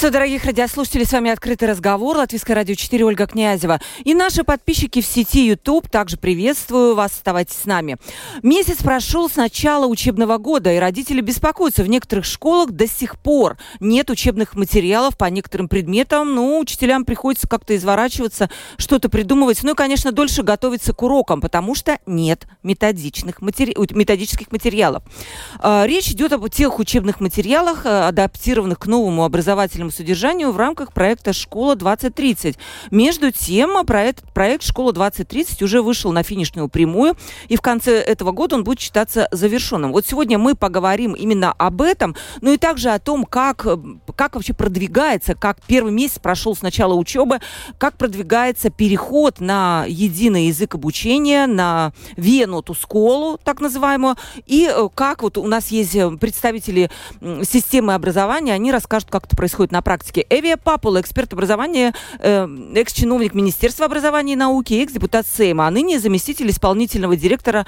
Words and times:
Приветствую, 0.00 0.22
дорогих 0.22 0.44
радиослушателей. 0.46 1.04
С 1.04 1.12
вами 1.12 1.30
«Открытый 1.30 1.68
разговор». 1.68 2.16
Латвийское 2.16 2.56
радио 2.56 2.74
4, 2.74 3.04
Ольга 3.04 3.26
Князева. 3.26 3.82
И 4.02 4.14
наши 4.14 4.44
подписчики 4.44 5.02
в 5.02 5.04
сети 5.04 5.46
YouTube 5.46 5.90
также 5.90 6.16
приветствую 6.16 6.94
вас. 6.94 7.12
Оставайтесь 7.12 7.56
с 7.56 7.66
нами. 7.66 7.98
Месяц 8.42 8.78
прошел 8.78 9.28
с 9.28 9.36
начала 9.36 9.84
учебного 9.84 10.38
года, 10.38 10.72
и 10.72 10.78
родители 10.78 11.20
беспокоятся. 11.20 11.82
В 11.82 11.88
некоторых 11.90 12.24
школах 12.24 12.70
до 12.70 12.88
сих 12.88 13.18
пор 13.18 13.58
нет 13.78 14.08
учебных 14.08 14.54
материалов 14.54 15.18
по 15.18 15.26
некоторым 15.26 15.68
предметам. 15.68 16.34
Ну, 16.34 16.58
учителям 16.58 17.04
приходится 17.04 17.46
как-то 17.46 17.76
изворачиваться, 17.76 18.48
что-то 18.78 19.10
придумывать. 19.10 19.62
Ну 19.62 19.72
и, 19.72 19.74
конечно, 19.74 20.12
дольше 20.12 20.42
готовиться 20.42 20.94
к 20.94 21.02
урокам, 21.02 21.42
потому 21.42 21.74
что 21.74 21.98
нет 22.06 22.46
методичных 22.62 23.42
матери... 23.42 23.76
методических 23.90 24.50
материалов. 24.50 25.02
А, 25.58 25.84
речь 25.84 26.08
идет 26.08 26.32
об 26.32 26.48
тех 26.48 26.78
учебных 26.78 27.20
материалах, 27.20 27.84
э, 27.84 28.08
адаптированных 28.08 28.78
к 28.78 28.86
новому 28.86 29.24
образованию 29.24 29.89
образовательному 29.90 30.00
содержанию 30.00 30.52
в 30.52 30.56
рамках 30.56 30.92
проекта 30.92 31.32
«Школа-2030». 31.32 32.56
Между 32.90 33.30
тем, 33.30 33.84
проект, 33.84 34.22
проект 34.32 34.64
«Школа-2030» 34.64 35.64
уже 35.64 35.82
вышел 35.82 36.12
на 36.12 36.22
финишную 36.22 36.68
прямую, 36.68 37.16
и 37.48 37.56
в 37.56 37.60
конце 37.60 38.00
этого 38.00 38.32
года 38.32 38.56
он 38.56 38.64
будет 38.64 38.80
считаться 38.80 39.28
завершенным. 39.30 39.92
Вот 39.92 40.06
сегодня 40.06 40.38
мы 40.38 40.54
поговорим 40.54 41.12
именно 41.12 41.52
об 41.52 41.82
этом, 41.82 42.16
ну 42.40 42.52
и 42.52 42.56
также 42.56 42.90
о 42.90 42.98
том, 42.98 43.24
как, 43.24 43.66
как 44.16 44.34
вообще 44.34 44.54
продвигается, 44.54 45.34
как 45.34 45.58
первый 45.66 45.92
месяц 45.92 46.18
прошел 46.18 46.54
с 46.56 46.62
начала 46.62 46.94
учебы, 46.94 47.40
как 47.78 47.96
продвигается 47.96 48.70
переход 48.70 49.40
на 49.40 49.84
единый 49.86 50.46
язык 50.46 50.74
обучения, 50.74 51.46
на 51.46 51.92
Вену, 52.16 52.62
ту 52.62 52.74
школу, 52.74 53.38
так 53.42 53.60
называемую, 53.60 54.16
и 54.46 54.70
э, 54.72 54.88
как 54.94 55.22
вот 55.22 55.38
у 55.38 55.46
нас 55.46 55.68
есть 55.68 55.94
э, 55.94 56.10
представители 56.16 56.90
системы 57.42 57.94
образования, 57.94 58.54
они 58.54 58.72
расскажут, 58.72 59.10
как 59.10 59.26
это 59.26 59.36
происходит 59.36 59.50
происходит 59.50 59.72
на 59.80 59.82
практике. 59.82 60.26
Эвия 60.28 60.58
Папула, 60.58 61.00
эксперт 61.00 61.32
образования, 61.32 61.94
э, 62.18 62.46
экс-чиновник 62.74 63.32
Министерства 63.32 63.86
образования 63.86 64.34
и 64.34 64.36
науки, 64.36 64.74
экс-депутат 64.74 65.26
Сейма, 65.26 65.66
а 65.66 65.70
ныне 65.70 65.98
заместитель 65.98 66.50
исполнительного 66.50 67.16
директора 67.16 67.64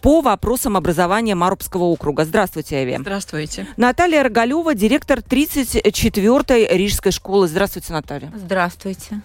по 0.00 0.20
вопросам 0.20 0.76
образования 0.76 1.34
Марубского 1.34 1.82
округа. 1.84 2.24
Здравствуйте, 2.24 2.84
Эвия. 2.84 3.00
Здравствуйте. 3.00 3.66
Наталья 3.76 4.22
Рогалева, 4.22 4.74
директор 4.74 5.18
34-й 5.18 6.76
Рижской 6.76 7.10
школы. 7.10 7.48
Здравствуйте, 7.48 7.92
Наталья. 7.92 8.32
Здравствуйте. 8.36 9.20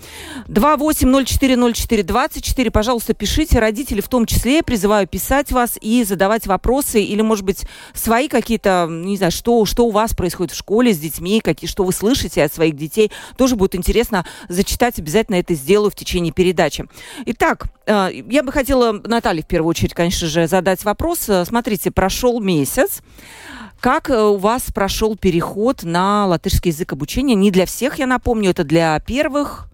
28040424, 0.47 2.71
пожалуйста, 2.71 3.13
пишите. 3.13 3.59
Родители 3.59 4.01
в 4.01 4.07
том 4.07 4.25
числе, 4.25 4.55
я 4.55 4.63
призываю 4.63 5.07
писать 5.07 5.51
вас 5.51 5.77
и 5.79 6.03
задавать 6.03 6.47
вопросы 6.47 7.03
или, 7.03 7.21
может 7.21 7.45
быть, 7.45 7.65
свои 7.93 8.27
какие-то, 8.27 8.87
не 8.89 9.17
знаю, 9.17 9.31
что, 9.31 9.63
что 9.65 9.85
у 9.85 9.91
вас 9.91 10.15
происходит 10.15 10.53
в 10.53 10.57
школе 10.57 10.91
с 10.91 10.97
детьми, 10.97 11.39
какие, 11.39 11.69
что 11.69 11.83
вы 11.83 11.91
слышите 11.91 12.30
от 12.39 12.53
своих 12.53 12.75
детей. 12.75 13.11
Тоже 13.37 13.55
будет 13.55 13.75
интересно 13.75 14.25
зачитать. 14.49 14.99
Обязательно 14.99 15.35
это 15.35 15.53
сделаю 15.53 15.91
в 15.91 15.95
течение 15.95 16.33
передачи. 16.33 16.85
Итак, 17.25 17.65
э, 17.85 18.09
я 18.29 18.43
бы 18.43 18.51
хотела 18.51 18.91
Наталье 18.91 19.43
в 19.43 19.47
первую 19.47 19.69
очередь, 19.69 19.93
конечно 19.93 20.27
же, 20.27 20.47
задать 20.47 20.83
вопрос. 20.83 21.27
Э, 21.29 21.45
смотрите, 21.45 21.91
прошел 21.91 22.39
месяц. 22.39 23.01
Как 23.79 24.09
э, 24.09 24.21
у 24.21 24.37
вас 24.37 24.63
прошел 24.73 25.17
переход 25.17 25.83
на 25.83 26.27
латышский 26.27 26.71
язык 26.71 26.93
обучения? 26.93 27.35
Не 27.35 27.51
для 27.51 27.65
всех, 27.65 27.99
я 27.99 28.07
напомню, 28.07 28.51
это 28.51 28.63
для 28.63 28.99
первых, 28.99 29.67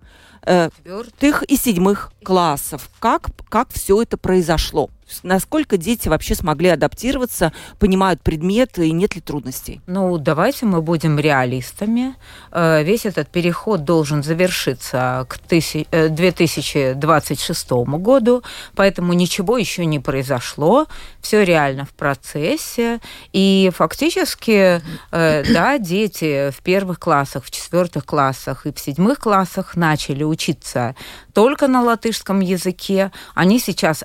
четвертых 0.46 1.44
и 1.44 1.58
седьмых 1.58 2.14
классов. 2.24 2.90
Как, 3.00 3.28
как 3.50 3.68
все 3.74 4.02
это 4.02 4.18
произошло? 4.18 4.90
Насколько 5.24 5.78
дети 5.78 6.10
вообще 6.10 6.36
смогли 6.36 6.70
адаптироваться, 6.70 7.54
понимают 7.80 8.22
предметы 8.22 8.88
и 8.88 8.92
нет 8.92 9.16
ли 9.16 9.22
трудностей? 9.22 9.82
Ну, 9.88 10.18
давайте 10.18 10.66
мы 10.66 10.82
будем 10.82 11.18
реалистами. 11.18 12.16
Э, 12.52 12.84
весь 12.84 13.06
этот 13.06 13.30
переход 13.30 13.84
должен 13.84 14.24
завершиться 14.24 15.26
к 15.30 15.40
2026 15.48 17.72
э, 17.72 17.84
году, 17.98 18.44
поэтому 18.76 19.14
ничего 19.14 19.58
еще 19.58 19.86
не 19.86 20.00
произошло, 20.00 20.88
все 21.22 21.44
реально 21.44 21.86
в 21.86 21.94
процессе. 21.94 23.00
И 23.32 23.72
фактически, 23.74 24.82
э, 25.12 25.44
да, 25.54 25.78
дети 25.78 26.52
в 26.52 26.62
первых 26.62 27.00
классах, 27.00 27.46
в 27.46 27.52
четвертых 27.52 28.06
классах 28.06 28.66
и 28.66 28.74
в 28.74 28.80
седьмых 28.80 29.20
классах 29.20 29.76
начали 29.76 30.24
учиться 30.24 30.96
только 31.34 31.68
на 31.68 31.84
латышском 31.84 32.40
языке. 32.40 33.12
Они 33.36 33.60
сейчас 33.60 34.04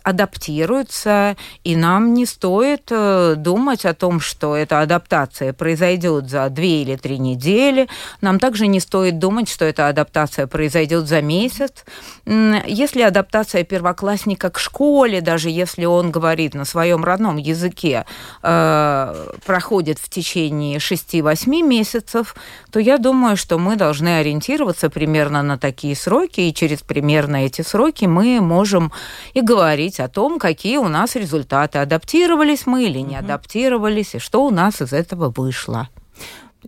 адаптируются, 0.92 1.36
и 1.64 1.76
нам 1.76 2.14
не 2.14 2.26
стоит 2.26 2.88
э, 2.90 3.34
думать 3.36 3.84
о 3.84 3.94
том, 3.94 4.20
что 4.20 4.56
эта 4.56 4.80
адаптация 4.80 5.52
произойдет 5.52 6.28
за 6.28 6.48
две 6.50 6.82
или 6.82 6.96
три 6.96 7.18
недели. 7.18 7.88
Нам 8.20 8.38
также 8.38 8.66
не 8.66 8.80
стоит 8.80 9.18
думать, 9.18 9.48
что 9.48 9.64
эта 9.64 9.88
адаптация 9.88 10.46
произойдет 10.46 11.06
за 11.06 11.22
месяц. 11.22 11.84
Если 12.26 13.02
адаптация 13.02 13.64
первоклассника 13.64 14.50
к 14.50 14.58
школе, 14.58 15.20
даже 15.20 15.50
если 15.50 15.84
он 15.84 16.10
говорит 16.10 16.54
на 16.54 16.64
своем 16.64 17.04
родном 17.04 17.36
языке, 17.36 18.04
э, 18.42 19.28
проходит 19.46 19.98
в 19.98 20.08
течение 20.08 20.78
6-8 20.78 21.62
месяцев, 21.62 22.34
то 22.70 22.80
я 22.80 22.98
думаю, 22.98 23.36
что 23.36 23.58
мы 23.58 23.76
должны 23.76 24.18
ориентироваться 24.18 24.90
примерно 24.90 25.42
на 25.42 25.58
такие 25.58 25.96
сроки, 25.96 26.40
и 26.40 26.54
через 26.54 26.78
примерно 26.80 27.36
эти 27.46 27.62
сроки, 27.62 28.06
мы 28.06 28.40
можем 28.40 28.92
и 29.34 29.40
говорить 29.40 30.00
о 30.00 30.08
том, 30.08 30.38
какие 30.38 30.81
у 30.82 30.88
нас 30.88 31.16
результаты, 31.16 31.78
адаптировались 31.78 32.66
мы 32.66 32.84
или 32.84 32.98
не 32.98 33.16
адаптировались, 33.16 34.14
и 34.14 34.18
что 34.18 34.44
у 34.44 34.50
нас 34.50 34.82
из 34.82 34.92
этого 34.92 35.32
вышло. 35.34 35.88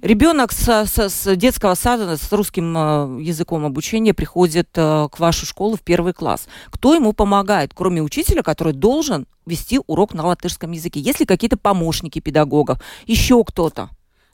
Ребенок 0.03 0.51
с, 0.51 0.69
с, 0.69 1.09
с 1.09 1.37
детского 1.37 1.75
сада 1.75 2.17
с 2.17 2.33
русским 2.33 2.77
э, 2.77 3.23
языком 3.23 3.65
обучения 3.65 4.13
приходит 4.13 4.69
э, 4.75 5.09
к 5.11 5.21
вашу 5.21 5.47
школу 5.47 5.77
в 5.77 5.83
первый 5.83 6.13
класс. 6.13 6.49
Кто 6.71 6.95
ему 6.95 7.13
помогает, 7.13 7.73
кроме 7.75 8.03
учителя, 8.03 8.43
который 8.43 8.73
должен 8.73 9.27
вести 9.47 9.81
урок 9.87 10.13
на 10.13 10.27
латышском 10.27 10.73
языке? 10.73 10.99
Есть 10.99 11.21
ли 11.21 11.27
какие-то 11.27 11.57
помощники 11.57 12.19
педагогов, 12.19 12.81
еще 13.07 13.45
кто-то? 13.45 13.91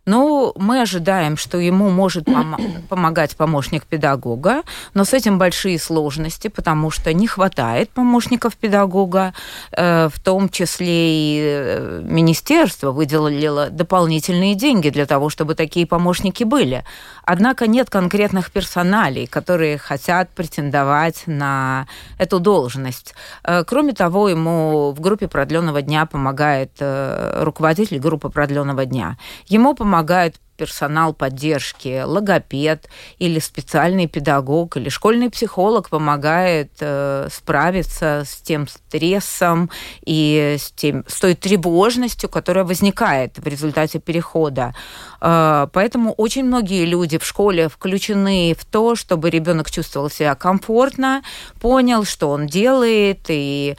Ну, 0.06 0.52
мы 0.56 0.82
ожидаем, 0.82 1.36
что 1.36 1.58
ему 1.58 1.90
может 1.90 2.26
пом- 2.26 2.56
помогать 2.88 3.36
помощник 3.36 3.84
педагога, 3.84 4.62
но 4.94 5.04
с 5.04 5.12
этим 5.12 5.38
большие 5.38 5.78
сложности, 5.78 6.48
потому 6.48 6.90
что 6.90 7.12
не 7.12 7.26
хватает 7.26 7.90
помощников 7.90 8.56
педагога, 8.56 9.34
э, 9.72 10.08
в 10.08 10.20
том 10.20 10.48
числе 10.48 10.88
и 10.88 11.40
э, 11.42 12.02
министерство 12.04 12.92
выделило 12.92 13.70
дополнительные 13.70 14.54
деньги 14.54 14.90
для 14.90 15.06
того, 15.06 15.28
чтобы 15.28 15.54
такие 15.54 15.86
помощники 15.86 16.44
были. 16.44 16.84
Однако 17.32 17.68
нет 17.68 17.88
конкретных 17.90 18.50
персоналей, 18.50 19.28
которые 19.28 19.78
хотят 19.78 20.30
претендовать 20.30 21.22
на 21.26 21.86
эту 22.18 22.40
должность. 22.40 23.14
Э, 23.44 23.62
кроме 23.62 23.92
того, 23.92 24.28
ему 24.28 24.90
в 24.90 25.00
группе 25.00 25.28
продленного 25.28 25.80
дня 25.80 26.06
помогает 26.06 26.72
э, 26.80 27.44
руководитель 27.44 28.00
группы 28.00 28.30
продленного 28.30 28.84
дня. 28.84 29.16
Ему 29.46 29.74
помогают 29.74 30.40
персонал 30.60 31.14
поддержки, 31.14 32.02
логопед 32.04 32.90
или 33.18 33.38
специальный 33.38 34.06
педагог 34.06 34.76
или 34.76 34.90
школьный 34.90 35.30
психолог 35.30 35.88
помогает 35.88 36.70
э, 36.80 37.28
справиться 37.32 38.24
с 38.26 38.42
тем 38.42 38.68
стрессом 38.68 39.70
и 40.04 40.56
с, 40.58 40.70
тем, 40.72 41.04
с 41.08 41.18
той 41.18 41.34
тревожностью, 41.34 42.28
которая 42.28 42.64
возникает 42.64 43.38
в 43.38 43.46
результате 43.46 44.00
перехода. 44.00 44.74
Э, 45.22 45.66
поэтому 45.72 46.12
очень 46.12 46.44
многие 46.44 46.84
люди 46.84 47.16
в 47.16 47.24
школе 47.24 47.70
включены 47.70 48.54
в 48.54 48.66
то, 48.66 48.96
чтобы 48.96 49.30
ребенок 49.30 49.70
чувствовал 49.70 50.10
себя 50.10 50.34
комфортно, 50.34 51.22
понял, 51.58 52.04
что 52.04 52.28
он 52.28 52.46
делает 52.46 53.20
и 53.28 53.76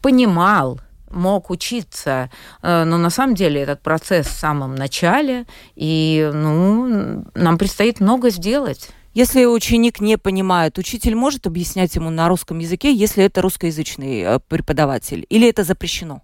понимал, 0.00 0.80
мог 1.14 1.50
учиться. 1.50 2.30
Э, 2.62 2.84
но 2.84 2.98
на 2.98 3.10
самом 3.10 3.34
деле 3.34 3.62
этот 3.62 3.82
процесс 3.82 4.26
в 4.26 4.38
самом 4.38 4.74
начале, 4.74 5.46
и 5.74 6.30
ну, 6.32 7.24
нам 7.34 7.58
предстоит 7.58 8.00
много 8.00 8.30
сделать. 8.30 8.90
Если 9.14 9.44
ученик 9.44 10.00
не 10.00 10.18
понимает, 10.18 10.76
учитель 10.76 11.14
может 11.14 11.46
объяснять 11.46 11.94
ему 11.94 12.10
на 12.10 12.28
русском 12.28 12.58
языке, 12.58 12.92
если 12.92 13.24
это 13.24 13.42
русскоязычный 13.42 14.22
э, 14.22 14.38
преподаватель, 14.40 15.24
или 15.28 15.48
это 15.48 15.62
запрещено? 15.62 16.22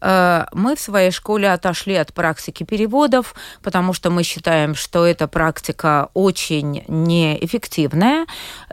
Э, 0.00 0.46
мы 0.52 0.76
в 0.76 0.80
своей 0.80 1.10
школе 1.10 1.50
отошли 1.50 1.94
от 1.94 2.12
практики 2.12 2.64
переводов, 2.64 3.34
потому 3.62 3.92
что 3.92 4.10
мы 4.10 4.22
считаем, 4.22 4.74
что 4.74 5.06
эта 5.06 5.28
практика 5.28 6.08
очень 6.14 6.84
неэффективная. 6.88 8.26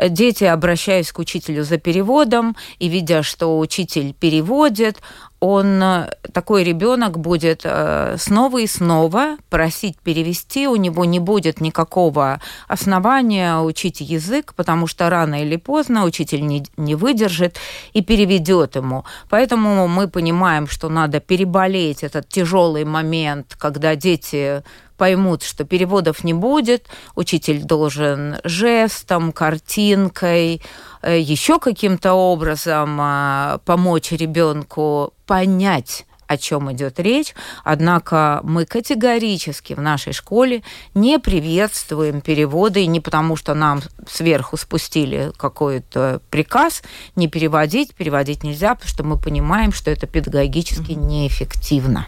Дети, 0.09 0.43
обращаясь 0.43 1.11
к 1.11 1.19
учителю 1.19 1.63
за 1.63 1.77
переводом 1.77 2.55
и 2.79 2.87
видя, 2.87 3.23
что 3.23 3.59
учитель 3.59 4.13
переводит, 4.13 5.01
он 5.39 5.81
э, 5.83 6.09
такой 6.33 6.63
ребенок 6.63 7.19
будет 7.19 7.61
э, 7.63 8.15
снова 8.17 8.57
и 8.59 8.67
снова 8.67 9.37
просить 9.49 9.99
перевести, 9.99 10.67
у 10.67 10.75
него 10.75 11.05
не 11.05 11.19
будет 11.19 11.61
никакого 11.61 12.41
основания 12.67 13.59
учить 13.59 14.01
язык, 14.01 14.53
потому 14.55 14.87
что 14.87 15.09
рано 15.09 15.43
или 15.43 15.55
поздно 15.57 16.05
учитель 16.05 16.45
не, 16.45 16.65
не 16.75 16.95
выдержит 16.95 17.57
и 17.93 18.01
переведет 18.01 18.75
ему. 18.75 19.05
Поэтому 19.29 19.87
мы 19.87 20.07
понимаем, 20.07 20.67
что 20.67 20.89
надо 20.89 21.16
переболеть 21.19 22.03
этот 22.03 22.27
тяжелый 22.29 22.85
момент, 22.85 23.55
когда 23.57 23.95
дети 23.95 24.63
поймут, 24.97 25.43
что 25.43 25.63
переводов 25.63 26.23
не 26.23 26.33
будет, 26.33 26.87
учитель 27.15 27.63
должен 27.63 28.37
жестом, 28.43 29.31
картинкой, 29.31 30.61
э, 31.03 31.19
еще 31.19 31.59
каким-то 31.59 32.13
образом 32.13 32.97
а, 32.99 33.59
помочь 33.65 34.11
ребенку 34.11 35.13
понять 35.27 36.06
о 36.27 36.37
чем 36.37 36.71
идет 36.71 36.99
речь, 36.99 37.33
однако 37.63 38.41
мы 38.43 38.65
категорически 38.65 39.73
в 39.73 39.81
нашей 39.81 40.13
школе 40.13 40.63
не 40.93 41.19
приветствуем 41.19 42.21
переводы, 42.21 42.83
и 42.83 42.87
не 42.87 42.99
потому, 42.99 43.35
что 43.35 43.53
нам 43.53 43.81
сверху 44.07 44.57
спустили 44.57 45.31
какой-то 45.37 46.21
приказ 46.29 46.83
не 47.15 47.27
переводить, 47.27 47.95
переводить 47.95 48.43
нельзя, 48.43 48.75
потому 48.75 48.89
что 48.89 49.03
мы 49.03 49.17
понимаем, 49.17 49.71
что 49.71 49.91
это 49.91 50.07
педагогически 50.07 50.91
неэффективно. 50.91 52.07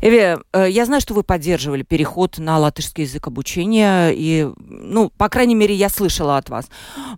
Эви, 0.00 0.38
э, 0.52 0.70
я 0.70 0.86
знаю, 0.86 1.00
что 1.00 1.14
вы 1.14 1.22
поддерживали 1.22 1.82
переход 1.82 2.38
на 2.38 2.58
латышский 2.58 3.04
язык 3.04 3.26
обучения, 3.26 4.10
и, 4.10 4.48
ну, 4.58 5.10
по 5.10 5.28
крайней 5.28 5.54
мере, 5.54 5.74
я 5.74 5.88
слышала 5.88 6.36
от 6.36 6.48
вас. 6.48 6.68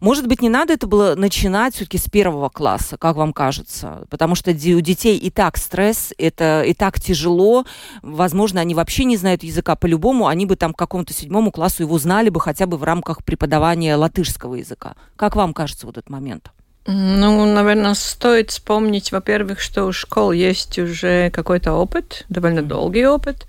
Может 0.00 0.26
быть, 0.26 0.42
не 0.42 0.48
надо 0.48 0.72
это 0.72 0.86
было 0.86 1.14
начинать 1.14 1.74
все-таки 1.74 1.98
с 1.98 2.08
первого 2.08 2.48
класса, 2.48 2.96
как 2.96 3.16
вам 3.16 3.32
кажется? 3.32 4.06
Потому 4.10 4.34
что 4.34 4.50
у 4.50 4.54
детей 4.54 5.16
и 5.18 5.30
так 5.30 5.56
стресс, 5.56 6.12
это 6.18 6.62
и 6.62 6.74
так 6.74 7.00
тяжело. 7.00 7.64
Возможно, 8.02 8.60
они 8.60 8.74
вообще 8.74 9.04
не 9.04 9.16
знают 9.16 9.42
языка 9.42 9.76
по-любому, 9.76 10.26
они 10.26 10.46
бы 10.46 10.56
там 10.56 10.72
к 10.72 10.78
какому-то 10.78 11.12
седьмому 11.12 11.50
классу 11.52 11.82
его 11.82 11.98
знали 11.98 12.28
бы 12.28 12.40
хотя 12.40 12.66
бы 12.66 12.76
в 12.76 12.84
рамках 12.84 13.24
преподавания 13.24 13.96
латышского 13.96 14.54
языка. 14.56 14.94
Как 15.16 15.36
вам 15.36 15.54
кажется 15.54 15.86
вот 15.86 15.98
этот 15.98 16.10
момент? 16.10 16.52
Ну, 16.84 17.44
наверное, 17.44 17.94
стоит 17.94 18.50
вспомнить, 18.50 19.12
во-первых, 19.12 19.60
что 19.60 19.84
у 19.84 19.92
школ 19.92 20.32
есть 20.32 20.78
уже 20.80 21.30
какой-то 21.30 21.74
опыт, 21.74 22.24
довольно 22.28 22.62
долгий 22.62 23.06
опыт, 23.06 23.46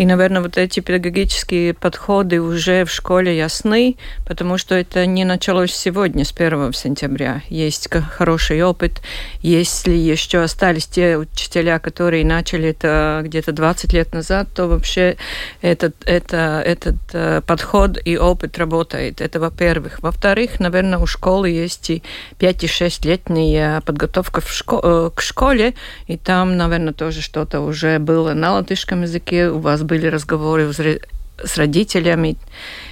и, 0.00 0.06
наверное, 0.06 0.40
вот 0.40 0.56
эти 0.56 0.80
педагогические 0.80 1.74
подходы 1.74 2.40
уже 2.40 2.86
в 2.86 2.90
школе 2.90 3.36
ясны, 3.36 3.98
потому 4.26 4.56
что 4.56 4.74
это 4.74 5.04
не 5.04 5.26
началось 5.26 5.74
сегодня, 5.74 6.24
с 6.24 6.32
1 6.32 6.72
сентября. 6.72 7.42
Есть 7.50 7.86
хороший 7.92 8.62
опыт. 8.62 9.02
Если 9.42 9.92
еще 9.92 10.38
остались 10.38 10.86
те 10.86 11.18
учителя, 11.18 11.78
которые 11.78 12.24
начали 12.24 12.70
это 12.70 13.20
где-то 13.24 13.52
20 13.52 13.92
лет 13.92 14.14
назад, 14.14 14.48
то 14.54 14.68
вообще 14.68 15.18
этот, 15.60 15.94
это, 16.06 16.62
этот 16.64 16.96
э, 17.12 17.42
подход 17.46 17.98
и 18.02 18.16
опыт 18.16 18.56
работает. 18.56 19.20
Это 19.20 19.38
во-первых. 19.38 20.00
Во-вторых, 20.00 20.60
наверное, 20.60 20.98
у 20.98 21.04
школы 21.04 21.50
есть 21.50 21.90
и 21.90 22.02
5 22.38 22.64
и 22.64 22.66
6-летняя 22.68 23.82
подготовка 23.82 24.40
в 24.40 24.48
шко- 24.48 24.80
э, 24.82 25.10
к 25.14 25.20
школе, 25.20 25.74
и 26.06 26.16
там, 26.16 26.56
наверное, 26.56 26.94
тоже 26.94 27.20
что-то 27.20 27.60
уже 27.60 27.98
было 27.98 28.32
на 28.32 28.54
латышском 28.54 29.02
языке. 29.02 29.50
У 29.50 29.58
вас 29.58 29.82
были 29.90 30.06
разговоры 30.06 30.72
с 30.72 31.56
родителями, 31.58 32.36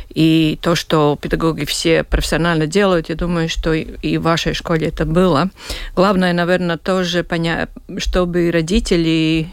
и 0.09 0.59
то, 0.63 0.75
что 0.75 1.17
педагоги 1.21 1.65
все 1.65 2.03
профессионально 2.03 2.67
делают, 2.67 3.09
я 3.09 3.15
думаю, 3.15 3.49
что 3.49 3.73
и 3.73 4.19
в 4.19 4.23
вашей 4.23 4.55
школе 4.55 4.89
это 4.89 5.05
было. 5.05 5.51
Главное, 5.95 6.33
наверное, 6.33 6.77
тоже 6.77 7.23
понять, 7.23 7.69
чтобы 7.99 8.51
родители 8.51 9.47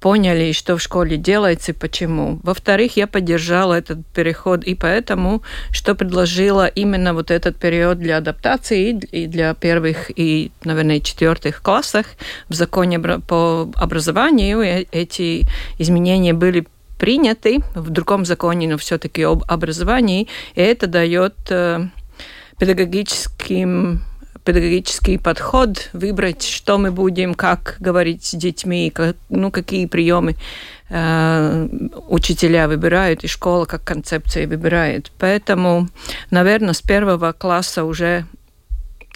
поняли, 0.00 0.52
что 0.52 0.76
в 0.76 0.80
школе 0.80 1.16
делается 1.16 1.72
и 1.72 1.74
почему. 1.74 2.38
Во-вторых, 2.42 2.96
я 2.96 3.06
поддержала 3.06 3.74
этот 3.74 3.98
переход 4.14 4.64
и 4.64 4.74
поэтому, 4.74 5.42
что 5.72 5.94
предложила 5.94 6.66
именно 6.68 7.12
вот 7.12 7.30
этот 7.30 7.56
период 7.56 7.98
для 7.98 8.18
адаптации 8.18 8.98
и 9.12 9.26
для 9.26 9.54
первых 9.54 10.10
и, 10.16 10.50
наверное, 10.64 11.00
четвертых 11.00 11.60
классах 11.62 12.06
в 12.48 12.54
законе 12.54 13.00
по 13.00 13.68
образованию. 13.74 14.86
Эти 14.92 15.48
изменения 15.78 16.32
были 16.32 16.64
приняты 16.98 17.60
в 17.74 17.90
другом 17.90 18.24
законе, 18.24 18.68
но 18.68 18.76
все-таки 18.76 19.22
об 19.22 19.44
образовании, 19.48 20.28
и 20.54 20.60
это 20.60 20.86
дает 20.86 21.34
э, 21.50 21.88
педагогическим 22.58 24.02
педагогический 24.48 25.18
подход, 25.18 25.90
выбрать, 25.92 26.42
что 26.42 26.78
мы 26.78 26.90
будем, 26.90 27.34
как 27.34 27.76
говорить 27.80 28.24
с 28.24 28.34
детьми, 28.34 28.88
как, 28.88 29.14
ну, 29.28 29.50
какие 29.50 29.84
приемы 29.84 30.36
э, 30.88 31.68
учителя 32.08 32.66
выбирают, 32.66 33.24
и 33.24 33.26
школа 33.26 33.66
как 33.66 33.84
концепция 33.84 34.46
выбирает. 34.46 35.12
Поэтому, 35.18 35.88
наверное, 36.30 36.72
с 36.72 36.80
первого 36.80 37.32
класса 37.32 37.84
уже 37.84 38.24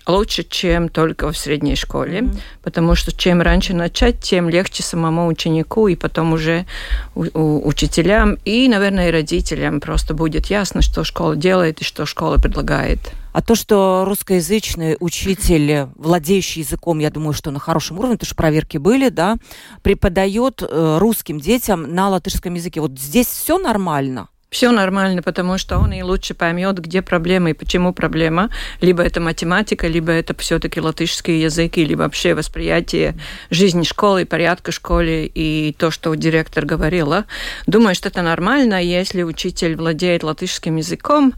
лучше, 0.07 0.43
чем 0.43 0.89
только 0.89 1.31
в 1.31 1.37
средней 1.37 1.77
школе, 1.77 2.21
mm-hmm. 2.21 2.41
потому 2.63 2.95
что 2.95 3.13
чем 3.13 3.41
раньше 3.41 3.75
начать, 3.75 4.21
тем 4.21 4.49
легче 4.49 4.83
самому 4.83 5.27
ученику 5.27 5.89
и 5.89 5.97
потом 5.97 6.33
уже 6.33 6.67
у, 7.15 7.25
у, 7.35 7.67
учителям 7.67 8.39
и, 8.45 8.69
наверное, 8.69 9.09
и 9.09 9.13
родителям 9.13 9.81
просто 9.81 10.15
будет 10.15 10.47
ясно, 10.47 10.83
что 10.83 11.05
школа 11.05 11.37
делает 11.37 11.81
и 11.81 11.85
что 11.85 12.07
школа 12.07 12.39
предлагает. 12.39 13.13
А 13.33 13.41
то, 13.41 13.55
что 13.55 14.05
русскоязычный 14.07 14.99
учитель, 15.01 15.87
владеющий 15.97 16.63
языком, 16.63 16.99
я 16.99 17.11
думаю, 17.11 17.33
что 17.33 17.51
на 17.51 17.59
хорошем 17.59 17.99
уровне, 17.99 18.17
потому 18.17 18.27
что 18.27 18.37
проверки 18.37 18.77
были, 18.77 19.09
да, 19.09 19.37
преподает 19.83 20.63
э, 20.63 20.99
русским 21.01 21.41
детям 21.41 21.95
на 21.95 22.11
латышском 22.11 22.53
языке. 22.55 22.83
Вот 22.83 22.99
здесь 22.99 23.27
все 23.27 23.59
нормально 23.59 24.29
все 24.53 24.71
нормально, 24.71 25.23
потому 25.23 25.57
что 25.57 25.79
он 25.79 25.93
и 25.93 26.03
лучше 26.03 26.35
поймет, 26.35 26.79
где 26.79 27.01
проблема 27.01 27.51
и 27.51 27.55
почему 27.55 27.95
проблема. 27.95 28.51
Либо 28.83 29.03
это 29.03 29.19
математика, 29.19 29.89
либо 29.89 30.13
это 30.13 30.37
все-таки 30.37 30.79
латышский 30.79 31.41
язык, 31.41 31.79
или 31.79 31.95
вообще 31.95 32.35
восприятие 32.35 33.15
жизни 33.51 33.83
школы, 33.83 34.27
порядка 34.27 34.71
школы 34.71 35.25
и 35.35 35.75
то, 35.79 35.91
что 35.91 36.15
директор 36.15 36.67
говорила. 36.67 37.25
Думаю, 37.67 37.95
что 37.95 38.11
это 38.11 38.21
нормально, 38.21 38.83
если 38.83 39.23
учитель 39.23 39.75
владеет 39.75 40.23
латышским 40.23 40.77
языком, 40.77 41.33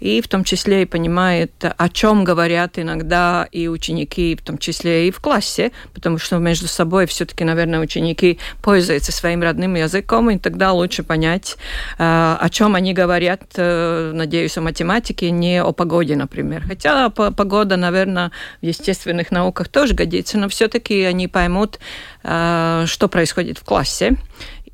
и 0.00 0.20
в 0.20 0.28
том 0.28 0.44
числе 0.44 0.82
и 0.82 0.86
понимает, 0.86 1.52
о 1.60 1.88
чем 1.88 2.24
говорят 2.24 2.78
иногда 2.78 3.46
и 3.50 3.68
ученики, 3.68 4.36
в 4.36 4.42
том 4.42 4.58
числе 4.58 5.08
и 5.08 5.10
в 5.10 5.20
классе, 5.20 5.72
потому 5.94 6.18
что 6.18 6.38
между 6.38 6.68
собой 6.68 7.06
все-таки, 7.06 7.44
наверное, 7.44 7.80
ученики 7.80 8.38
пользуются 8.62 9.12
своим 9.12 9.42
родным 9.42 9.74
языком, 9.74 10.30
и 10.30 10.38
тогда 10.38 10.72
лучше 10.72 11.02
понять, 11.02 11.56
э, 11.98 12.36
о 12.40 12.48
чем 12.50 12.74
они 12.74 12.92
говорят, 12.92 13.42
э, 13.56 14.12
надеюсь, 14.14 14.56
о 14.56 14.60
математике, 14.60 15.30
не 15.30 15.62
о 15.62 15.72
погоде, 15.72 16.16
например. 16.16 16.64
Хотя 16.66 17.10
погода, 17.10 17.76
наверное, 17.76 18.30
в 18.62 18.66
естественных 18.66 19.30
науках 19.30 19.68
тоже 19.68 19.94
годится, 19.94 20.38
но 20.38 20.48
все-таки 20.48 21.02
они 21.02 21.28
поймут, 21.28 21.78
э, 22.22 22.84
что 22.86 23.08
происходит 23.08 23.58
в 23.58 23.64
классе. 23.64 24.16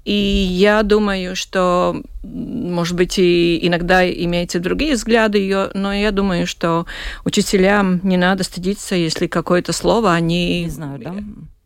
И 0.05 0.13
я 0.13 0.83
думаю, 0.83 1.35
что, 1.35 2.03
может 2.23 2.95
быть, 2.95 3.19
и 3.19 3.59
иногда 3.67 4.09
имеются 4.09 4.61
другие 4.61 4.95
взгляды, 4.95 5.71
но 5.73 5.95
я 5.95 6.11
думаю, 6.11 6.47
что 6.47 6.87
учителям 7.25 8.01
не 8.03 8.17
надо 8.17 8.45
стыдиться, 8.45 8.95
если 8.95 9.27
какое-то 9.27 9.73
слово 9.73 10.13
они... 10.13 10.65
Не 10.65 10.71
знаю, 10.71 10.99
да? 10.99 11.15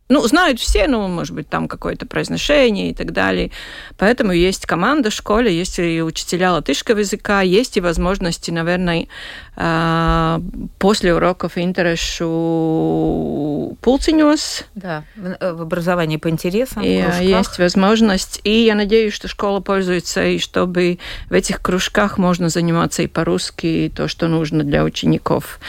Ну, 0.08 0.26
знают 0.26 0.58
все, 0.58 0.88
ну, 0.88 1.06
может 1.08 1.34
быть, 1.34 1.48
там 1.48 1.68
какое-то 1.68 2.06
произношение 2.06 2.90
и 2.90 2.94
так 2.94 3.12
далее. 3.12 3.50
Поэтому 3.98 4.32
есть 4.32 4.64
команда 4.66 5.10
в 5.10 5.12
школе, 5.12 5.56
есть 5.56 5.78
и 5.78 6.02
учителя 6.02 6.52
латышского 6.52 6.98
языка, 6.98 7.42
есть 7.42 7.76
и 7.76 7.80
возможности, 7.80 8.50
наверное, 8.50 9.06
а, 9.56 10.40
после 10.78 11.14
уроков 11.14 11.58
интересу 11.58 12.26
пулциņos. 13.82 14.64
Да, 14.74 15.04
э, 15.16 15.52
в 15.52 15.62
образовании 15.62 16.16
по 16.16 16.30
интересам. 16.30 16.82
И, 16.82 17.00
а, 17.00 17.20
есть 17.20 17.58
возможность. 17.58 18.40
И 18.44 18.64
я 18.64 18.74
надеюсь, 18.74 19.12
что 19.12 19.28
школа 19.28 19.60
пользуется, 19.60 20.24
и 20.24 20.38
чтобы 20.38 20.98
в 21.28 21.32
этих 21.34 21.60
кружках 21.60 22.18
можно 22.18 22.48
заниматься 22.48 23.02
и 23.02 23.06
по-русски, 23.06 23.66
и 23.66 23.88
то, 23.88 24.08
что 24.08 24.28
нужно 24.28 24.64
для 24.64 24.84
учеников. 24.84 25.60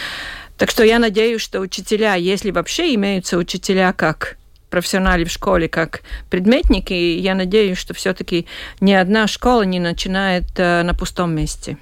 Так 0.60 0.72
что 0.72 0.84
я 0.84 1.00
надеюсь, 1.00 1.42
что 1.42 1.62
учителя, 1.62 2.16
если 2.16 2.52
вообще 2.52 2.94
имеются 2.94 3.38
учителя 3.38 3.94
как 3.94 4.38
профессионалы 4.70 5.24
в 5.24 5.32
школе 5.32 5.70
как 5.70 6.02
предметники, 6.30 6.92
я 6.92 7.34
надеюсь, 7.34 7.78
что 7.78 7.94
все-таки 7.94 8.46
ни 8.82 8.92
одна 8.92 9.26
школа 9.28 9.62
не 9.62 9.80
начинает 9.80 10.48
э, 10.58 10.84
на 10.84 10.94
пустом 10.94 11.34
месте. 11.34 11.78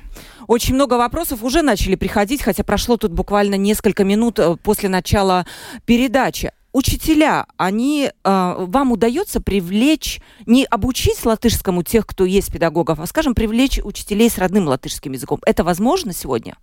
Очень 0.46 0.76
много 0.76 0.94
вопросов 0.94 1.44
уже 1.44 1.64
начали 1.64 1.96
приходить, 1.96 2.44
хотя 2.44 2.64
прошло 2.64 2.98
тут 2.98 3.12
буквально 3.12 3.56
несколько 3.56 4.04
минут 4.04 4.38
э, 4.38 4.56
после 4.62 4.90
начала 4.90 5.48
передачи 5.88 6.52
учителя, 6.72 7.48
они, 7.58 8.12
э, 8.12 8.56
вам 8.60 8.92
удается 8.92 9.42
привлечь, 9.42 10.22
не 10.46 10.66
обучить 10.66 11.26
латышскому 11.26 11.82
тех, 11.82 12.06
кто 12.06 12.26
есть 12.26 12.54
педагогов, 12.54 13.00
а, 13.00 13.08
скажем, 13.08 13.34
привлечь 13.34 13.80
учителей 13.84 14.30
с 14.30 14.38
родным 14.38 14.68
латышским 14.68 15.14
языком. 15.14 15.40
Это 15.48 15.64
возможно 15.64 16.14
сегодня? 16.14 16.56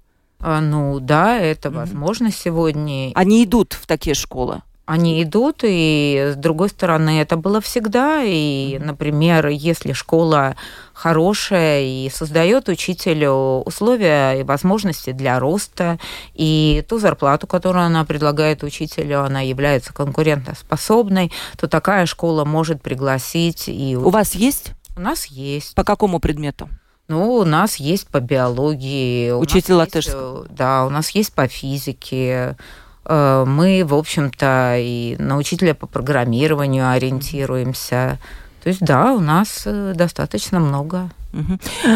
А, 0.46 0.60
ну 0.60 1.00
да, 1.00 1.38
это 1.38 1.70
mm-hmm. 1.70 1.74
возможно 1.74 2.30
сегодня. 2.30 3.12
Они 3.14 3.44
идут 3.44 3.72
в 3.72 3.86
такие 3.86 4.14
школы? 4.14 4.60
они 4.86 5.22
идут, 5.22 5.60
и 5.62 6.32
с 6.34 6.36
другой 6.36 6.68
стороны, 6.68 7.20
это 7.20 7.36
было 7.36 7.60
всегда. 7.62 8.22
И, 8.22 8.78
например, 8.78 9.46
если 9.46 9.92
школа 9.92 10.56
хорошая 10.92 11.82
и 11.84 12.10
создает 12.10 12.68
учителю 12.68 13.62
условия 13.64 14.40
и 14.40 14.42
возможности 14.42 15.12
для 15.12 15.40
роста, 15.40 15.98
и 16.34 16.84
ту 16.86 16.98
зарплату, 16.98 17.46
которую 17.46 17.84
она 17.86 18.04
предлагает 18.04 18.62
учителю, 18.62 19.22
она 19.24 19.40
является 19.40 19.94
конкурентоспособной, 19.94 21.32
то 21.56 21.66
такая 21.66 22.04
школа 22.04 22.44
может 22.44 22.82
пригласить 22.82 23.68
и... 23.68 23.96
У 23.96 24.10
вас 24.10 24.34
есть? 24.34 24.72
У 24.96 25.00
нас 25.00 25.24
есть. 25.26 25.74
По 25.74 25.82
какому 25.82 26.20
предмету? 26.20 26.68
Ну, 27.08 27.34
у 27.34 27.44
нас 27.44 27.76
есть 27.76 28.08
по 28.08 28.20
биологии. 28.20 29.30
Учитель 29.30 29.74
латышского. 29.74 30.46
Да, 30.48 30.86
у 30.86 30.90
нас 30.90 31.10
есть 31.10 31.34
по 31.34 31.46
физике. 31.48 32.56
Э, 33.04 33.44
мы, 33.46 33.84
в 33.84 33.94
общем-то, 33.94 34.76
и 34.78 35.16
на 35.18 35.36
учителя 35.36 35.74
по 35.74 35.86
программированию 35.86 36.90
ориентируемся. 36.90 38.18
То 38.62 38.68
есть, 38.68 38.80
да, 38.80 39.12
у 39.12 39.20
нас 39.20 39.64
э, 39.66 39.92
достаточно 39.94 40.60
много. 40.60 41.10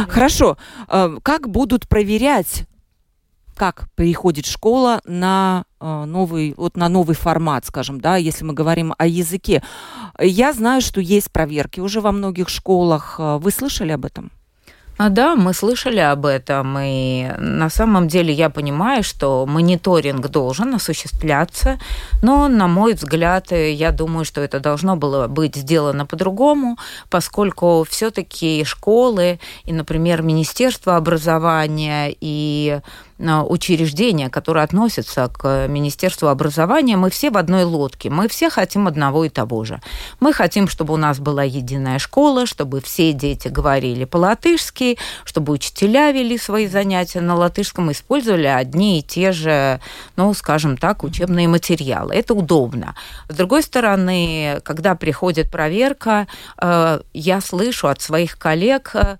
Хорошо. 0.08 0.58
Э, 0.88 1.16
как 1.22 1.48
будут 1.48 1.88
проверять, 1.88 2.66
как 3.56 3.88
переходит 3.94 4.46
школа 4.46 5.00
на 5.04 5.64
новый, 5.80 6.54
вот 6.56 6.76
на 6.76 6.88
новый 6.88 7.16
формат, 7.16 7.64
скажем, 7.64 8.00
да, 8.00 8.16
если 8.16 8.44
мы 8.44 8.52
говорим 8.52 8.94
о 8.98 9.06
языке? 9.06 9.64
Я 10.20 10.52
знаю, 10.52 10.80
что 10.80 11.00
есть 11.00 11.32
проверки 11.32 11.80
уже 11.80 12.00
во 12.00 12.12
многих 12.12 12.48
школах. 12.48 13.16
Вы 13.18 13.50
слышали 13.50 13.90
об 13.90 14.04
этом? 14.04 14.30
А 14.98 15.10
да, 15.10 15.36
мы 15.36 15.54
слышали 15.54 16.00
об 16.00 16.26
этом, 16.26 16.76
и 16.80 17.30
на 17.38 17.70
самом 17.70 18.08
деле 18.08 18.34
я 18.34 18.50
понимаю, 18.50 19.04
что 19.04 19.46
мониторинг 19.46 20.26
должен 20.26 20.74
осуществляться, 20.74 21.78
но, 22.20 22.48
на 22.48 22.66
мой 22.66 22.94
взгляд, 22.94 23.52
я 23.52 23.92
думаю, 23.92 24.24
что 24.24 24.40
это 24.40 24.58
должно 24.58 24.96
было 24.96 25.28
быть 25.28 25.54
сделано 25.54 26.04
по-другому, 26.04 26.78
поскольку 27.10 27.86
все-таки 27.88 28.64
школы 28.64 29.38
и, 29.62 29.72
например, 29.72 30.22
Министерство 30.22 30.96
образования 30.96 32.12
и 32.20 32.80
учреждения, 33.18 34.30
которые 34.30 34.64
относятся 34.64 35.28
к 35.28 35.66
Министерству 35.68 36.28
образования, 36.28 36.96
мы 36.96 37.10
все 37.10 37.30
в 37.30 37.36
одной 37.36 37.64
лодке. 37.64 38.10
Мы 38.10 38.28
все 38.28 38.48
хотим 38.50 38.86
одного 38.86 39.24
и 39.24 39.28
того 39.28 39.64
же. 39.64 39.80
Мы 40.20 40.32
хотим, 40.32 40.68
чтобы 40.68 40.94
у 40.94 40.96
нас 40.96 41.18
была 41.18 41.42
единая 41.42 41.98
школа, 41.98 42.46
чтобы 42.46 42.80
все 42.80 43.12
дети 43.12 43.48
говорили 43.48 44.04
по-латышски, 44.04 44.98
чтобы 45.24 45.52
учителя 45.52 46.12
вели 46.12 46.38
свои 46.38 46.68
занятия 46.68 47.20
на 47.20 47.34
латышском, 47.34 47.90
использовали 47.90 48.46
одни 48.46 49.00
и 49.00 49.02
те 49.02 49.32
же, 49.32 49.80
ну, 50.16 50.32
скажем 50.34 50.76
так, 50.76 51.02
учебные 51.02 51.48
материалы. 51.48 52.14
Это 52.14 52.34
удобно. 52.34 52.94
С 53.28 53.34
другой 53.34 53.62
стороны, 53.62 54.60
когда 54.64 54.94
приходит 54.94 55.50
проверка, 55.50 56.26
э, 56.60 57.00
я 57.12 57.40
слышу 57.40 57.88
от 57.88 58.00
своих 58.00 58.38
коллег 58.38 58.92
э, 58.94 59.16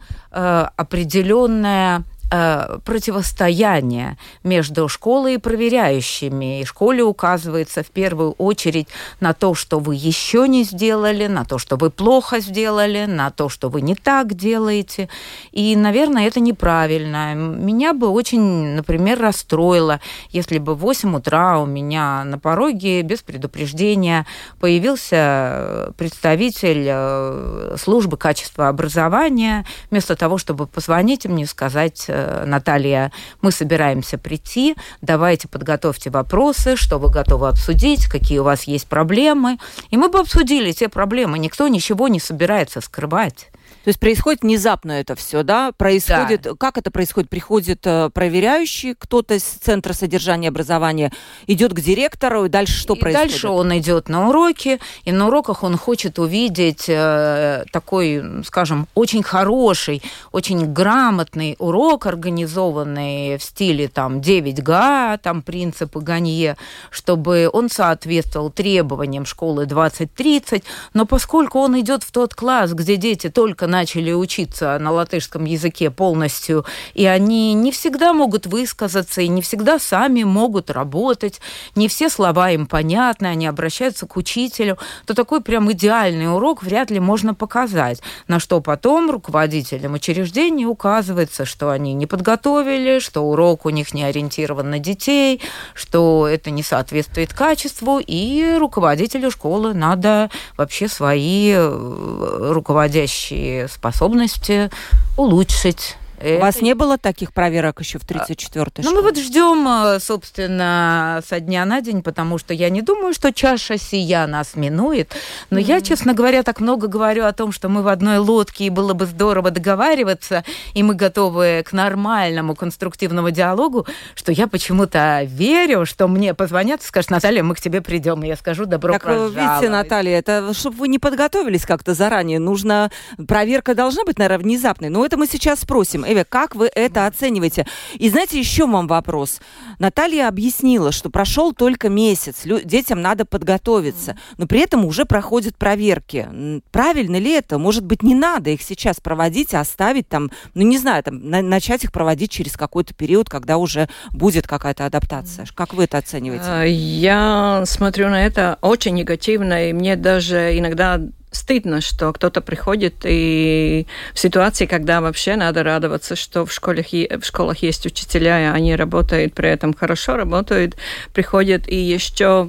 определенное 0.77 2.05
Э, 2.31 2.79
противостояние 2.85 4.19
между 4.45 4.87
школой 4.89 5.35
и 5.35 5.39
проверяющими. 5.39 6.61
И 6.61 6.65
школе 6.67 7.03
указывается 7.03 7.83
в 7.83 7.87
первую 7.87 8.33
очередь 8.33 8.89
на 9.19 9.33
то, 9.33 9.55
что 9.55 9.79
вы 9.79 9.95
еще 9.95 10.47
не 10.47 10.65
сделали, 10.65 11.27
на 11.27 11.47
то, 11.47 11.57
что 11.57 11.77
вы 11.77 11.91
плохо 11.91 12.41
сделали, 12.41 13.07
на 13.07 13.31
то, 13.31 13.49
что 13.49 13.71
вы 13.71 13.81
не 13.81 13.95
так 13.95 14.35
делаете. 14.35 15.09
И, 15.53 15.75
наверное, 15.75 16.27
это 16.27 16.41
неправильно. 16.41 17.35
Меня 17.35 17.95
бы 17.95 18.09
очень, 18.09 18.75
например, 18.75 19.19
расстроило, 19.21 20.01
если 20.29 20.59
бы 20.59 20.75
в 20.75 20.81
8 20.81 21.17
утра 21.17 21.59
у 21.59 21.65
меня 21.65 22.25
на 22.25 22.39
пороге 22.39 23.01
без 23.01 23.23
предупреждения 23.23 24.27
появился 24.61 25.95
представитель 25.97 26.85
э, 26.87 27.77
службы 27.79 28.19
качества 28.19 28.69
образования, 28.69 29.65
вместо 29.91 30.15
того, 30.15 30.37
чтобы 30.37 30.67
позвонить 30.67 31.25
мне 31.25 31.45
и 31.45 31.47
сказать 31.47 32.11
Э, 32.18 32.18
Наталья, 32.47 33.13
мы 33.43 33.53
собираемся 33.53 34.19
прийти, 34.19 34.77
давайте 35.01 35.49
подготовьте 35.49 36.11
вопросы, 36.11 36.77
что 36.77 36.99
вы 36.99 37.11
готовы 37.11 37.49
обсудить, 37.49 38.07
какие 38.07 38.39
у 38.39 38.45
вас 38.45 38.65
есть 38.65 38.87
проблемы. 38.87 39.59
И 39.91 39.97
мы 39.97 40.09
бы 40.09 40.19
обсудили 40.19 40.73
те 40.73 40.89
проблемы. 40.89 41.39
Никто 41.39 41.69
ничего 41.69 42.09
не 42.09 42.21
собирается 42.21 42.81
скрывать. 42.81 43.49
То 43.89 43.91
есть 43.91 44.01
происходит 44.01 44.43
внезапно 44.43 44.93
это 44.93 45.15
все, 45.15 45.43
да? 45.43 45.73
Происходит, 45.73 46.43
да. 46.43 46.51
как 46.59 46.77
это 46.77 46.91
происходит? 46.91 47.31
Приходит 47.31 47.87
э, 47.87 48.11
проверяющий, 48.11 48.95
кто-то 48.95 49.33
из 49.33 49.43
центра 49.43 49.95
содержания 49.95 50.49
образования 50.49 51.11
идет 51.47 51.73
к 51.73 51.81
директору, 51.81 52.45
и 52.45 52.49
дальше 52.51 52.75
что 52.75 52.93
и 52.93 53.01
происходит? 53.01 53.31
Дальше 53.31 53.49
он 53.49 53.79
идет 53.79 54.11
на 54.11 54.29
уроки, 54.29 54.79
и 55.05 55.11
на 55.11 55.29
уроках 55.29 55.63
он 55.63 55.79
хочет 55.79 56.19
увидеть 56.19 56.85
э, 56.87 57.65
такой, 57.73 58.45
скажем, 58.45 58.89
очень 58.95 59.23
хороший, 59.23 60.03
очень 60.33 60.71
грамотный 60.71 61.57
урок, 61.59 62.05
организованный 62.05 63.39
в 63.39 63.43
стиле 63.43 63.89
там 63.89 64.19
9га, 64.19 65.17
там 65.17 65.41
принципы 65.41 66.01
Ганье, 66.01 66.59
чтобы 66.91 67.49
он 67.51 67.71
соответствовал 67.71 68.51
требованиям 68.51 69.25
школы 69.25 69.65
2030, 69.65 70.63
но 70.93 71.07
поскольку 71.07 71.61
он 71.61 71.81
идет 71.81 72.03
в 72.03 72.13
тот 72.13 72.35
класс, 72.35 72.75
где 72.75 72.97
дети 72.97 73.31
только 73.31 73.67
на 73.67 73.78
начали 73.79 74.11
учиться 74.11 74.77
на 74.81 74.91
латышском 74.91 75.45
языке 75.45 75.93
полностью, 75.93 76.65
и 76.95 77.07
они 77.07 77.55
не 77.55 77.71
всегда 77.71 78.13
могут 78.13 78.47
высказаться, 78.47 79.21
и 79.21 79.29
не 79.29 79.41
всегда 79.41 79.79
сами 79.79 80.25
могут 80.25 80.69
работать, 80.71 81.41
не 81.77 81.87
все 81.87 82.09
слова 82.09 82.51
им 82.51 82.67
понятны, 82.67 83.27
они 83.29 83.47
обращаются 83.47 84.07
к 84.07 84.17
учителю, 84.17 84.79
то 85.07 85.15
такой 85.15 85.41
прям 85.41 85.71
идеальный 85.71 86.35
урок 86.35 86.65
вряд 86.65 86.91
ли 86.91 86.99
можно 86.99 87.35
показать, 87.35 88.03
на 88.27 88.41
что 88.41 88.61
потом 88.61 89.11
руководителям 89.13 89.95
учреждений 89.95 90.67
указывается, 90.67 91.45
что 91.45 91.71
они 91.71 91.95
не 91.95 92.07
подготовили, 92.07 92.99
что 92.99 93.21
урок 93.21 93.65
у 93.65 93.71
них 93.71 93.95
не 93.95 94.03
ориентирован 94.03 94.71
на 94.71 94.81
детей, 94.81 95.41
что 95.75 96.27
это 96.27 96.51
не 96.51 96.65
соответствует 96.65 97.33
качеству, 97.33 98.01
и 98.05 98.57
руководителю 98.59 99.31
школы 99.31 99.73
надо 99.73 100.31
вообще 100.57 100.89
свои 100.89 101.53
э, 101.55 102.53
руководящие 102.53 103.68
способности 103.69 104.71
улучшить 105.17 105.97
у 106.21 106.41
вас 106.41 106.61
не 106.61 106.75
было 106.75 106.99
таких 106.99 107.33
проверок 107.33 107.81
еще 107.81 107.99
в 107.99 108.03
34-й 108.05 108.83
Ну, 108.83 108.95
мы 108.95 109.03
вот 109.03 109.17
ждем, 109.17 109.67
э, 109.69 110.01
собственно, 110.01 111.23
со 111.27 111.41
дня 111.41 111.65
на 111.65 111.81
день, 111.81 112.03
потому 112.03 112.39
что 112.39 112.55
я 112.55 112.71
не 112.71 112.83
думаю, 112.83 113.15
что 113.15 113.33
чаша 113.33 113.79
сия 113.79 114.27
нас 114.27 114.57
минует. 114.57 115.13
Но 115.51 115.59
mm-hmm. 115.59 115.63
я, 115.63 115.81
честно 115.81 116.15
говоря, 116.15 116.43
так 116.43 116.61
много 116.61 116.89
говорю 116.89 117.25
о 117.25 117.33
том, 117.33 117.53
что 117.53 117.69
мы 117.69 117.83
в 117.83 117.89
одной 117.89 118.19
лодке, 118.19 118.65
и 118.65 118.71
было 118.71 118.95
бы 118.95 119.07
здорово 119.07 119.51
договариваться, 119.51 120.45
и 120.75 120.83
мы 120.83 120.95
готовы 120.95 121.63
к 121.65 121.73
нормальному 121.73 122.55
конструктивному 122.55 123.31
диалогу, 123.31 123.87
что 124.15 124.33
я 124.33 124.49
почему-то 124.49 125.23
верю, 125.25 125.87
что 125.87 126.09
мне 126.09 126.35
позвонят 126.35 126.83
и 126.83 126.85
скажут, 126.85 127.11
Наталья, 127.11 127.43
мы 127.43 127.55
к 127.55 127.61
тебе 127.61 127.81
придем, 127.81 128.23
и 128.25 128.29
я 128.29 128.37
скажу, 128.37 128.67
добро 128.67 128.95
так, 128.95 129.05
пожаловать. 129.05 129.37
видите, 129.37 129.69
Наталья, 129.69 130.19
это 130.19 130.53
чтобы 130.53 130.79
вы 130.79 130.89
не 130.89 130.99
подготовились 130.99 131.65
как-то 131.65 131.95
заранее, 131.95 132.39
нужно, 132.39 132.91
проверка 133.27 133.75
должна 133.75 134.05
быть, 134.05 134.19
наверное, 134.19 134.43
внезапной, 134.43 134.89
но 134.89 135.05
это 135.05 135.17
мы 135.17 135.27
сейчас 135.27 135.61
спросим. 135.61 136.05
Эве, 136.09 136.25
как 136.25 136.55
вы 136.55 136.71
это 136.75 137.07
оцениваете? 137.07 137.67
И 137.95 138.09
знаете, 138.09 138.39
еще 138.39 138.67
вам 138.67 138.87
вопрос. 138.87 139.41
Наталья 139.79 140.29
объяснила, 140.29 140.91
что 140.91 141.11
прошел 141.11 141.53
только 141.53 141.91
месяц, 141.91 142.45
детям 142.65 143.03
надо 143.03 143.27
подготовиться, 143.27 144.17
но 144.39 144.47
при 144.47 144.61
этом 144.61 144.87
уже 144.87 145.05
проходят 145.05 145.57
проверки. 145.57 146.29
Правильно 146.73 147.17
ли 147.17 147.33
это? 147.33 147.59
Может 147.59 147.85
быть, 147.85 148.03
не 148.03 148.15
надо 148.15 148.51
их 148.51 148.63
сейчас 148.63 149.01
проводить, 149.01 149.53
а 149.53 149.61
оставить 149.61 150.09
там, 150.09 150.31
ну 150.55 150.63
не 150.63 150.79
знаю, 150.79 151.03
там, 151.03 151.29
на 151.29 151.43
начать 151.43 151.85
их 151.85 151.93
проводить 151.93 152.31
через 152.31 152.57
какой-то 152.57 152.95
период, 152.95 153.29
когда 153.29 153.59
уже 153.59 153.89
будет 154.13 154.47
какая-то 154.47 154.87
адаптация. 154.87 155.47
Как 155.55 155.75
вы 155.75 155.85
это 155.85 155.99
оцениваете? 155.99 156.45
А, 156.47 156.63
я 156.65 157.65
смотрю 157.67 158.09
на 158.09 158.25
это 158.25 158.59
очень 158.63 158.95
негативно, 158.95 159.69
и 159.69 159.73
мне 159.73 159.97
даже 159.97 160.57
иногда 160.57 161.01
стыдно, 161.31 161.81
что 161.81 162.13
кто-то 162.13 162.41
приходит 162.41 162.95
и 163.05 163.87
в 164.15 164.19
ситуации, 164.19 164.67
когда 164.67 165.01
вообще 165.01 165.37
надо 165.37 165.63
радоваться, 165.63 166.17
что 166.17 166.47
в 166.47 166.53
школах, 166.53 166.87
в 166.93 167.23
школах 167.23 167.59
есть 167.59 167.87
учителя, 167.87 168.41
и 168.41 168.57
они 168.57 168.77
работают 168.77 169.35
при 169.35 169.49
этом 169.49 169.75
хорошо, 169.75 170.17
работают, 170.17 170.77
приходят 171.13 171.69
и 171.69 171.77
еще 171.77 172.49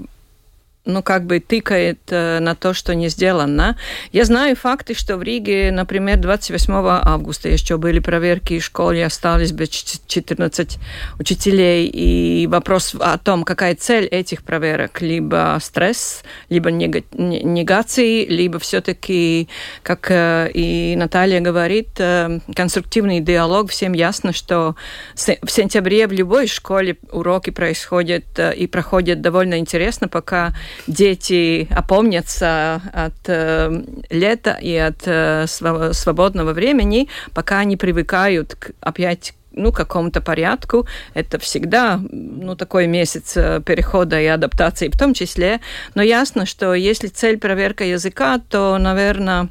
ну, 0.85 1.03
как 1.03 1.25
бы 1.25 1.39
тыкает 1.39 1.99
э, 2.09 2.39
на 2.39 2.55
то, 2.55 2.73
что 2.73 2.95
не 2.95 3.09
сделано. 3.09 3.77
Я 4.11 4.25
знаю 4.25 4.55
факты, 4.55 4.93
что 4.93 5.17
в 5.17 5.23
Риге, 5.23 5.71
например, 5.71 6.17
28 6.17 6.73
августа 6.73 7.49
еще 7.49 7.77
были 7.77 7.99
проверки, 7.99 8.59
в 8.59 8.63
школе 8.63 9.05
остались 9.05 9.51
бы 9.51 9.67
14 9.67 10.79
учителей, 11.19 11.87
и 11.87 12.47
вопрос 12.47 12.95
о 12.99 13.17
том, 13.17 13.43
какая 13.43 13.75
цель 13.75 14.05
этих 14.05 14.43
проверок, 14.43 15.01
либо 15.01 15.57
стресс, 15.61 16.23
либо 16.49 16.71
негации, 16.71 18.25
либо 18.25 18.57
все-таки, 18.59 19.49
как 19.83 20.09
э, 20.09 20.49
и 20.53 20.95
Наталья 20.95 21.41
говорит, 21.41 21.89
э, 21.99 22.39
конструктивный 22.55 23.19
диалог. 23.19 23.69
Всем 23.69 23.93
ясно, 23.93 24.33
что 24.33 24.75
в 25.13 25.51
сентябре 25.51 26.07
в 26.07 26.13
любой 26.13 26.47
школе 26.47 26.97
уроки 27.11 27.49
происходят 27.49 28.23
и 28.39 28.65
проходят 28.67 29.21
довольно 29.21 29.59
интересно, 29.59 30.07
пока 30.07 30.53
дети 30.87 31.67
опомнятся 31.71 32.81
от 32.93 33.27
э, 33.27 33.83
лета 34.09 34.57
и 34.61 34.75
от 34.75 35.01
э, 35.05 35.45
свободного 35.47 36.53
времени, 36.53 37.07
пока 37.33 37.59
они 37.59 37.77
привыкают 37.77 38.55
к, 38.55 38.71
опять 38.81 39.33
ну, 39.51 39.71
какому-то 39.71 40.21
порядку. 40.21 40.87
Это 41.13 41.39
всегда, 41.39 41.99
ну, 42.11 42.55
такой 42.55 42.87
месяц 42.87 43.35
э, 43.35 43.61
перехода 43.65 44.19
и 44.19 44.25
адаптации 44.25 44.89
в 44.89 44.97
том 44.97 45.13
числе. 45.13 45.59
Но 45.95 46.01
ясно, 46.01 46.45
что 46.45 46.73
если 46.73 47.07
цель 47.07 47.37
проверка 47.37 47.83
языка, 47.83 48.39
то, 48.49 48.77
наверное, 48.77 49.49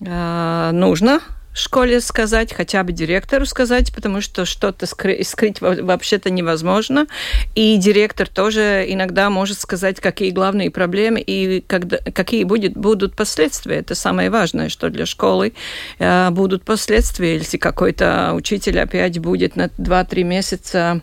э, 0.00 0.70
нужно 0.72 1.20
школе 1.58 2.00
сказать, 2.00 2.52
хотя 2.52 2.82
бы 2.82 2.92
директору 2.92 3.46
сказать, 3.46 3.92
потому 3.94 4.20
что 4.20 4.44
что-то 4.44 4.86
скры- 4.86 5.22
скрыть 5.24 5.60
вообще-то 5.60 6.30
невозможно. 6.30 7.06
И 7.54 7.76
директор 7.76 8.28
тоже 8.28 8.84
иногда 8.88 9.30
может 9.30 9.60
сказать, 9.60 10.00
какие 10.00 10.30
главные 10.30 10.70
проблемы 10.70 11.20
и 11.20 11.60
когда, 11.60 11.98
какие 11.98 12.44
будет, 12.44 12.76
будут 12.76 13.16
последствия. 13.16 13.76
Это 13.76 13.94
самое 13.94 14.30
важное, 14.30 14.68
что 14.68 14.90
для 14.90 15.06
школы 15.06 15.54
э, 15.98 16.30
будут 16.30 16.64
последствия, 16.64 17.34
если 17.34 17.58
какой-то 17.58 18.32
учитель 18.34 18.80
опять 18.80 19.18
будет 19.18 19.56
на 19.56 19.66
2-3 19.66 20.22
месяца 20.22 21.02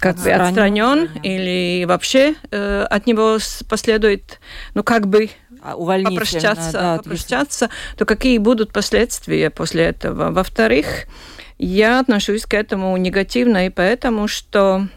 как 0.00 0.16
бы 0.16 0.30
отстранен 0.30 1.08
или 1.22 1.84
вообще 1.84 2.34
э, 2.50 2.86
от 2.90 3.06
него 3.06 3.38
последует, 3.68 4.40
ну 4.74 4.82
как 4.82 5.06
бы 5.06 5.30
а, 5.72 6.10
попрощаться, 6.10 6.72
да, 6.72 6.96
попрощаться, 6.98 7.70
то 7.96 8.04
какие 8.04 8.38
будут 8.38 8.72
последствия 8.72 9.50
после 9.50 9.84
этого? 9.84 10.30
Во-вторых, 10.30 11.06
я 11.58 12.00
отношусь 12.00 12.44
к 12.44 12.54
этому 12.54 12.96
негативно 12.96 13.66
и 13.66 13.70
поэтому, 13.70 14.28
что 14.28 14.88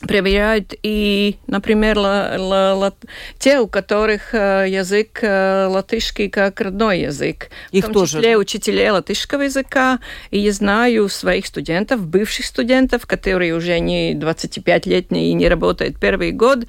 проверяют 0.00 0.74
и, 0.82 1.38
например, 1.46 1.98
ла, 1.98 2.34
ла, 2.38 2.74
ла, 2.74 2.92
те, 3.38 3.58
у 3.58 3.66
которых 3.66 4.32
э, 4.32 4.66
язык 4.68 5.18
э, 5.22 5.66
латышский 5.66 6.28
как 6.28 6.60
родной 6.60 7.00
язык. 7.00 7.50
Их 7.72 7.84
в 7.84 7.86
том 7.86 7.94
тоже. 7.94 8.18
числе 8.18 8.36
учителей 8.36 8.90
латышского 8.90 9.42
языка. 9.42 9.98
И 10.30 10.38
я 10.38 10.52
знаю 10.52 11.08
своих 11.08 11.46
студентов, 11.46 12.06
бывших 12.06 12.46
студентов, 12.46 13.06
которые 13.06 13.54
уже 13.54 13.78
не 13.80 14.14
25-летние 14.14 15.30
и 15.30 15.34
не 15.34 15.48
работают 15.48 15.98
первый 15.98 16.30
год, 16.30 16.66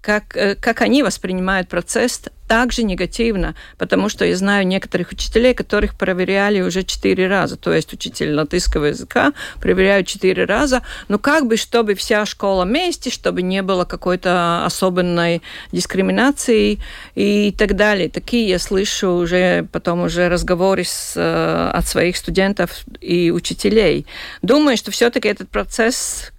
как, 0.00 0.34
э, 0.36 0.54
как 0.54 0.80
они 0.80 1.02
воспринимают 1.02 1.68
процесс 1.68 2.22
также 2.50 2.82
негативно, 2.82 3.54
потому 3.78 4.08
что 4.08 4.24
я 4.24 4.36
знаю 4.36 4.66
некоторых 4.66 5.12
учителей, 5.12 5.54
которых 5.54 5.94
проверяли 5.94 6.60
уже 6.62 6.82
четыре 6.82 7.28
раза. 7.28 7.56
То 7.56 7.72
есть 7.72 7.92
учитель 7.92 8.34
латышского 8.34 8.86
языка 8.86 9.34
проверяют 9.60 10.08
четыре 10.08 10.46
раза. 10.46 10.82
Но 11.06 11.20
как 11.20 11.46
бы, 11.46 11.56
чтобы 11.56 11.94
вся 11.94 12.26
школа 12.26 12.64
вместе, 12.64 13.08
чтобы 13.08 13.42
не 13.42 13.62
было 13.62 13.84
какой-то 13.84 14.64
особенной 14.64 15.42
дискриминации 15.70 16.80
и 17.14 17.54
так 17.56 17.76
далее. 17.76 18.08
Такие 18.08 18.48
я 18.48 18.58
слышу 18.58 19.12
уже 19.12 19.68
потом 19.70 20.00
уже 20.00 20.28
разговоры 20.28 20.82
с, 20.82 21.12
э, 21.14 21.70
от 21.72 21.86
своих 21.86 22.16
студентов 22.16 22.84
и 23.00 23.30
учителей. 23.30 24.06
Думаю, 24.42 24.76
что 24.76 24.90
все-таки 24.90 25.28
этот 25.28 25.50
процесс 25.50 26.32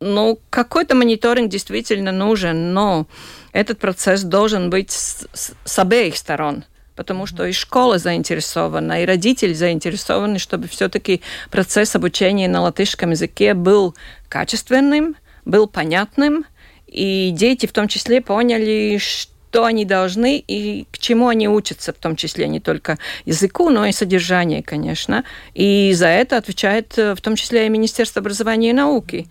ну, 0.00 0.38
какой-то 0.50 0.94
мониторинг 0.94 1.50
действительно 1.50 2.12
нужен, 2.12 2.72
но 2.72 3.06
этот 3.52 3.78
процесс 3.78 4.22
должен 4.22 4.70
быть 4.70 4.90
с, 4.90 5.26
с, 5.32 5.52
с 5.64 5.78
обеих 5.78 6.16
сторон 6.16 6.64
потому 6.98 7.26
что 7.26 7.46
и 7.46 7.52
школа 7.52 7.98
заинтересована, 7.98 9.00
и 9.00 9.06
родители 9.06 9.52
заинтересованы, 9.52 10.40
чтобы 10.40 10.66
все-таки 10.66 11.20
процесс 11.48 11.94
обучения 11.94 12.48
на 12.48 12.60
латышском 12.60 13.12
языке 13.12 13.54
был 13.54 13.94
качественным, 14.28 15.14
был 15.44 15.68
понятным, 15.68 16.44
и 16.88 17.30
дети 17.32 17.66
в 17.66 17.72
том 17.72 17.86
числе 17.86 18.20
поняли, 18.20 18.98
что 18.98 19.64
они 19.64 19.84
должны 19.84 20.38
и 20.38 20.86
к 20.90 20.98
чему 20.98 21.28
они 21.28 21.48
учатся, 21.48 21.92
в 21.92 21.98
том 21.98 22.16
числе 22.16 22.48
не 22.48 22.58
только 22.58 22.98
языку, 23.24 23.70
но 23.70 23.86
и 23.86 23.92
содержанию, 23.92 24.64
конечно. 24.66 25.22
И 25.54 25.92
за 25.94 26.08
это 26.08 26.36
отвечает 26.36 26.98
э, 26.98 27.14
в 27.14 27.20
том 27.20 27.36
числе 27.36 27.66
и 27.66 27.70
Министерство 27.70 28.20
образования 28.20 28.70
и 28.70 28.74
науки. 28.74 29.28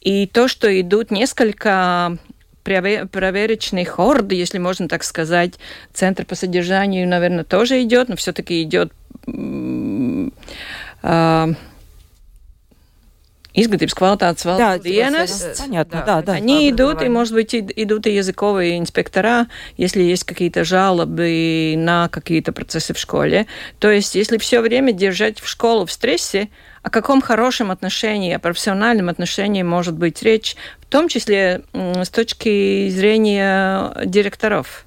И 0.00 0.26
то, 0.28 0.46
что 0.46 0.68
идут 0.80 1.10
несколько 1.10 2.16
проверочный 2.68 3.84
хорд, 3.84 4.32
если 4.32 4.58
можно 4.58 4.88
так 4.88 5.04
сказать. 5.04 5.54
Центр 5.92 6.24
по 6.24 6.34
содержанию, 6.34 7.08
наверное, 7.08 7.44
тоже 7.44 7.82
идет, 7.82 8.08
но 8.08 8.16
все-таки 8.16 8.62
идет 8.62 8.92
э, 11.02 11.52
изглотības 13.58 13.94
kvalitātes 13.94 14.46
valsts 14.46 14.58
да, 14.58 14.78
dienas. 14.78 15.32
Понятно, 15.58 16.02
да, 16.06 16.22
да. 16.22 16.32
Они 16.32 16.70
да, 16.70 16.76
идут, 16.76 17.02
и, 17.02 17.08
может 17.08 17.34
быть, 17.34 17.54
идут 17.54 18.06
и 18.06 18.14
языковые 18.14 18.78
инспектора, 18.78 19.46
если 19.76 20.02
есть 20.02 20.24
какие-то 20.24 20.64
жалобы 20.64 21.74
на 21.76 22.08
какие-то 22.08 22.52
процессы 22.52 22.94
в 22.94 22.98
школе. 22.98 23.46
То 23.78 23.90
есть, 23.90 24.14
если 24.14 24.38
все 24.38 24.60
время 24.60 24.92
держать 24.92 25.40
в 25.40 25.48
школу 25.48 25.86
в 25.86 25.92
стрессе, 25.92 26.48
о 26.82 26.90
каком 26.90 27.20
хорошем 27.20 27.70
отношении, 27.70 28.32
о 28.32 28.38
профессиональном 28.38 29.08
отношении 29.08 29.62
может 29.62 29.94
быть 29.94 30.22
речь, 30.22 30.56
в 30.88 30.90
том 30.90 31.08
числе 31.08 31.60
с 31.74 32.08
точки 32.08 32.88
зрения 32.88 33.92
директоров. 34.06 34.86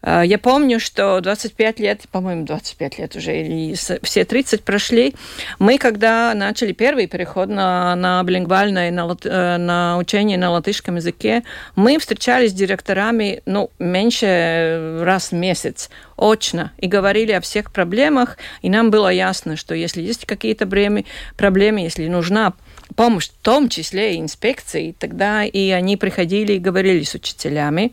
А, 0.00 0.22
я 0.22 0.38
помню, 0.38 0.80
что 0.80 1.20
25 1.20 1.80
лет, 1.80 2.02
по-моему, 2.10 2.44
25 2.44 2.98
лет 2.98 3.14
уже, 3.14 3.40
или 3.40 3.74
все 3.74 4.24
30 4.24 4.64
прошли, 4.64 5.14
мы, 5.60 5.78
когда 5.78 6.34
начали 6.34 6.72
первый 6.72 7.06
переход 7.06 7.48
на, 7.48 7.94
на 7.94 8.22
билингвальное, 8.24 8.90
на, 8.90 9.16
э, 9.24 9.56
на 9.56 9.98
учение 9.98 10.36
на 10.36 10.50
латышском 10.50 10.96
языке, 10.96 11.42
мы 11.76 11.98
встречались 11.98 12.50
с 12.50 12.54
директорами, 12.54 13.42
ну, 13.46 13.70
меньше 13.78 15.00
раз 15.02 15.30
в 15.30 15.34
месяц, 15.34 15.90
очно, 16.16 16.72
и 16.78 16.88
говорили 16.88 17.32
о 17.32 17.40
всех 17.40 17.72
проблемах, 17.72 18.36
и 18.62 18.70
нам 18.70 18.90
было 18.90 19.08
ясно, 19.08 19.56
что 19.56 19.74
если 19.74 20.02
есть 20.02 20.26
какие-то 20.26 20.66
проблемы, 21.36 21.80
если 21.80 22.08
нужна 22.08 22.54
помощь, 22.98 23.28
в 23.28 23.44
том 23.44 23.68
числе 23.68 24.16
и 24.16 24.20
инспекции, 24.20 24.92
тогда 24.98 25.44
и 25.44 25.70
они 25.70 25.96
приходили 25.96 26.54
и 26.54 26.58
говорили 26.58 27.04
с 27.04 27.14
учителями. 27.14 27.92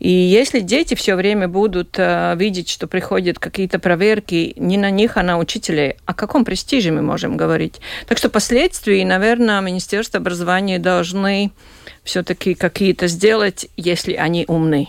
И 0.00 0.10
если 0.10 0.58
дети 0.58 0.94
все 0.94 1.14
время 1.14 1.46
будут 1.46 1.94
э, 1.96 2.34
видеть, 2.36 2.68
что 2.68 2.88
приходят 2.88 3.38
какие-то 3.38 3.78
проверки 3.78 4.52
не 4.56 4.78
на 4.78 4.90
них, 4.90 5.16
а 5.16 5.22
на 5.22 5.38
учителей, 5.38 5.94
о 6.06 6.12
каком 6.12 6.44
престиже 6.44 6.90
мы 6.90 7.02
можем 7.02 7.36
говорить? 7.36 7.80
Так 8.08 8.18
что 8.18 8.28
последствия, 8.30 9.04
наверное, 9.04 9.60
Министерство 9.60 10.18
образования 10.18 10.80
должны 10.80 11.52
все-таки 12.02 12.54
какие-то 12.54 13.06
сделать, 13.06 13.68
если 13.76 14.14
они 14.14 14.44
умны. 14.48 14.88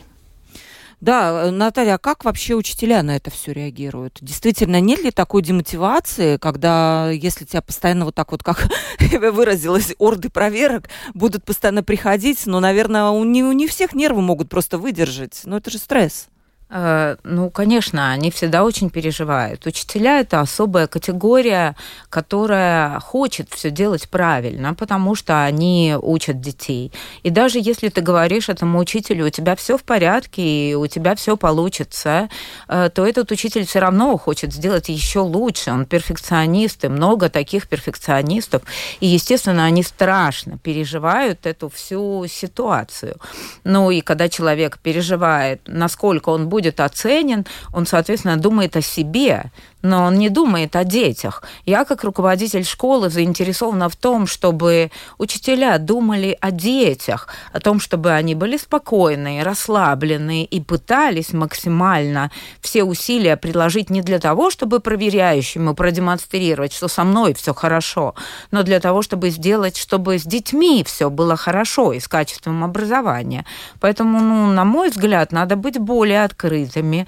Да, 1.04 1.48
э, 1.48 1.50
Наталья, 1.50 1.96
а 1.96 1.98
как 1.98 2.24
вообще 2.24 2.56
учителя 2.56 3.04
на 3.04 3.18
это 3.18 3.30
все 3.30 3.52
реагируют? 3.52 4.20
Действительно, 4.22 4.80
нет 4.80 5.04
ли 5.04 5.12
такой 5.12 5.42
демотивации, 5.42 6.38
когда, 6.38 7.10
если 7.12 7.44
тебя 7.44 7.62
постоянно 7.62 8.06
вот 8.06 8.16
так 8.16 8.32
вот, 8.32 8.42
как 8.42 8.70
выразилась, 9.34 9.94
орды 10.00 10.30
проверок 10.30 10.88
будут 11.14 11.44
постоянно 11.44 11.84
приходить, 11.84 12.46
но, 12.46 12.62
наверное, 12.62 13.10
у 13.10 13.22
не, 13.26 13.44
у 13.44 13.52
не 13.52 13.68
всех 13.68 13.94
нервы 13.94 14.22
могут 14.22 14.48
просто 14.48 14.78
выдержать. 14.78 15.42
Но 15.44 15.58
это 15.58 15.70
же 15.72 15.78
стресс. 15.78 16.30
Э, 16.70 17.18
ну, 17.24 17.50
конечно, 17.50 18.12
они 18.12 18.32
всегда 18.32 18.64
очень 18.64 18.90
переживают. 18.90 19.66
Учителя 19.66 20.20
это 20.20 20.40
особая 20.40 20.88
категория, 20.88 21.76
которая 22.10 23.00
хочет 23.00 23.50
все 23.52 23.70
делать 23.70 24.10
правильно, 24.10 24.74
потому 24.74 25.16
что 25.16 25.44
они 25.44 25.96
учат 26.02 26.42
детей. 26.42 26.92
И 27.22 27.30
даже 27.30 27.60
если 27.60 27.90
ты 27.90 28.02
говоришь 28.02 28.50
этому 28.50 28.80
учителю, 28.80 29.28
у 29.28 29.30
тебя 29.30 29.56
все 29.56 29.78
в 29.78 29.84
порядке, 29.84 30.72
и 30.72 30.76
у 30.76 30.88
тебя 30.88 31.16
все 31.16 31.38
получится, 31.38 32.30
э, 32.68 32.90
то 32.94 33.06
этот 33.06 33.32
учитель 33.32 33.66
все 33.66 33.80
равно 33.80 34.18
хочет 34.18 34.54
сделать 34.54 34.90
еще 34.90 35.20
лучше. 35.20 35.72
Он 35.72 35.86
перфекционист, 35.86 36.86
и 36.86 36.88
много 36.88 37.30
таких 37.30 37.68
перфекционистов. 37.68 38.64
И, 39.00 39.08
естественно, 39.08 39.66
они 39.66 39.84
страшно 39.84 40.58
переживают 40.58 41.46
эту 41.46 41.70
всю 41.70 42.26
ситуацию. 42.28 43.18
Ну 43.64 43.92
и 43.92 44.02
когда 44.02 44.30
человек 44.30 44.80
переживает, 44.80 45.62
насколько 45.68 46.30
он 46.30 46.50
будет 46.50 46.63
будет 46.64 46.80
оценен, 46.80 47.46
он, 47.74 47.86
соответственно, 47.86 48.38
думает 48.38 48.78
о 48.78 48.82
себе, 48.82 49.52
но 49.84 50.06
он 50.06 50.18
не 50.18 50.30
думает 50.30 50.76
о 50.76 50.84
детях. 50.84 51.44
Я, 51.66 51.86
как 51.86 52.04
руководитель 52.04 52.64
школы, 52.64 53.10
заинтересована 53.10 53.90
в 53.90 53.96
том, 53.96 54.26
чтобы 54.26 54.92
учителя 55.18 55.78
думали 55.78 56.38
о 56.40 56.52
детях, 56.52 57.28
о 57.52 57.60
том, 57.60 57.80
чтобы 57.80 58.12
они 58.12 58.34
были 58.34 58.58
спокойны, 58.58 59.44
расслаблены 59.44 60.46
и 60.46 60.62
пытались 60.62 61.34
максимально 61.34 62.32
все 62.62 62.84
усилия 62.84 63.36
приложить 63.38 63.90
не 63.90 64.02
для 64.02 64.20
того, 64.20 64.50
чтобы 64.50 64.80
проверяющему 64.80 65.76
продемонстрировать, 65.76 66.74
что 66.74 66.88
со 66.88 67.04
мной 67.04 67.34
все 67.34 67.54
хорошо, 67.54 68.16
но 68.52 68.64
для 68.64 68.80
того, 68.80 69.02
чтобы 69.02 69.30
сделать, 69.30 69.78
чтобы 69.78 70.18
с 70.18 70.24
детьми 70.24 70.84
все 70.86 71.10
было 71.10 71.36
хорошо 71.36 71.92
и 71.92 72.00
с 72.00 72.08
качеством 72.08 72.64
образования. 72.64 73.46
Поэтому, 73.82 74.22
ну, 74.22 74.48
на 74.48 74.64
мой 74.64 74.90
взгляд, 74.90 75.34
надо 75.34 75.58
быть 75.58 75.78
более 75.78 76.24
открытыми. 76.24 77.06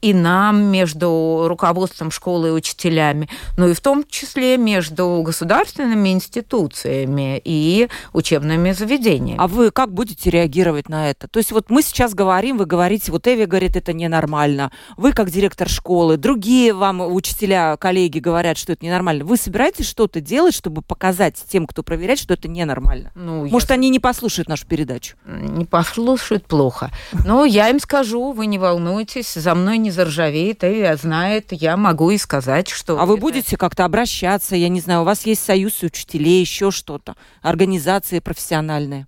И 0.00 0.14
нам, 0.14 0.62
между 0.64 1.46
руководством 1.48 2.10
школы 2.10 2.48
и 2.48 2.50
учителями, 2.52 3.28
но 3.56 3.68
и 3.68 3.74
в 3.74 3.80
том 3.80 4.04
числе 4.08 4.56
между 4.56 5.22
государственными 5.24 6.10
институциями 6.10 7.40
и 7.44 7.88
учебными 8.12 8.72
заведениями. 8.72 9.38
А 9.38 9.48
вы 9.48 9.70
как 9.70 9.92
будете 9.92 10.30
реагировать 10.30 10.88
на 10.88 11.10
это? 11.10 11.26
То 11.26 11.38
есть 11.38 11.50
вот 11.52 11.70
мы 11.70 11.82
сейчас 11.82 12.14
говорим, 12.14 12.58
вы 12.58 12.66
говорите, 12.66 13.10
вот 13.10 13.26
Эви 13.26 13.44
говорит, 13.44 13.76
это 13.76 13.92
ненормально. 13.92 14.70
Вы 14.96 15.12
как 15.12 15.30
директор 15.30 15.68
школы, 15.68 16.16
другие 16.16 16.72
вам 16.72 17.00
учителя, 17.00 17.76
коллеги 17.76 18.18
говорят, 18.18 18.56
что 18.56 18.72
это 18.72 18.84
ненормально. 18.84 19.24
Вы 19.24 19.36
собираетесь 19.36 19.88
что-то 19.88 20.20
делать, 20.20 20.54
чтобы 20.54 20.82
показать 20.82 21.42
тем, 21.48 21.66
кто 21.66 21.82
проверяет, 21.82 22.18
что 22.18 22.34
это 22.34 22.48
ненормально? 22.48 23.10
Ну, 23.14 23.46
Может, 23.46 23.70
я... 23.70 23.74
они 23.74 23.88
не 23.90 23.98
послушают 23.98 24.48
нашу 24.48 24.66
передачу? 24.66 25.16
Не 25.26 25.64
послушают 25.64 26.46
плохо. 26.46 26.90
Но 27.24 27.44
я 27.44 27.68
им 27.68 27.80
скажу, 27.80 28.32
вы 28.32 28.46
не 28.46 28.58
волнуйтесь, 28.58 29.34
за 29.34 29.54
мной 29.54 29.78
не 29.78 29.87
не 29.88 29.92
заржавеет 29.92 30.64
и 30.64 30.94
знает, 31.00 31.48
я 31.50 31.76
могу 31.76 32.10
и 32.10 32.18
сказать, 32.18 32.68
что... 32.68 33.00
А 33.00 33.06
вы 33.06 33.16
будете 33.16 33.56
как-то 33.56 33.86
обращаться, 33.86 34.54
я 34.54 34.68
не 34.68 34.80
знаю, 34.80 35.00
у 35.00 35.04
вас 35.04 35.24
есть 35.24 35.42
союз 35.42 35.82
учителей, 35.82 36.40
еще 36.40 36.70
что-то, 36.70 37.14
организации 37.40 38.18
профессиональные? 38.18 39.06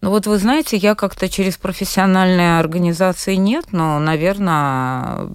Ну 0.00 0.10
вот 0.10 0.26
вы 0.26 0.38
знаете, 0.38 0.76
я 0.76 0.94
как-то 0.94 1.28
через 1.28 1.56
профессиональные 1.56 2.58
организации 2.58 3.34
нет, 3.34 3.72
но, 3.72 3.98
наверное, 3.98 5.30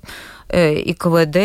э, 0.47 0.75
и 0.75 0.93
КВД 0.93 1.35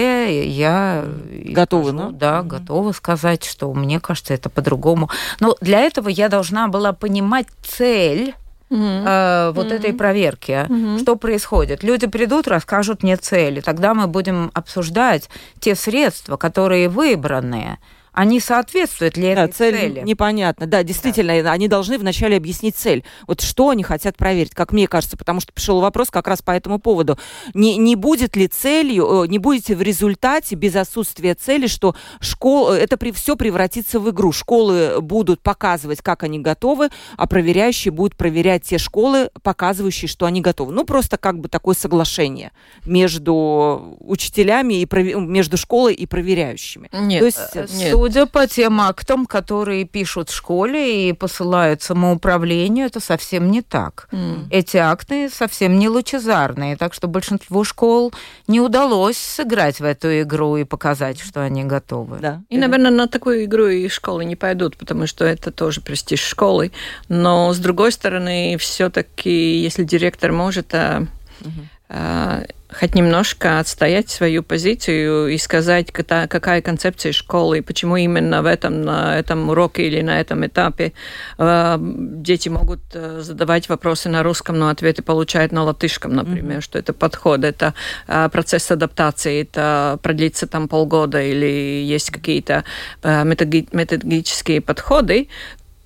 я 0.47 1.07
готова, 1.31 1.89
скажу, 1.89 2.11
да, 2.13 2.13
да 2.13 2.41
угу. 2.41 2.49
готова 2.49 2.93
сказать, 2.93 3.45
что 3.45 3.73
мне 3.73 3.99
кажется 3.99 4.35
это 4.35 4.49
по-другому. 4.49 5.11
Но 5.41 5.57
для 5.61 5.81
этого 5.81 6.09
я 6.09 6.29
должна 6.29 6.69
была 6.69 6.93
понимать 6.93 7.47
цель. 7.67 8.35
Э, 8.77 9.53
вот 9.55 9.73
этой 9.73 9.93
проверки. 9.93 10.67
Угу. 10.69 10.99
Что 10.99 11.17
происходит? 11.17 11.83
Люди 11.83 12.07
придут, 12.07 12.49
расскажут 12.49 13.03
мне 13.03 13.17
цели. 13.17 13.61
Тогда 13.61 13.95
мы 13.95 14.07
будем 14.07 14.51
обсуждать 14.55 15.29
те 15.61 15.75
средства, 15.75 16.37
которые 16.37 16.89
выбраны 16.89 17.79
они 18.15 18.39
соответствуют 18.39 19.17
ли 19.17 19.35
да, 19.35 19.45
этой 19.45 19.53
цель 19.53 19.77
цели? 19.77 20.01
Непонятно. 20.01 20.67
Да, 20.67 20.85
действительно, 20.85 21.43
да. 21.43 21.53
они 21.53 21.67
должны 21.67 21.99
вначале 21.99 22.37
объяснить 22.37 22.77
цель. 22.77 23.05
Вот 23.27 23.41
что 23.41 23.71
они 23.71 23.83
хотят 23.83 24.17
проверить, 24.17 24.55
как 24.55 24.73
мне 24.73 24.87
кажется, 24.87 25.17
потому 25.17 25.41
что 25.41 25.53
пришел 25.53 25.81
вопрос 25.81 26.11
как 26.11 26.29
раз 26.29 26.41
по 26.41 26.53
этому 26.53 26.79
поводу. 26.79 27.19
Не, 27.55 27.77
не 27.77 27.97
будет 27.97 28.37
ли 28.37 28.47
целью, 28.47 29.25
не 29.25 29.39
будете 29.39 29.75
в 29.75 29.83
результате 29.83 30.55
без 30.55 30.77
отсутствия 30.77 31.35
цели, 31.35 31.67
что 31.67 31.97
школа, 32.21 32.79
это 32.79 32.97
при, 32.97 33.11
все 33.11 33.35
превратится 33.37 33.99
в 33.99 34.09
игру. 34.11 34.31
Школы 34.31 35.01
будут 35.01 35.41
показывать, 35.41 36.01
как 36.01 36.23
они 36.23 36.39
готовы, 36.39 36.91
а 37.17 37.27
проверяющие 37.27 37.91
будут 37.91 38.17
проверять 38.17 38.63
те 38.63 38.79
школы, 38.79 39.31
показывающие, 39.43 40.09
что 40.09 40.27
они 40.27 40.41
готовы. 40.41 40.73
Ну, 40.73 40.85
просто 40.85 41.17
как 41.17 41.41
бы 41.41 41.49
такое 41.49 41.75
соглашение 41.75 42.53
между 42.87 43.97
учителями 43.99 44.75
и 44.83 45.15
между 45.17 45.57
школой 45.57 45.95
и 45.95 46.07
проверяющими. 46.07 46.89
Нет, 46.93 47.19
То 47.19 47.27
есть, 47.27 47.39
э, 47.55 47.67
нет 47.75 48.04
Судя 48.05 48.27
по 48.27 48.47
тем 48.47 48.83
актам, 48.83 49.25
которые 49.25 49.87
пишут 49.87 50.29
в 50.29 50.35
школе 50.35 51.09
и 51.09 51.15
посылают 51.15 51.81
самоуправлению, 51.81 52.85
это 52.85 53.01
совсем 53.01 53.51
не 53.51 53.63
так. 53.63 54.09
Mm. 54.13 54.49
Эти 54.51 54.77
акты 54.77 55.31
совсем 55.31 55.79
не 55.79 55.89
лучезарные, 55.89 56.77
так 56.77 56.93
что 56.93 57.09
большинству 57.09 57.65
школ 57.65 58.13
не 58.47 58.61
удалось 58.61 59.17
сыграть 59.17 59.81
в 59.81 59.85
эту 59.85 60.21
игру 60.21 60.59
и 60.59 60.65
показать, 60.65 61.19
что 61.19 61.41
они 61.41 61.65
готовы. 61.65 62.19
Да. 62.19 62.43
И, 62.51 62.59
наверное, 62.59 62.91
на 62.91 63.09
такую 63.09 63.45
игру 63.45 63.69
и 63.69 63.89
школы 63.89 64.27
не 64.27 64.37
пойдут, 64.37 64.77
потому 64.77 65.07
что 65.07 65.25
это 65.25 65.51
тоже 65.51 65.81
престиж 65.81 66.21
школы. 66.21 66.73
Но, 67.09 67.55
с 67.55 67.59
другой 67.59 67.91
стороны, 67.91 68.59
все-таки, 68.59 69.63
если 69.63 69.83
директор 69.83 70.31
может... 70.31 70.75
Mm 70.75 71.09
-hmm 71.41 72.47
хоть 72.79 72.95
немножко 72.95 73.61
отстоять 73.61 74.11
свою 74.11 74.43
позицию 74.43 75.29
и 75.29 75.39
сказать, 75.39 75.93
какая 75.93 76.61
концепция 76.63 77.13
школы, 77.13 77.59
и 77.59 77.61
почему 77.61 77.97
именно 77.97 78.43
в 78.43 78.47
этом, 78.47 78.83
на 78.83 79.19
этом 79.19 79.49
уроке 79.49 79.87
или 79.87 80.01
на 80.03 80.21
этом 80.21 80.45
этапе 80.47 80.93
э, 81.39 81.77
дети 81.81 82.49
могут 82.49 82.81
э, 82.93 83.21
задавать 83.21 83.69
вопросы 83.69 84.09
на 84.09 84.23
русском, 84.23 84.59
но 84.59 84.69
ответы 84.69 85.03
получают 85.03 85.53
на 85.53 85.65
латышском, 85.65 86.15
например, 86.15 86.59
mm-hmm. 86.59 86.65
что 86.65 86.79
это 86.79 86.93
подход, 86.93 87.45
это 87.45 87.75
э, 88.09 88.29
процесс 88.31 88.71
адаптации, 88.71 89.43
это 89.43 89.99
продлится 90.03 90.47
там 90.47 90.69
полгода 90.69 91.23
или 91.23 91.83
есть 91.85 92.11
какие-то 92.11 92.65
методические 93.03 94.61
подходы, 94.61 95.29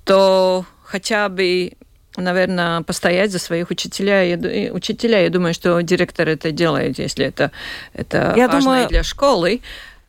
то 0.04 0.64
хотя 0.84 1.28
бы 1.28 1.72
наверное, 2.20 2.82
постоять 2.82 3.32
за 3.32 3.38
своих 3.38 3.70
учителей. 3.70 4.70
учителя. 4.70 5.22
Я 5.22 5.30
думаю, 5.30 5.54
что 5.54 5.80
директор 5.80 6.28
это 6.28 6.50
делает, 6.52 6.98
если 6.98 7.26
это, 7.26 7.50
это 7.92 8.34
Я 8.36 8.48
важно 8.48 8.60
думаю... 8.60 8.88
для 8.88 9.02
школы. 9.02 9.60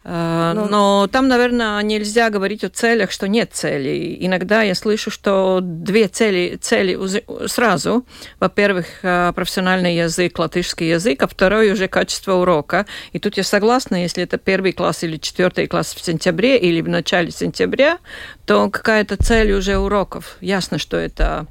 Э, 0.03 0.53
ну, 0.55 0.67
Но 0.69 1.07
там, 1.07 1.27
наверное, 1.27 1.81
нельзя 1.83 2.29
говорить 2.29 2.63
о 2.63 2.69
целях, 2.69 3.11
что 3.11 3.27
нет 3.27 3.51
целей. 3.53 4.17
Иногда 4.21 4.63
я 4.63 4.73
слышу, 4.73 5.11
что 5.11 5.59
две 5.61 6.07
цели, 6.07 6.57
цели 6.59 6.97
сразу. 7.47 8.05
Во-первых, 8.39 8.85
э, 9.03 9.33
профессиональный 9.35 9.95
язык, 9.95 10.39
латышский 10.39 10.89
язык, 10.89 11.21
а 11.21 11.27
второй 11.27 11.71
уже 11.71 11.87
качество 11.87 12.33
урока. 12.33 12.85
И 13.11 13.19
тут 13.19 13.37
я 13.37 13.43
согласна, 13.43 14.01
если 14.01 14.23
это 14.23 14.37
первый 14.37 14.71
класс 14.71 15.03
или 15.03 15.17
четвертый 15.17 15.67
класс 15.67 15.93
в 15.93 16.03
сентябре 16.03 16.57
или 16.57 16.81
в 16.81 16.87
начале 16.87 17.31
сентября, 17.31 17.99
то 18.45 18.69
какая-то 18.69 19.17
цель 19.17 19.51
уже 19.51 19.77
уроков. 19.77 20.37
Ясно, 20.39 20.77
что 20.77 20.97
это 20.97 21.45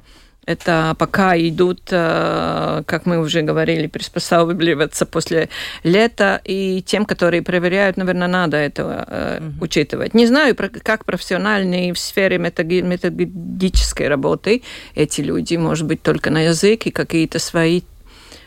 это 0.49 0.95
пока 0.97 1.37
идут, 1.37 1.81
э, 1.91 2.81
как 2.87 3.05
мы 3.05 3.19
уже 3.19 3.43
говорили, 3.43 3.85
приспосабливаться 3.85 5.05
после 5.05 5.49
лета, 5.83 6.41
и 6.43 6.81
тем, 6.81 7.05
которые 7.05 7.43
проверяют, 7.43 7.97
наверное, 7.97 8.27
надо 8.27 8.57
это 8.57 8.81
mm-hmm. 8.81 9.53
учитывать. 9.61 10.15
Не 10.15 10.25
знаю, 10.25 10.55
как 10.83 11.05
профессиональные 11.05 11.93
в 11.93 11.99
сфере 11.99 12.39
методической 12.39 14.07
работы 14.07 14.63
эти 14.95 15.21
люди, 15.21 15.55
может 15.55 15.85
быть, 15.85 16.01
только 16.01 16.31
на 16.31 16.45
язык 16.45 16.87
и 16.87 16.91
какие-то 16.91 17.37
свои 17.37 17.81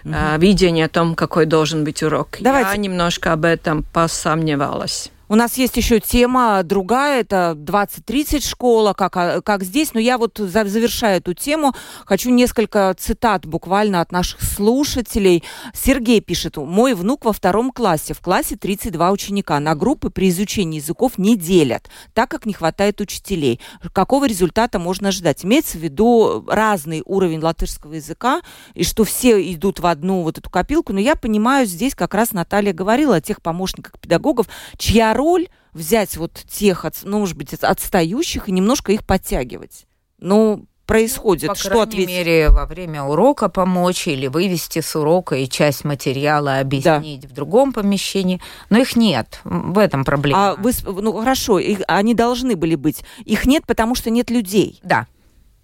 mm-hmm. 0.04 0.40
видения 0.40 0.86
о 0.86 0.88
том, 0.88 1.14
какой 1.14 1.46
должен 1.46 1.84
быть 1.84 2.02
урок. 2.02 2.38
Давайте. 2.40 2.70
Я 2.70 2.76
немножко 2.78 3.32
об 3.32 3.44
этом 3.44 3.84
посомневалась. 3.92 5.12
У 5.32 5.34
нас 5.34 5.56
есть 5.56 5.78
еще 5.78 5.98
тема 5.98 6.62
другая, 6.62 7.22
это 7.22 7.54
20-30 7.56 8.46
школа, 8.46 8.92
как, 8.92 9.16
а, 9.16 9.40
как 9.40 9.62
здесь. 9.64 9.94
Но 9.94 9.98
я 10.00 10.18
вот 10.18 10.36
завершаю 10.36 11.16
эту 11.16 11.32
тему. 11.32 11.72
Хочу 12.04 12.28
несколько 12.28 12.94
цитат 12.98 13.46
буквально 13.46 14.02
от 14.02 14.12
наших 14.12 14.42
слушателей. 14.42 15.42
Сергей 15.72 16.20
пишет, 16.20 16.58
мой 16.58 16.92
внук 16.92 17.24
во 17.24 17.32
втором 17.32 17.70
классе. 17.72 18.12
В 18.12 18.20
классе 18.20 18.56
32 18.56 19.10
ученика. 19.10 19.58
На 19.58 19.74
группы 19.74 20.10
при 20.10 20.28
изучении 20.28 20.80
языков 20.80 21.12
не 21.16 21.34
делят, 21.34 21.88
так 22.12 22.30
как 22.30 22.44
не 22.44 22.52
хватает 22.52 23.00
учителей. 23.00 23.58
Какого 23.94 24.26
результата 24.26 24.78
можно 24.78 25.12
ждать? 25.12 25.46
Имеется 25.46 25.78
в 25.78 25.80
виду 25.80 26.44
разный 26.46 27.02
уровень 27.06 27.40
латышского 27.40 27.94
языка, 27.94 28.42
и 28.74 28.84
что 28.84 29.04
все 29.04 29.40
идут 29.50 29.80
в 29.80 29.86
одну 29.86 30.24
вот 30.24 30.36
эту 30.36 30.50
копилку. 30.50 30.92
Но 30.92 31.00
я 31.00 31.16
понимаю, 31.16 31.64
здесь 31.64 31.94
как 31.94 32.12
раз 32.12 32.32
Наталья 32.32 32.74
говорила 32.74 33.16
о 33.16 33.22
тех 33.22 33.40
помощниках 33.40 33.98
педагогов, 33.98 34.46
чья 34.76 35.14
роль 35.22 35.48
взять 35.72 36.16
вот 36.16 36.32
тех, 36.48 36.84
ну, 37.04 37.20
может 37.20 37.36
быть, 37.36 37.54
отстающих 37.54 38.48
и 38.48 38.52
немножко 38.52 38.92
их 38.92 39.04
подтягивать. 39.06 39.86
Ну, 40.18 40.66
происходит? 40.86 41.48
По 41.48 41.54
что 41.54 41.68
крайней 41.70 41.84
ответить? 41.84 42.08
мере, 42.08 42.48
во 42.50 42.66
время 42.66 43.04
урока 43.04 43.48
помочь 43.48 44.08
или 44.08 44.26
вывести 44.26 44.80
с 44.80 44.94
урока 44.96 45.36
и 45.36 45.48
часть 45.48 45.84
материала 45.84 46.58
объяснить 46.58 47.22
да. 47.22 47.28
в 47.28 47.32
другом 47.32 47.72
помещении. 47.72 48.40
Но 48.68 48.78
их 48.78 48.96
нет. 48.96 49.40
В 49.44 49.78
этом 49.78 50.04
проблема. 50.04 50.50
А 50.50 50.54
вы, 50.56 50.72
ну 50.84 51.12
хорошо, 51.18 51.58
их, 51.58 51.80
они 51.88 52.14
должны 52.14 52.56
были 52.56 52.74
быть. 52.74 53.04
Их 53.24 53.46
нет, 53.46 53.64
потому 53.66 53.94
что 53.94 54.10
нет 54.10 54.30
людей. 54.30 54.80
Да. 54.82 55.06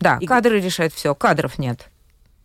Да, 0.01 0.19
и... 0.21 0.27
кадры 0.27 0.61
решают 0.61 0.95
все, 0.95 1.15
кадров 1.15 1.59
нет. 1.59 1.91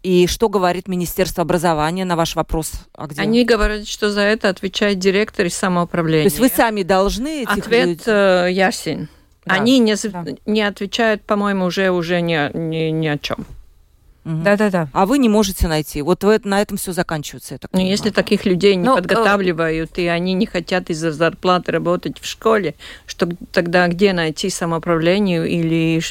И 0.04 0.28
что 0.28 0.50
говорит 0.50 0.90
Министерство 0.90 1.44
образования 1.44 2.04
на 2.04 2.18
ваш 2.18 2.36
вопрос? 2.36 2.74
А 2.94 3.08
где? 3.08 3.22
Они 3.22 3.46
говорят, 3.46 3.88
что 3.88 4.12
за 4.12 4.22
это 4.22 4.50
отвечает 4.50 5.00
директор 5.00 5.46
из 5.46 5.56
самоуправления. 5.56 6.30
То 6.30 6.36
есть 6.36 6.40
вы 6.40 6.50
сами 6.50 6.84
должны 6.84 7.44
этих 7.44 7.58
Ответ 7.58 7.88
людей... 7.88 8.04
Э, 8.08 8.50
ясен. 8.52 9.08
Да, 9.46 9.56
Они 9.56 9.80
не, 9.80 9.96
да. 9.96 10.26
не 10.46 10.62
отвечают, 10.62 11.22
по-моему, 11.24 11.66
уже, 11.66 11.90
уже 11.90 12.20
ни, 12.22 12.36
ни, 12.58 12.92
ни 12.92 13.08
о 13.08 13.18
чем. 13.18 13.46
Да-да-да. 14.26 14.88
А 14.94 15.06
вы 15.06 15.18
не 15.18 15.28
можете 15.28 15.68
найти. 15.68 16.02
Вот 16.02 16.24
вы, 16.24 16.40
на 16.44 16.62
этом 16.62 16.78
все 16.78 16.94
заканчивается. 16.94 17.60
Ну, 17.74 17.80
если 17.80 18.10
таких 18.10 18.46
людей 18.46 18.76
не 18.76 18.86
Ну, 18.86 18.94
э, 18.94 19.02
подготавливают, 19.02 19.98
и 19.98 20.08
они 20.08 20.34
не 20.34 20.46
хотят 20.46 20.90
из-за 20.90 21.12
зарплаты 21.12 21.74
работать 21.74 22.20
в 22.20 22.26
школе, 22.26 22.76
что 23.06 23.30
тогда 23.52 23.88
где 23.88 24.14
найти 24.14 24.50
самоуправлению 24.50 25.46
или 25.46 26.02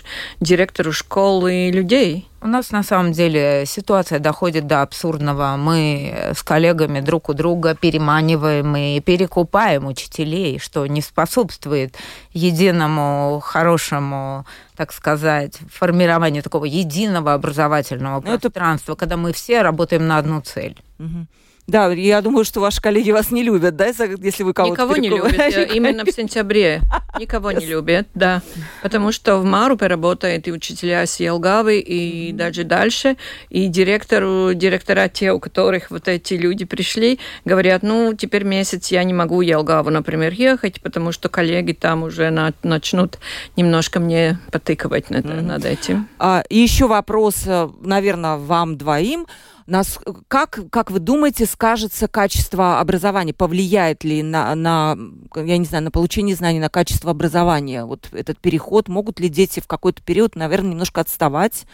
директору 0.40 0.92
школы 0.92 1.70
людей? 1.70 2.28
У 2.44 2.48
нас 2.48 2.72
на 2.72 2.82
самом 2.82 3.12
деле 3.12 3.64
ситуация 3.66 4.18
доходит 4.18 4.66
до 4.66 4.82
абсурдного. 4.82 5.54
Мы 5.56 6.32
с 6.34 6.42
коллегами 6.42 6.98
друг 6.98 7.28
у 7.28 7.34
друга 7.34 7.76
переманиваем 7.76 8.74
и 8.76 8.98
перекупаем 9.00 9.86
учителей, 9.86 10.58
что 10.58 10.84
не 10.86 11.02
способствует 11.02 11.94
единому 12.32 13.40
хорошему, 13.44 14.44
так 14.76 14.92
сказать, 14.92 15.56
формированию 15.72 16.42
такого 16.42 16.64
единого 16.64 17.32
образовательного 17.34 18.20
Ну, 18.20 18.32
это- 18.34 18.50
пространства, 18.50 18.96
когда 18.96 19.16
мы 19.16 19.32
все 19.32 19.62
работаем 19.62 20.08
на 20.08 20.18
одну 20.18 20.40
цель. 20.40 20.76
Мгм. 20.98 21.28
Да, 21.68 21.90
я 21.92 22.20
думаю, 22.22 22.44
что 22.44 22.60
ваши 22.60 22.82
коллеги 22.82 23.12
вас 23.12 23.30
не 23.30 23.44
любят, 23.44 23.76
да, 23.76 23.86
если 23.86 24.42
вы 24.42 24.52
кого-то 24.52 24.72
Никого 24.74 24.96
не 24.96 25.08
любят. 25.08 25.38
э, 25.38 25.68
Именно 25.72 26.04
в 26.04 26.10
сентябре. 26.10 26.80
Никого 27.18 27.52
не 27.52 27.64
любят, 27.64 28.08
да. 28.14 28.42
Потому 28.82 29.12
что 29.12 29.36
в 29.38 29.44
Марупе 29.44 29.86
работают 29.86 30.48
и 30.48 30.52
учителя 30.52 31.06
с 31.06 31.20
Елгавы, 31.20 31.78
и 31.78 32.32
даже 32.32 32.64
дальше. 32.64 33.16
И 33.48 33.68
директору, 33.68 34.54
директора 34.54 35.08
те, 35.08 35.32
у 35.32 35.38
которых 35.38 35.90
вот 35.92 36.08
эти 36.08 36.34
люди 36.34 36.64
пришли, 36.64 37.20
говорят, 37.44 37.84
ну, 37.84 38.12
теперь 38.14 38.42
месяц 38.42 38.88
я 38.88 39.04
не 39.04 39.14
могу 39.14 39.40
Елгаву, 39.40 39.90
например, 39.90 40.32
ехать, 40.32 40.80
потому 40.82 41.12
что 41.12 41.28
коллеги 41.28 41.72
там 41.72 42.02
уже 42.02 42.30
на- 42.30 42.52
начнут 42.64 43.18
немножко 43.56 44.00
мне 44.00 44.38
потыковать 44.50 45.10
над, 45.10 45.24
над 45.24 45.64
этим. 45.64 46.08
А, 46.18 46.42
и 46.48 46.58
еще 46.58 46.88
вопрос, 46.88 47.44
наверное, 47.82 48.36
вам 48.36 48.76
двоим. 48.76 49.26
Нас, 49.66 49.98
как, 50.28 50.60
как 50.70 50.90
вы 50.90 50.98
думаете, 50.98 51.46
скажется 51.46 52.08
качество 52.08 52.80
образования? 52.80 53.32
Повлияет 53.32 54.04
ли 54.04 54.22
на, 54.22 54.54
на, 54.54 54.96
я 55.36 55.58
не 55.58 55.64
знаю, 55.64 55.84
на 55.84 55.90
получение 55.90 56.36
знаний, 56.36 56.60
на 56.60 56.68
качество 56.68 57.10
образования? 57.10 57.84
Вот 57.84 58.08
этот 58.12 58.38
переход, 58.38 58.88
могут 58.88 59.20
ли 59.20 59.28
дети 59.28 59.60
в 59.60 59.66
какой-то 59.66 60.02
период, 60.02 60.36
наверное, 60.36 60.70
немножко 60.70 61.00
отставать, 61.00 61.64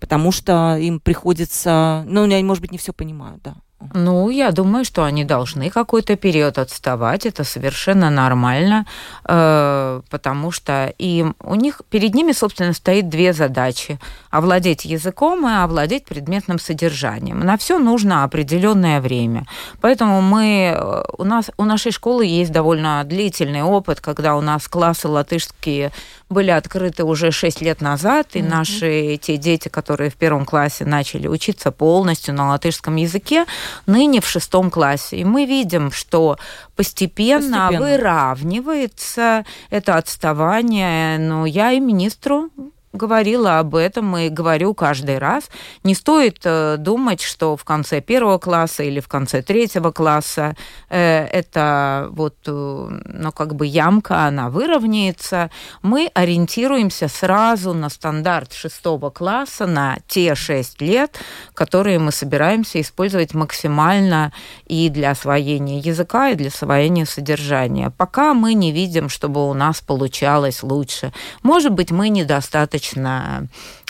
потому 0.00 0.32
что 0.32 0.76
им 0.76 1.00
приходится, 1.00 2.04
ну, 2.06 2.22
они, 2.22 2.42
может 2.42 2.62
быть, 2.62 2.72
не 2.72 2.78
все 2.78 2.92
понимают, 2.92 3.42
да. 3.42 3.56
Ну, 3.94 4.30
я 4.30 4.52
думаю, 4.52 4.84
что 4.84 5.04
они 5.04 5.24
должны 5.24 5.70
какой-то 5.70 6.16
период 6.16 6.58
отставать. 6.58 7.26
Это 7.26 7.44
совершенно 7.44 8.10
нормально, 8.10 8.86
э, 9.24 10.00
потому 10.10 10.50
что 10.50 10.94
им, 10.98 11.34
у 11.40 11.54
них 11.54 11.80
перед 11.90 12.14
ними, 12.14 12.32
собственно, 12.32 12.72
стоит 12.72 13.08
две 13.08 13.32
задачи: 13.32 13.98
овладеть 14.30 14.84
языком 14.84 15.48
и 15.48 15.52
овладеть 15.52 16.04
предметным 16.04 16.58
содержанием. 16.58 17.40
На 17.40 17.56
все 17.56 17.78
нужно 17.78 18.24
определенное 18.24 19.00
время. 19.00 19.46
Поэтому 19.80 20.20
мы 20.20 20.74
э, 20.76 21.02
у 21.18 21.24
нас 21.24 21.50
у 21.56 21.64
нашей 21.64 21.92
школы 21.92 22.24
есть 22.24 22.52
довольно 22.52 23.02
длительный 23.04 23.62
опыт, 23.62 24.00
когда 24.00 24.36
у 24.36 24.40
нас 24.40 24.68
классы 24.68 25.08
латышские 25.08 25.92
были 26.32 26.50
открыты 26.50 27.04
уже 27.04 27.30
6 27.30 27.60
лет 27.60 27.80
назад, 27.80 28.28
и 28.34 28.42
наши 28.42 29.18
те 29.20 29.36
дети, 29.36 29.68
которые 29.68 30.10
в 30.10 30.14
первом 30.14 30.44
классе 30.44 30.84
начали 30.84 31.28
учиться 31.28 31.70
полностью 31.70 32.34
на 32.34 32.48
латышском 32.48 32.96
языке, 32.96 33.44
ныне 33.86 34.20
в 34.20 34.26
шестом 34.28 34.70
классе. 34.70 35.18
И 35.18 35.24
мы 35.24 35.46
видим, 35.46 35.90
что 35.90 36.38
постепенно, 36.76 37.68
Постепенно. 37.68 37.80
выравнивается 37.80 39.44
это 39.70 39.96
отставание. 39.96 41.18
Но 41.18 41.46
я 41.46 41.72
и 41.72 41.80
министру 41.80 42.50
говорила 42.92 43.58
об 43.58 43.74
этом 43.74 44.16
и 44.16 44.28
говорю 44.28 44.74
каждый 44.74 45.18
раз. 45.18 45.48
Не 45.82 45.94
стоит 45.94 46.40
э, 46.44 46.76
думать, 46.78 47.22
что 47.22 47.56
в 47.56 47.64
конце 47.64 48.00
первого 48.00 48.38
класса 48.38 48.82
или 48.82 49.00
в 49.00 49.08
конце 49.08 49.42
третьего 49.42 49.92
класса 49.92 50.54
э, 50.90 51.24
это 51.24 52.08
вот, 52.10 52.36
э, 52.46 52.50
ну, 52.50 53.32
как 53.32 53.54
бы 53.54 53.66
ямка, 53.66 54.26
она 54.26 54.50
выровняется. 54.50 55.50
Мы 55.80 56.10
ориентируемся 56.12 57.08
сразу 57.08 57.72
на 57.72 57.88
стандарт 57.88 58.52
шестого 58.52 59.08
класса, 59.08 59.66
на 59.66 59.98
те 60.06 60.34
шесть 60.34 60.80
лет, 60.82 61.16
которые 61.54 61.98
мы 61.98 62.12
собираемся 62.12 62.80
использовать 62.80 63.32
максимально 63.32 64.32
и 64.66 64.90
для 64.90 65.12
освоения 65.12 65.78
языка, 65.78 66.30
и 66.30 66.34
для 66.34 66.48
освоения 66.48 67.06
содержания. 67.06 67.90
Пока 67.96 68.34
мы 68.34 68.52
не 68.52 68.70
видим, 68.70 69.08
чтобы 69.08 69.48
у 69.48 69.54
нас 69.54 69.80
получалось 69.80 70.62
лучше. 70.62 71.12
Может 71.42 71.72
быть, 71.72 71.90
мы 71.90 72.10
недостаточно 72.10 72.81
а, 73.04 73.42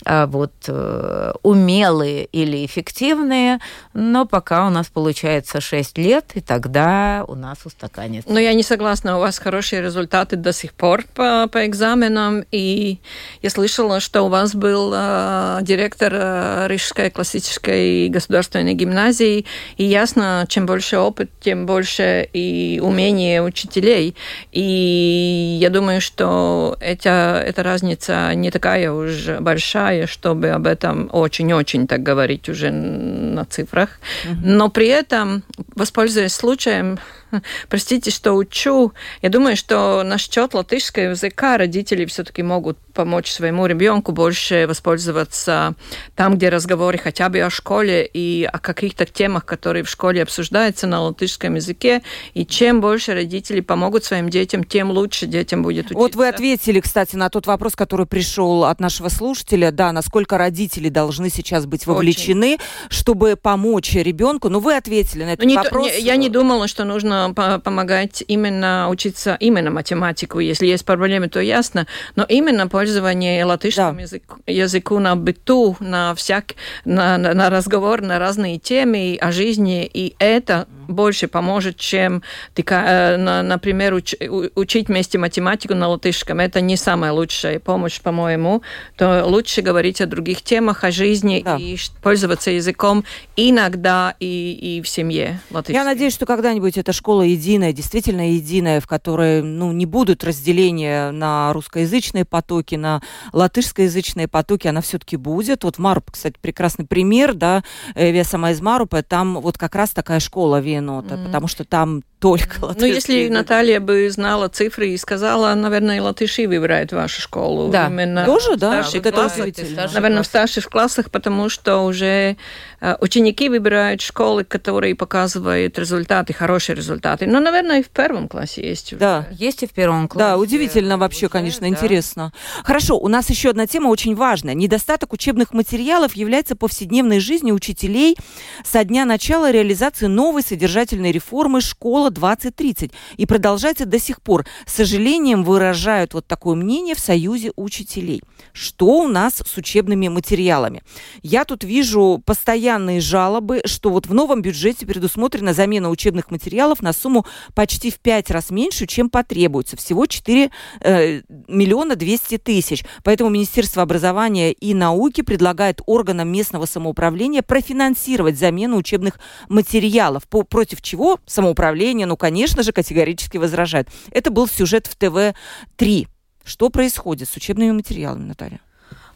вот 0.05 0.53
э, 0.69 1.33
умелые 1.43 2.25
или 2.25 2.65
эффективные, 2.67 3.61
но 3.95 4.27
пока 4.27 4.67
у 4.67 4.71
нас 4.71 4.89
получается 4.89 5.61
6 5.61 5.99
лет, 5.99 6.33
и 6.35 6.41
тогда 6.41 7.25
у 7.29 7.35
нас 7.35 7.59
устаканится. 7.65 8.31
Но 8.31 8.41
я 8.41 8.55
не 8.55 8.63
согласна, 8.63 9.17
у 9.17 9.21
вас 9.21 9.39
хорошие 9.39 9.83
результаты 9.83 10.37
до 10.37 10.53
сих 10.53 10.73
пор 10.73 11.05
по, 11.15 11.49
по 11.49 11.67
экзаменам, 11.67 12.45
и 12.51 12.99
я 13.43 13.51
слышала, 13.51 14.01
что 14.01 14.23
у 14.23 14.29
вас 14.29 14.55
был 14.55 14.93
э, 14.95 15.59
директор 15.63 16.13
э, 16.15 16.67
Рижской 16.69 17.11
классической 17.11 18.09
государственной 18.09 18.75
гимназии, 18.75 19.47
и 19.77 19.85
ясно, 19.85 20.47
чем 20.49 20.67
больше 20.67 20.99
опыт, 20.99 21.31
тем 21.41 21.67
больше 21.67 22.29
и 22.33 22.81
умение 22.83 23.43
учителей. 23.43 24.17
И 24.51 25.59
я 25.61 25.71
думаю, 25.71 26.01
что 26.01 26.77
эта, 26.81 27.43
эта 27.47 27.63
разница 27.63 28.35
не 28.35 28.51
такая 28.51 28.91
уж 28.91 29.29
большая, 29.41 29.92
чтобы 30.07 30.51
об 30.51 30.67
этом 30.67 31.09
очень-очень 31.13 31.87
так 31.87 32.03
говорить 32.03 32.49
уже 32.49 32.71
на 32.71 33.45
цифрах. 33.45 33.99
Но 34.45 34.69
при 34.71 34.89
этом, 34.89 35.43
воспользуясь 35.75 36.33
случаем, 36.35 36.99
простите, 37.69 38.11
что 38.11 38.33
учу, 38.33 38.93
я 39.23 39.29
думаю, 39.29 39.57
что 39.57 40.03
насчет 40.05 40.55
латышского 40.55 41.11
языка 41.11 41.57
родители 41.57 42.05
все-таки 42.05 42.43
могут 42.43 42.79
помочь 42.93 43.31
своему 43.31 43.67
ребенку 43.67 44.13
больше 44.13 44.67
воспользоваться 44.69 45.75
там, 46.15 46.37
где 46.37 46.51
разговоры 46.51 46.99
хотя 46.99 47.29
бы 47.29 47.41
о 47.41 47.51
школе 47.51 48.09
и 48.13 48.45
о 48.45 48.59
каких-то 48.59 49.07
темах, 49.07 49.45
которые 49.45 49.83
в 49.83 49.89
школе 49.89 50.23
обсуждаются 50.23 50.87
на 50.87 51.01
латышском 51.01 51.55
языке. 51.55 52.03
И 52.35 52.45
чем 52.45 52.81
больше 52.81 53.15
родители 53.15 53.61
помогут 53.61 54.05
своим 54.05 54.29
детям, 54.29 54.65
тем 54.65 54.91
лучше 54.91 55.27
детям 55.27 55.63
будет 55.63 55.87
учиться. 55.87 55.99
Вот 55.99 56.15
вы 56.15 56.29
ответили, 56.29 56.81
кстати, 56.81 57.17
на 57.17 57.31
тот 57.31 57.47
вопрос, 57.47 57.75
который 57.75 58.07
пришел 58.07 58.65
от 58.65 58.81
нашего 58.81 59.09
слушателя, 59.09 59.71
да, 59.71 59.93
насколько 59.93 60.37
родители 60.39 60.89
должны 60.89 61.31
сейчас 61.31 61.67
быть 61.67 61.87
вовлечены, 61.87 62.59
чтобы 62.89 63.37
помочь 63.37 63.95
ребенку. 63.95 64.49
Ну, 64.49 64.61
вы 64.61 64.77
ответили 64.77 65.25
на 65.25 65.33
этот 65.33 65.45
Ну, 65.45 65.51
не 65.51 65.57
то- 65.57 65.62
вопрос. 65.65 65.87
не- 65.87 66.01
я 66.01 66.17
не 66.17 66.29
думала, 66.29 66.69
что 66.69 66.85
нужно 66.85 67.33
по- 67.35 67.59
помогать 67.59 68.23
именно 68.29 68.89
учиться 68.91 69.37
именно 69.41 69.71
математику. 69.71 70.39
Если 70.41 70.67
есть 70.67 70.85
проблемы, 70.85 71.29
то 71.29 71.41
ясно. 71.41 71.87
Но 72.17 72.25
именно 72.29 72.69
пользование 72.69 73.45
латышским 73.45 73.97
Да. 73.97 74.03
язык- 74.03 74.41
языку 74.47 74.99
на 74.99 75.17
быту, 75.17 75.77
на 75.81 76.15
всяк, 76.15 76.55
на, 76.85 77.19
на, 77.19 77.35
на 77.35 77.51
разговор 77.51 78.01
на 78.03 78.19
разные 78.19 78.59
темы 78.59 79.19
о 79.21 79.33
жизни, 79.33 79.89
и 79.93 80.15
это 80.19 80.67
больше 80.89 81.29
поможет, 81.29 81.77
чем, 81.77 82.23
э, 82.57 83.17
на- 83.17 83.43
например, 83.43 83.95
учить 83.95 84.89
вместе 84.89 85.19
математику 85.19 85.75
на 85.75 85.89
латышском. 85.89 86.41
Это 86.41 86.61
не 86.61 86.77
самая 86.77 87.13
лучшая 87.13 87.59
помощь, 87.59 88.01
по-моему. 88.01 88.63
То 88.97 89.25
лучше 89.27 89.63
говорить 89.63 90.01
о 90.01 90.07
других 90.07 90.43
темах, 90.43 90.85
о 90.85 90.91
жизни 90.91 91.43
Да. 91.45 91.57
и 91.57 91.77
пользоваться 92.03 92.51
языком 92.51 93.05
иногда 93.37 94.15
и, 94.21 94.53
и 94.79 94.83
в 94.83 94.89
семье 94.89 95.41
латышском. 95.51 95.75
Я 95.75 95.85
надеюсь, 95.85 96.15
что 96.15 96.27
когда-нибудь 96.27 96.79
эта 96.79 96.93
школа 96.93 97.23
единая, 97.23 97.73
действительно 97.73 98.33
единая, 98.33 98.81
в 98.81 98.87
которой 98.87 99.43
ну, 99.43 99.73
не 99.73 99.87
будут 99.87 100.25
разделения 100.25 101.11
на 101.11 101.53
русскоязычные 101.53 102.25
потоки, 102.25 102.75
на 102.77 103.03
латышскоязычные 103.33 104.29
потоки, 104.29 104.69
она 104.69 104.81
все-таки 104.81 105.17
будет. 105.17 105.65
Вот 105.65 105.79
Маруп, 105.79 106.11
кстати, 106.11 106.37
прекрасный 106.41 106.87
пример, 106.87 107.35
да, 107.35 107.63
э, 107.95 108.13
я 108.15 108.25
сама 108.25 108.53
из 108.53 108.61
Марупа, 108.61 109.03
там 109.03 109.41
вот 109.41 109.59
как 109.59 109.75
раз 109.75 109.91
такая 109.91 110.21
школа 110.21 110.61
Венота, 110.73 111.17
потому 111.25 111.49
что 111.49 111.65
там 111.65 112.03
только 112.23 112.61
Ну, 112.61 112.67
латышский 112.69 112.95
если 112.95 113.13
язык. 113.15 113.33
Наталья 113.33 113.81
бы 113.81 114.09
знала 114.09 114.47
цифры 114.47 114.91
и 114.91 114.97
сказала, 114.97 115.53
наверное, 115.55 115.97
и 115.97 116.01
латыши 116.01 116.47
выбирают 116.47 116.93
вашу 116.93 117.21
школу. 117.21 117.69
Да. 117.69 117.89
Именно 117.89 118.25
Тоже, 118.25 118.57
да? 118.57 118.71
старших 118.81 119.01
это 119.01 119.11
классах. 119.11 119.39
удивительно. 119.47 119.91
Наверное, 119.93 120.23
в 120.23 120.27
старших 120.27 120.67
классах, 120.71 121.11
потому 121.11 121.49
что 121.49 121.79
уже 121.79 122.37
э, 122.81 122.97
ученики 123.01 123.49
выбирают 123.49 124.03
школы, 124.03 124.45
которые 124.45 124.95
показывают 124.95 125.77
результаты, 125.77 126.33
хорошие 126.33 126.77
результаты. 126.77 127.27
Но, 127.27 127.41
наверное, 127.41 127.81
и 127.81 127.83
в 127.83 127.89
первом 127.89 128.29
классе 128.29 128.69
есть 128.69 128.93
уже. 128.93 129.01
Да. 129.01 129.27
Есть 129.33 129.65
и 129.65 129.67
в 129.67 129.73
первом 129.73 130.07
классе. 130.07 130.29
Да, 130.29 130.39
удивительно 130.39 130.99
вообще, 130.99 131.27
уже, 131.27 131.33
конечно, 131.33 131.63
да. 131.63 131.67
интересно. 131.67 132.33
Хорошо, 132.63 132.99
у 132.99 133.09
нас 133.09 133.31
еще 133.31 133.51
одна 133.51 133.67
тема 133.67 133.89
очень 133.89 134.15
важная. 134.15 134.55
Недостаток 134.55 135.13
учебных 135.13 135.53
материалов 135.53 136.15
является 136.15 136.55
повседневной 136.55 137.19
жизнью 137.19 137.57
учителей 137.57 138.17
со 138.65 138.85
дня 138.85 139.07
начала 139.07 139.51
реализации 139.51 140.07
новой 140.07 140.43
содержательной 140.43 141.11
реформы 141.11 141.61
«Школа 141.61 142.12
2030 142.13 142.93
и 143.17 143.27
продолжается 143.27 143.87
до 143.87 143.99
сих 143.99 144.23
пор. 144.23 144.47
С 144.67 144.75
сожалением 144.75 145.45
выражают 145.45 146.15
вот 146.15 146.27
такое 146.27 146.55
мнение 146.55 146.95
в 146.95 147.01
Союзе 147.01 147.53
учителей. 147.57 148.23
Что 148.53 148.87
у 148.87 149.09
нас 149.09 149.43
с 149.45 149.57
учебными 149.57 150.09
материалами? 150.09 150.83
Я 151.23 151.45
тут 151.45 151.65
вижу 151.65 152.23
постоянные 152.25 153.01
жалобы, 153.01 153.63
что 153.65 153.91
вот 153.91 154.07
в 154.07 154.15
новом 154.15 154.43
бюджете 154.43 154.87
предусмотрена 154.87 155.55
замена 155.55 155.91
учебных 155.91 156.31
материалов 156.31 156.83
на 156.83 156.93
сумму 156.93 157.27
почти 157.55 157.91
в 157.91 157.99
пять 157.99 158.31
раз 158.31 158.51
меньше, 158.51 158.87
чем 158.87 159.09
потребуется. 159.09 159.77
Всего 159.77 160.07
4 160.07 160.51
э, 160.81 161.21
миллиона 161.49 161.97
200 161.97 162.39
тысяч. 162.39 162.85
Поэтому 163.05 163.31
Министерство 163.31 163.83
образования 163.83 164.53
и 164.53 164.75
науки 164.75 165.23
предлагает 165.23 165.81
органам 165.87 166.29
местного 166.29 166.67
самоуправления 166.67 167.43
профинансировать 167.43 168.39
замену 168.39 168.77
учебных 168.77 169.19
материалов. 169.49 170.29
По, 170.29 170.43
против 170.43 170.83
чего 170.83 171.19
самоуправление, 171.27 172.02
ну, 172.07 172.17
конечно 172.17 172.63
же, 172.63 172.73
категорически 172.73 173.37
возражает. 173.39 173.89
Это 174.11 174.31
был 174.31 174.49
сюжет 174.49 174.87
в 174.87 174.97
ТВ-3. 174.97 176.09
Что 176.45 176.71
происходит 176.71 177.29
с 177.29 177.37
учебными 177.37 177.73
материалами, 177.73 178.25
Наталья? 178.25 178.61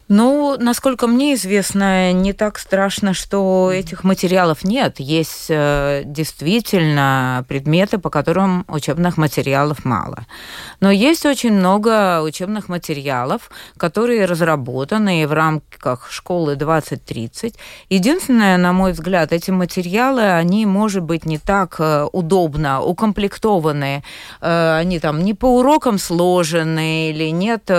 Ну, 0.09 0.55
насколько 0.57 1.05
мне 1.05 1.33
известно, 1.33 2.13
не 2.13 2.31
так 2.31 2.59
страшно, 2.59 3.13
что 3.13 3.71
этих 3.73 4.05
материалов 4.05 4.63
нет. 4.63 4.99
Есть 4.99 5.47
э, 5.49 6.03
действительно 6.05 7.43
предметы, 7.49 7.97
по 7.97 8.09
которым 8.09 8.63
учебных 8.69 9.17
материалов 9.17 9.83
мало. 9.83 10.25
Но 10.79 10.91
есть 10.91 11.25
очень 11.25 11.51
много 11.51 12.21
учебных 12.21 12.69
материалов, 12.69 13.51
которые 13.75 14.23
разработаны 14.25 15.27
в 15.27 15.33
рамках 15.33 16.09
школы 16.09 16.55
2030. 16.55 17.55
Единственное, 17.89 18.57
на 18.57 18.71
мой 18.71 18.93
взгляд, 18.93 19.33
эти 19.33 19.51
материалы, 19.51 20.31
они, 20.31 20.65
может 20.65 21.03
быть, 21.03 21.25
не 21.25 21.37
так 21.37 21.75
э, 21.79 22.07
удобно 22.13 22.81
укомплектованы, 22.81 24.03
э, 24.39 24.77
они 24.77 24.99
там 24.99 25.21
не 25.21 25.33
по 25.33 25.57
урокам 25.59 25.97
сложены 25.97 27.09
или 27.09 27.29
нет 27.29 27.69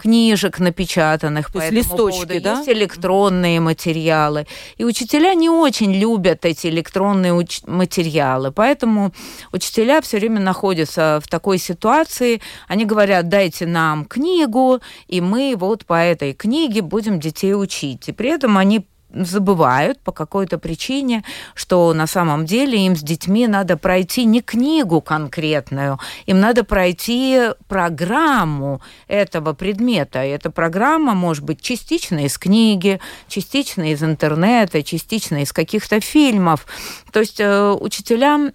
книжек 0.00 0.60
напечатанных, 0.60 1.31
написанных 1.32 1.46
То 1.46 1.52
по 1.52 1.62
этому 1.62 1.78
листочки, 1.78 2.26
поводу. 2.26 2.40
Да? 2.42 2.58
Есть 2.58 2.68
электронные 2.68 3.60
материалы. 3.60 4.46
И 4.76 4.84
учителя 4.84 5.34
не 5.34 5.48
очень 5.48 5.92
любят 5.92 6.44
эти 6.44 6.68
электронные 6.68 7.32
уч- 7.32 7.68
материалы. 7.68 8.52
Поэтому 8.52 9.12
учителя 9.52 10.00
все 10.00 10.18
время 10.18 10.40
находятся 10.40 11.20
в 11.22 11.28
такой 11.28 11.58
ситуации. 11.58 12.40
Они 12.68 12.84
говорят, 12.84 13.28
дайте 13.28 13.66
нам 13.66 14.04
книгу, 14.04 14.80
и 15.08 15.20
мы 15.20 15.54
вот 15.56 15.84
по 15.86 15.94
этой 15.94 16.32
книге 16.32 16.82
будем 16.82 17.20
детей 17.20 17.54
учить. 17.54 18.08
И 18.08 18.12
при 18.12 18.30
этом 18.30 18.58
они 18.58 18.86
забывают 19.14 20.00
по 20.00 20.12
какой-то 20.12 20.58
причине, 20.58 21.24
что 21.54 21.92
на 21.94 22.06
самом 22.06 22.46
деле 22.46 22.84
им 22.84 22.96
с 22.96 23.02
детьми 23.02 23.46
надо 23.46 23.76
пройти 23.76 24.24
не 24.24 24.40
книгу 24.40 25.00
конкретную, 25.00 25.98
им 26.26 26.40
надо 26.40 26.64
пройти 26.64 27.50
программу 27.68 28.80
этого 29.08 29.52
предмета. 29.52 30.24
И 30.24 30.28
эта 30.28 30.50
программа 30.50 31.14
может 31.14 31.44
быть 31.44 31.60
частично 31.60 32.24
из 32.24 32.38
книги, 32.38 33.00
частично 33.28 33.92
из 33.92 34.02
интернета, 34.02 34.82
частично 34.82 35.42
из 35.42 35.52
каких-то 35.52 36.00
фильмов. 36.00 36.66
То 37.12 37.20
есть 37.20 37.40
э, 37.40 37.70
учителям 37.72 38.52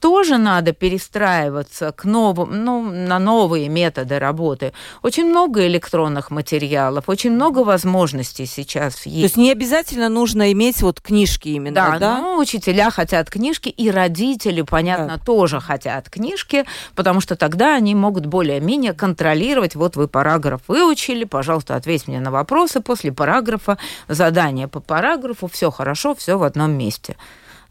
тоже 0.00 0.38
надо 0.38 0.72
перестраиваться 0.72 1.92
к 1.92 2.04
новым, 2.04 2.64
ну, 2.64 2.82
на 2.82 3.18
новые 3.18 3.68
методы 3.68 4.18
работы. 4.18 4.72
Очень 5.02 5.26
много 5.26 5.66
электронных 5.66 6.30
материалов, 6.30 7.08
очень 7.08 7.32
много 7.32 7.60
возможностей 7.64 8.46
сейчас 8.46 9.06
есть. 9.06 9.16
То 9.16 9.22
есть 9.22 9.36
не 9.36 9.52
обязательно 9.52 9.95
обязательно 9.96 10.08
нужно 10.08 10.52
иметь 10.52 10.82
вот 10.82 11.00
книжки 11.00 11.48
именно, 11.48 11.74
да? 11.74 11.98
Да, 11.98 12.18
ну, 12.18 12.38
учителя 12.38 12.90
хотят 12.90 13.30
книжки, 13.30 13.68
и 13.68 13.90
родители, 13.90 14.62
понятно, 14.62 15.16
да. 15.16 15.24
тоже 15.24 15.60
хотят 15.60 16.08
книжки, 16.10 16.64
потому 16.94 17.20
что 17.20 17.36
тогда 17.36 17.74
они 17.74 17.94
могут 17.94 18.26
более-менее 18.26 18.92
контролировать, 18.92 19.74
вот 19.74 19.96
вы 19.96 20.08
параграф 20.08 20.60
выучили, 20.68 21.24
пожалуйста, 21.24 21.76
ответь 21.76 22.08
мне 22.08 22.20
на 22.20 22.30
вопросы 22.30 22.80
после 22.80 23.12
параграфа, 23.12 23.78
задание 24.08 24.68
по 24.68 24.80
параграфу, 24.80 25.48
все 25.48 25.70
хорошо, 25.70 26.14
все 26.14 26.36
в 26.36 26.42
одном 26.42 26.72
месте. 26.72 27.16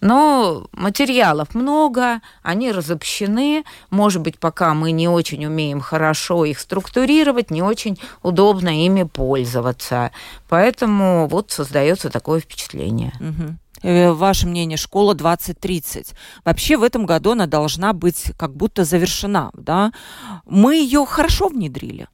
Но 0.01 0.67
материалов 0.71 1.55
много, 1.55 2.21
они 2.43 2.71
разобщены. 2.71 3.63
Может 3.89 4.21
быть, 4.21 4.39
пока 4.39 4.73
мы 4.73 4.91
не 4.91 5.08
очень 5.08 5.45
умеем 5.45 5.79
хорошо 5.79 6.45
их 6.45 6.60
структурировать, 6.60 7.51
не 7.51 7.62
очень 7.62 7.99
удобно 8.21 8.86
ими 8.86 9.03
пользоваться. 9.03 10.12
Поэтому 10.49 11.27
вот 11.27 11.51
создается 11.51 12.10
такое 12.10 12.39
впечатление. 12.39 13.13
Угу. 13.19 14.13
Ваше 14.13 14.47
мнение, 14.47 14.77
школа 14.77 15.13
2030. 15.13 16.13
Вообще 16.43 16.77
в 16.77 16.84
этом 16.84 17.05
году 17.05 17.31
она 17.31 17.45
должна 17.45 17.93
быть 17.93 18.31
как 18.38 18.55
будто 18.55 18.84
завершена, 18.84 19.51
да? 19.53 19.91
Мы 20.45 20.75
ее 20.77 21.05
хорошо 21.05 21.49
внедрили. 21.49 22.08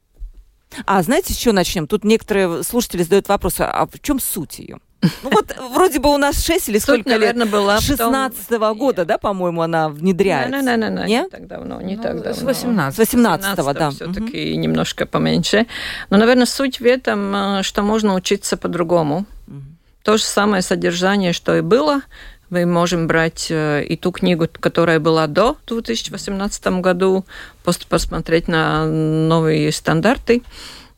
А 0.86 1.02
знаете, 1.02 1.32
с 1.32 1.36
чего 1.36 1.54
начнем? 1.54 1.86
Тут 1.86 2.04
некоторые 2.04 2.62
слушатели 2.62 3.02
задают 3.02 3.28
вопрос, 3.28 3.56
а 3.58 3.86
в 3.86 4.00
чем 4.00 4.20
суть 4.20 4.58
ее? 4.58 4.78
Ну 5.22 5.30
вот 5.30 5.54
вроде 5.72 5.98
бы 5.98 6.14
у 6.14 6.16
нас 6.16 6.44
6 6.44 6.68
или 6.68 6.78
сколько 6.78 7.10
наверное, 7.10 7.44
лет? 7.44 7.52
была 7.52 7.80
16 7.80 8.50
-го 8.50 8.74
года, 8.74 9.04
да, 9.04 9.18
по-моему, 9.18 9.62
она 9.62 9.88
внедряется? 9.88 10.56
Не, 10.56 10.62
не, 10.62 10.76
не, 10.76 10.90
не, 10.90 11.06
не 11.06 11.28
так 11.28 11.46
давно, 11.46 11.80
не 11.80 11.96
ну, 11.96 12.02
так 12.02 12.22
давно. 12.22 12.34
С 12.34 12.42
18 12.42 12.94
С 12.94 12.98
18 12.98 13.58
-го, 13.58 13.74
да. 13.74 13.90
Все-таки 13.90 14.52
угу. 14.52 14.60
немножко 14.60 15.06
поменьше. 15.06 15.66
Но, 16.10 16.18
наверное, 16.18 16.46
суть 16.46 16.80
в 16.80 16.86
этом, 16.86 17.34
э, 17.34 17.62
что 17.62 17.82
можно 17.82 18.14
учиться 18.14 18.56
по-другому. 18.56 19.26
Угу. 19.48 19.56
То 20.04 20.16
же 20.16 20.24
самое 20.24 20.62
содержание, 20.62 21.32
что 21.32 21.56
и 21.56 21.62
было, 21.62 22.02
мы 22.50 22.66
можем 22.66 23.06
брать 23.06 23.46
э, 23.50 23.82
и 23.82 23.96
ту 23.96 24.12
книгу, 24.12 24.46
которая 24.60 25.00
была 25.00 25.26
до 25.26 25.56
2018 25.66 26.66
году, 26.80 27.24
просто 27.64 27.86
посмотреть 27.86 28.46
на 28.46 28.86
новые 28.86 29.72
стандарты. 29.72 30.42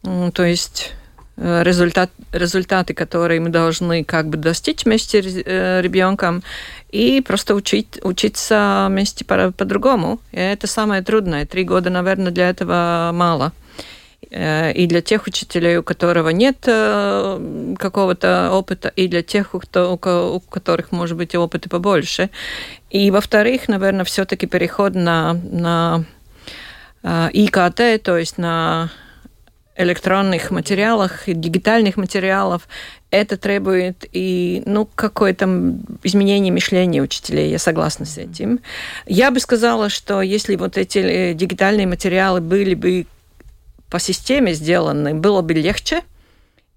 То 0.03 0.45
есть 0.45 0.93
результат, 1.37 2.11
результаты, 2.33 2.95
которые 2.95 3.41
мы 3.41 3.49
должны 3.49 4.05
как 4.05 4.29
бы 4.29 4.37
достичь 4.37 4.85
вместе 4.85 5.23
с 5.23 5.43
э, 5.45 5.81
ребенком, 5.83 6.43
и 6.91 7.21
просто 7.21 7.55
учить, 7.55 7.99
учиться 8.03 8.87
вместе 8.89 9.25
по- 9.25 9.51
по-другому. 9.51 10.21
И 10.33 10.39
это 10.39 10.67
самое 10.67 11.03
трудное. 11.03 11.45
Три 11.45 11.65
года, 11.65 11.91
наверное, 11.91 12.31
для 12.31 12.51
этого 12.51 13.11
мало. 13.13 13.53
Э, 14.31 14.73
и 14.73 14.87
для 14.87 15.03
тех 15.03 15.27
учителей, 15.27 15.79
у 15.79 15.83
которого 15.83 16.29
нет 16.29 16.59
какого-то 16.61 18.51
опыта, 18.53 18.93
и 18.95 19.09
для 19.09 19.23
тех, 19.23 19.55
у, 19.55 19.59
кто, 19.59 19.95
у 19.95 20.41
которых, 20.41 20.93
может 20.93 21.17
быть, 21.17 21.35
опыта 21.35 21.69
побольше. 21.69 22.31
И, 22.91 23.11
во-вторых, 23.11 23.69
наверное, 23.69 24.05
все-таки 24.05 24.47
переход 24.47 24.95
на, 24.95 25.35
на 25.35 26.05
ИКТ, 27.03 28.03
то 28.03 28.17
есть 28.17 28.39
на 28.39 28.91
электронных 29.77 30.51
материалах, 30.51 31.29
и 31.29 31.35
дигитальных 31.35 31.97
материалов, 31.97 32.69
это 33.11 33.37
требует 33.37 34.05
и 34.13 34.63
ну, 34.67 34.89
какое-то 34.95 35.45
изменение 36.03 36.53
мышления 36.53 37.03
учителей, 37.03 37.51
я 37.51 37.59
согласна 37.59 38.07
с 38.07 38.19
этим. 38.19 38.61
Я 39.07 39.31
бы 39.31 39.41
сказала, 39.41 39.89
что 39.89 40.23
если 40.23 40.57
вот 40.57 40.77
эти 40.79 40.99
э, 40.99 41.35
дигитальные 41.35 41.87
материалы 41.87 42.41
были 42.41 42.75
бы 42.75 43.07
по 43.91 43.99
системе 43.99 44.55
сделаны, 44.55 45.15
было 45.15 45.43
бы 45.43 45.55
легче, 45.55 46.03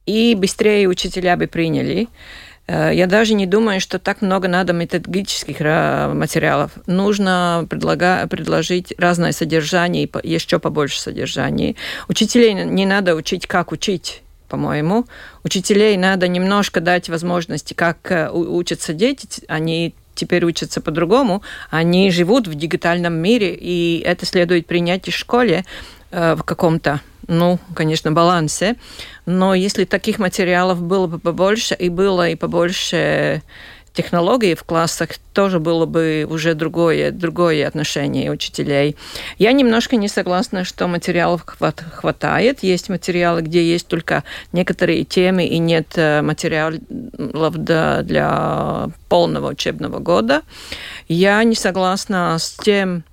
и 0.06 0.36
быстрее 0.36 0.88
учителя 0.88 1.36
бы 1.36 1.48
приняли. 1.48 2.08
Э, 2.68 2.92
я 2.94 3.08
даже 3.08 3.34
не 3.34 3.46
думаю, 3.46 3.82
что 3.82 4.00
так 4.00 4.22
много 4.22 4.48
надо 4.48 4.74
методологических 4.74 5.60
материалов. 5.60 6.72
Нужно 6.86 7.66
предлага, 7.70 8.28
предложить 8.28 8.94
разное 8.98 9.32
содержание 9.32 10.10
еще 10.24 10.60
побольше 10.60 11.00
содержания. 11.00 11.76
Учителей 12.08 12.54
не 12.54 12.86
надо 12.86 13.16
учить, 13.16 13.48
как 13.48 13.72
учить 13.72 14.24
по-моему. 14.48 15.06
Учителей 15.44 15.98
надо 15.98 16.28
немножко 16.28 16.80
дать 16.80 17.10
возможности, 17.10 17.74
как 17.74 18.12
э, 18.12 18.30
учатся 18.32 18.94
дети. 18.94 19.28
Они 19.48 19.94
теперь 20.16 20.44
учатся 20.46 20.82
по-другому. 20.82 21.44
Они 21.70 22.12
живут 22.12 22.48
в 22.48 22.56
дигитальном 22.56 23.14
мире, 23.14 23.56
и 23.56 24.02
это 24.06 24.26
следует 24.26 24.66
принять 24.66 25.08
и 25.08 25.12
в 25.12 25.16
школе 25.16 25.66
в 26.12 26.44
каком-то 26.44 27.02
ну, 27.28 27.60
конечно, 27.76 28.12
балансе. 28.12 28.76
Но 29.26 29.54
если 29.54 29.86
таких 29.86 30.20
материалов 30.20 30.82
было 30.82 31.08
бы 31.08 31.20
побольше 31.20 31.76
и 31.76 31.90
было 31.90 32.30
и 32.30 32.36
побольше 32.36 33.42
технологий 33.98 34.54
в 34.54 34.64
классах, 34.64 35.10
тоже 35.34 35.60
было 35.60 35.88
бы 35.88 36.28
уже 36.30 36.54
другое, 36.54 37.12
другое 37.12 37.68
отношение 37.68 38.32
учителей. 38.32 38.96
Я 39.40 39.52
немножко 39.54 39.96
не 39.96 40.08
согласна, 40.08 40.66
что 40.66 40.88
материалов 40.88 41.42
хват, 41.46 41.84
хватает. 41.94 42.62
Есть 42.62 42.90
материалы, 42.90 43.42
где 43.42 43.64
есть 43.64 43.88
только 43.88 44.24
некоторые 44.54 45.04
темы 45.04 45.46
и 45.48 45.58
нет 45.58 45.94
э, 45.96 46.22
материалов 46.22 47.56
для, 47.56 48.04
для 48.04 48.90
полного 49.10 49.50
учебного 49.50 49.98
года. 49.98 50.44
Я 51.08 51.44
не 51.44 51.56
согласна 51.56 52.38
с 52.38 52.52
тем 52.52 53.04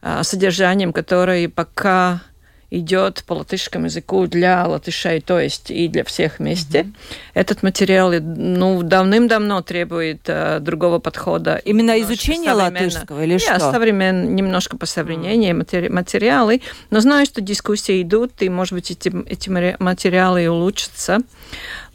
э, 0.00 0.22
содержанием, 0.22 0.94
которое 0.94 1.50
пока 1.50 2.22
идет 2.70 3.24
по 3.26 3.34
латышскому 3.34 3.86
языку 3.86 4.26
для 4.26 4.66
латышей, 4.66 5.20
то 5.20 5.40
есть 5.40 5.70
и 5.70 5.88
для 5.88 6.04
всех 6.04 6.38
вместе. 6.38 6.80
Mm-hmm. 6.80 6.94
Этот 7.34 7.62
материал 7.62 8.12
ну, 8.12 8.82
давным-давно 8.82 9.62
требует 9.62 10.22
э, 10.26 10.58
другого 10.60 10.98
подхода. 10.98 11.56
Именно 11.64 12.00
изучение 12.02 12.52
латышского 12.52 13.24
или 13.24 13.38
что? 13.38 13.58
Да, 13.58 13.72
современ, 13.72 14.34
немножко 14.34 14.76
по 14.76 14.86
современнее 14.86 15.52
матери, 15.54 15.88
материалы. 15.88 16.62
Но 16.90 17.00
знаю, 17.00 17.26
что 17.26 17.40
дискуссии 17.40 18.02
идут, 18.02 18.32
и, 18.40 18.48
может 18.48 18.74
быть, 18.74 18.90
эти, 18.90 19.12
эти 19.26 19.48
материалы 19.78 20.48
улучшатся. 20.48 21.18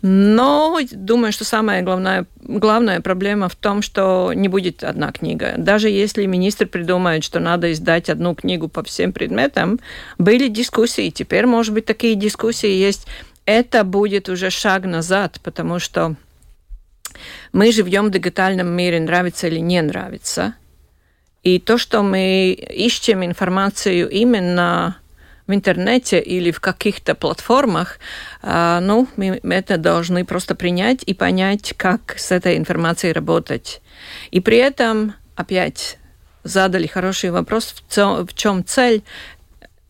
Но 0.08 0.80
думаю, 0.92 1.34
что 1.34 1.46
самая 1.46 1.82
главная, 1.82 2.28
главная 2.40 3.02
проблема 3.02 3.50
в 3.50 3.56
том, 3.56 3.82
что 3.82 4.34
не 4.36 4.48
будет 4.48 4.84
одна 4.84 5.12
книга. 5.12 5.56
Даже 5.58 5.90
если 5.90 6.28
министр 6.28 6.68
придумает, 6.68 7.24
что 7.24 7.40
надо 7.40 7.72
издать 7.72 8.08
одну 8.12 8.36
книгу 8.36 8.68
по 8.68 8.84
всем 8.84 9.14
предметам, 9.14 9.80
были 10.20 10.48
дискуссии. 10.48 11.10
Теперь, 11.10 11.48
может 11.48 11.74
быть, 11.74 11.86
такие 11.86 12.14
дискуссии 12.14 12.70
есть. 12.70 13.08
Это 13.48 13.84
будет 13.84 14.30
уже 14.30 14.52
шаг 14.52 14.86
назад, 14.86 15.40
потому 15.42 15.80
что 15.80 16.14
мы 17.52 17.72
живем 17.72 18.10
в 18.10 18.12
дигитальном 18.12 18.68
мире, 18.68 19.00
нравится 19.00 19.48
или 19.48 19.58
не 19.58 19.82
нравится. 19.82 20.54
И 21.42 21.58
то, 21.58 21.80
что 21.80 22.04
мы 22.04 22.52
ищем 22.52 23.26
информацию 23.26 24.08
именно 24.08 24.98
в 25.48 25.54
интернете 25.54 26.20
или 26.20 26.52
в 26.52 26.60
каких-то 26.60 27.16
платформах, 27.16 28.00
а, 28.42 28.80
ну, 28.80 29.08
мы 29.16 29.40
это 29.44 29.78
должны 29.78 30.26
просто 30.26 30.56
принять 30.56 31.04
и 31.06 31.14
понять, 31.14 31.74
как 31.78 32.16
с 32.18 32.32
этой 32.32 32.58
информацией 32.58 33.14
работать. 33.14 33.82
И 34.32 34.40
при 34.40 34.58
этом 34.58 35.14
опять 35.36 35.98
задали 36.44 36.88
хороший 36.88 37.32
вопрос, 37.32 37.84
в 37.90 38.34
чем 38.34 38.66
цель 38.66 39.04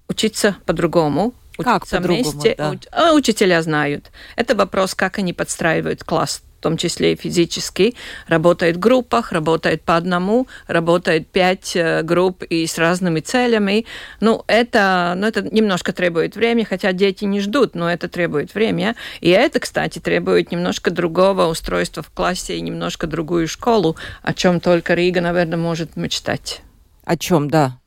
учиться 0.08 0.56
по-другому, 0.66 1.34
учиться 1.58 1.98
как 1.98 2.06
вместе. 2.06 2.56
Да. 2.58 2.74
А, 2.92 3.14
учителя 3.14 3.62
знают. 3.62 4.12
Это 4.36 4.56
вопрос, 4.56 4.96
как 4.96 5.20
они 5.20 5.34
подстраивают 5.34 6.04
класс 6.04 6.42
том 6.62 6.78
числе 6.78 7.14
и 7.14 7.16
физически, 7.16 7.96
работает 8.28 8.78
в 8.78 8.80
группах, 8.80 9.32
работает 9.32 9.84
по 9.84 9.96
одному, 9.96 10.48
работает 10.68 11.28
пять 11.28 11.76
э, 11.76 12.02
групп 12.02 12.44
и 12.44 12.66
с 12.66 12.78
разными 12.78 13.20
целями. 13.20 13.86
Ну, 14.20 14.44
это, 14.48 15.14
ну, 15.16 15.28
это 15.28 15.42
немножко 15.44 15.94
требует 15.94 16.36
времени, 16.36 16.64
хотя 16.64 16.92
дети 16.92 17.26
не 17.26 17.40
ждут, 17.40 17.76
но 17.76 17.92
это 17.92 18.08
требует 18.08 18.54
времени. 18.56 18.96
И 19.22 19.30
это, 19.30 19.60
кстати, 19.60 20.00
требует 20.00 20.52
немножко 20.52 20.92
другого 20.92 21.46
устройства 21.46 22.02
в 22.04 22.10
классе 22.10 22.58
и 22.58 22.62
немножко 22.62 23.08
другую 23.08 23.48
школу, 23.48 23.96
о 24.22 24.34
чем 24.34 24.60
только 24.60 24.94
Рига, 24.94 25.22
наверное, 25.22 25.58
может 25.58 25.96
мечтать. 25.96 26.62
О 27.04 27.16
чем, 27.18 27.50
да? 27.50 27.78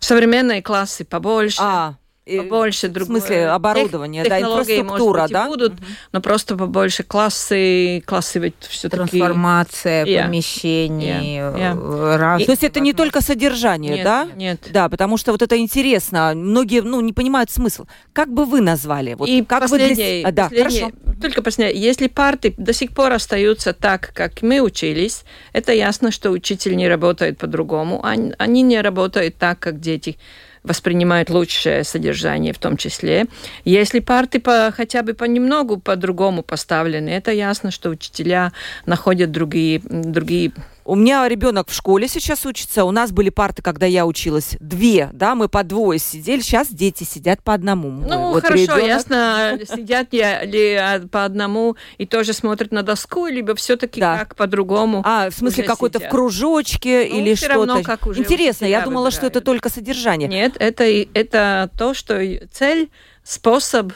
Современные 0.00 0.60
классы 0.60 1.04
побольше. 1.04 1.58
А, 1.60 1.94
побольше 2.24 2.88
другое. 2.88 3.20
В 3.20 3.24
смысле 3.24 3.48
оборудование, 3.48 4.22
Тех, 4.22 4.30
да, 4.30 4.40
инфраструктура, 4.40 5.22
быть, 5.22 5.32
да? 5.32 5.46
будут, 5.46 5.72
угу. 5.74 5.82
но 6.12 6.20
просто 6.20 6.56
побольше 6.56 7.02
классы, 7.02 8.02
классы 8.06 8.38
ведь 8.38 8.54
все-таки... 8.60 8.96
Трансформация 8.96 10.04
yeah. 10.04 10.24
помещений. 10.24 11.38
Yeah. 11.38 11.74
Yeah. 11.76 12.16
Раз... 12.16 12.44
То 12.44 12.52
есть 12.52 12.64
это 12.64 12.80
не 12.80 12.92
только 12.92 13.20
содержание, 13.20 13.96
нет, 13.96 14.04
да? 14.04 14.28
Нет. 14.36 14.68
Да, 14.72 14.88
потому 14.88 15.16
что 15.16 15.32
вот 15.32 15.42
это 15.42 15.58
интересно. 15.58 16.32
Многие, 16.34 16.80
ну, 16.80 17.00
не 17.00 17.12
понимают 17.12 17.50
смысл. 17.50 17.86
Как 18.12 18.32
бы 18.32 18.44
вы 18.46 18.60
назвали? 18.60 19.14
Вот, 19.14 19.28
И 19.28 19.44
как 19.44 19.60
последнее, 19.60 20.16
вы 20.16 20.20
для... 20.20 20.28
а, 20.28 20.32
да, 20.32 20.44
последнее, 20.44 20.82
хорошо. 20.82 21.20
только 21.20 21.42
последнее. 21.42 21.80
Если 21.80 22.06
парты 22.08 22.54
до 22.56 22.72
сих 22.72 22.92
пор 22.94 23.12
остаются 23.12 23.72
так, 23.74 24.12
как 24.14 24.42
мы 24.42 24.60
учились, 24.60 25.24
это 25.52 25.72
ясно, 25.72 26.10
что 26.10 26.30
учитель 26.30 26.76
не 26.76 26.88
работает 26.88 27.38
по-другому. 27.38 28.04
Они, 28.04 28.32
они 28.38 28.62
не 28.62 28.80
работают 28.80 29.36
так, 29.36 29.58
как 29.58 29.80
дети 29.80 30.16
воспринимают 30.64 31.30
лучшее 31.30 31.84
содержание 31.84 32.52
в 32.52 32.58
том 32.58 32.76
числе. 32.76 33.26
Если 33.64 34.00
парты 34.00 34.40
по, 34.40 34.72
хотя 34.74 35.02
бы 35.02 35.14
понемногу 35.14 35.78
по-другому 35.78 36.42
поставлены, 36.42 37.10
это 37.10 37.30
ясно, 37.30 37.70
что 37.70 37.90
учителя 37.90 38.52
находят 38.86 39.30
другие, 39.30 39.80
другие 39.84 40.52
у 40.84 40.94
меня 40.94 41.26
ребенок 41.28 41.70
в 41.70 41.74
школе 41.74 42.08
сейчас 42.08 42.44
учится. 42.44 42.84
У 42.84 42.90
нас 42.90 43.12
были 43.12 43.30
парты, 43.30 43.62
когда 43.62 43.86
я 43.86 44.06
училась, 44.06 44.56
две, 44.60 45.10
да, 45.12 45.34
мы 45.34 45.48
по 45.48 45.64
двое 45.64 45.98
сидели. 45.98 46.40
Сейчас 46.40 46.68
дети 46.68 47.04
сидят 47.04 47.42
по 47.42 47.54
одному. 47.54 47.90
Ну, 47.90 48.32
вот 48.32 48.42
хорошо, 48.42 48.62
ребенок... 48.62 48.86
ясно, 48.86 49.58
сидят 49.64 50.12
ли 50.12 50.74
а, 50.74 51.00
по 51.10 51.24
одному 51.24 51.76
и 51.98 52.06
тоже 52.06 52.32
смотрят 52.32 52.72
на 52.72 52.82
доску, 52.82 53.26
либо 53.26 53.54
все-таки 53.54 54.00
да. 54.00 54.18
как 54.18 54.36
по-другому. 54.36 55.02
А, 55.04 55.30
в 55.30 55.34
смысле, 55.34 55.64
какой-то 55.64 56.00
в 56.00 56.08
кружочке 56.08 57.08
ну, 57.10 57.18
или 57.18 57.34
что-то? 57.34 57.82
как 57.82 58.06
уже 58.06 58.20
Интересно, 58.20 58.66
я 58.66 58.82
думала, 58.82 59.04
выбирают. 59.04 59.14
что 59.14 59.26
это 59.26 59.40
только 59.40 59.70
содержание. 59.70 60.28
Нет, 60.28 60.56
это, 60.58 60.84
это 60.84 61.70
то, 61.78 61.94
что 61.94 62.20
цель, 62.52 62.90
способ 63.22 63.92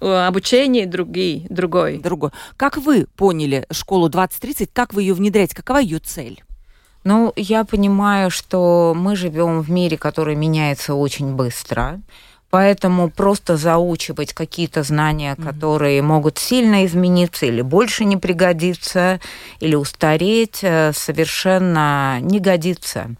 обучение 0.00 0.86
другие, 0.86 1.46
другой. 1.50 1.98
Другой. 1.98 2.30
Как 2.56 2.76
вы 2.76 3.06
поняли 3.16 3.66
школу 3.70 4.08
2030, 4.08 4.70
как 4.72 4.94
вы 4.94 5.02
ее 5.02 5.14
внедряете, 5.14 5.54
какова 5.54 5.78
ее 5.78 5.98
цель? 5.98 6.42
Ну, 7.04 7.32
я 7.36 7.64
понимаю, 7.64 8.30
что 8.30 8.92
мы 8.96 9.16
живем 9.16 9.60
в 9.60 9.70
мире, 9.70 9.96
который 9.96 10.34
меняется 10.34 10.94
очень 10.94 11.34
быстро. 11.34 12.00
Поэтому 12.50 13.10
просто 13.10 13.58
заучивать 13.58 14.32
какие-то 14.32 14.82
знания, 14.82 15.34
mm-hmm. 15.34 15.44
которые 15.44 16.00
могут 16.00 16.38
сильно 16.38 16.86
измениться 16.86 17.44
или 17.44 17.60
больше 17.60 18.04
не 18.04 18.16
пригодиться, 18.16 19.20
или 19.60 19.74
устареть, 19.74 20.60
э, 20.62 20.92
совершенно 20.94 22.20
не 22.20 22.40
годится. 22.40 23.10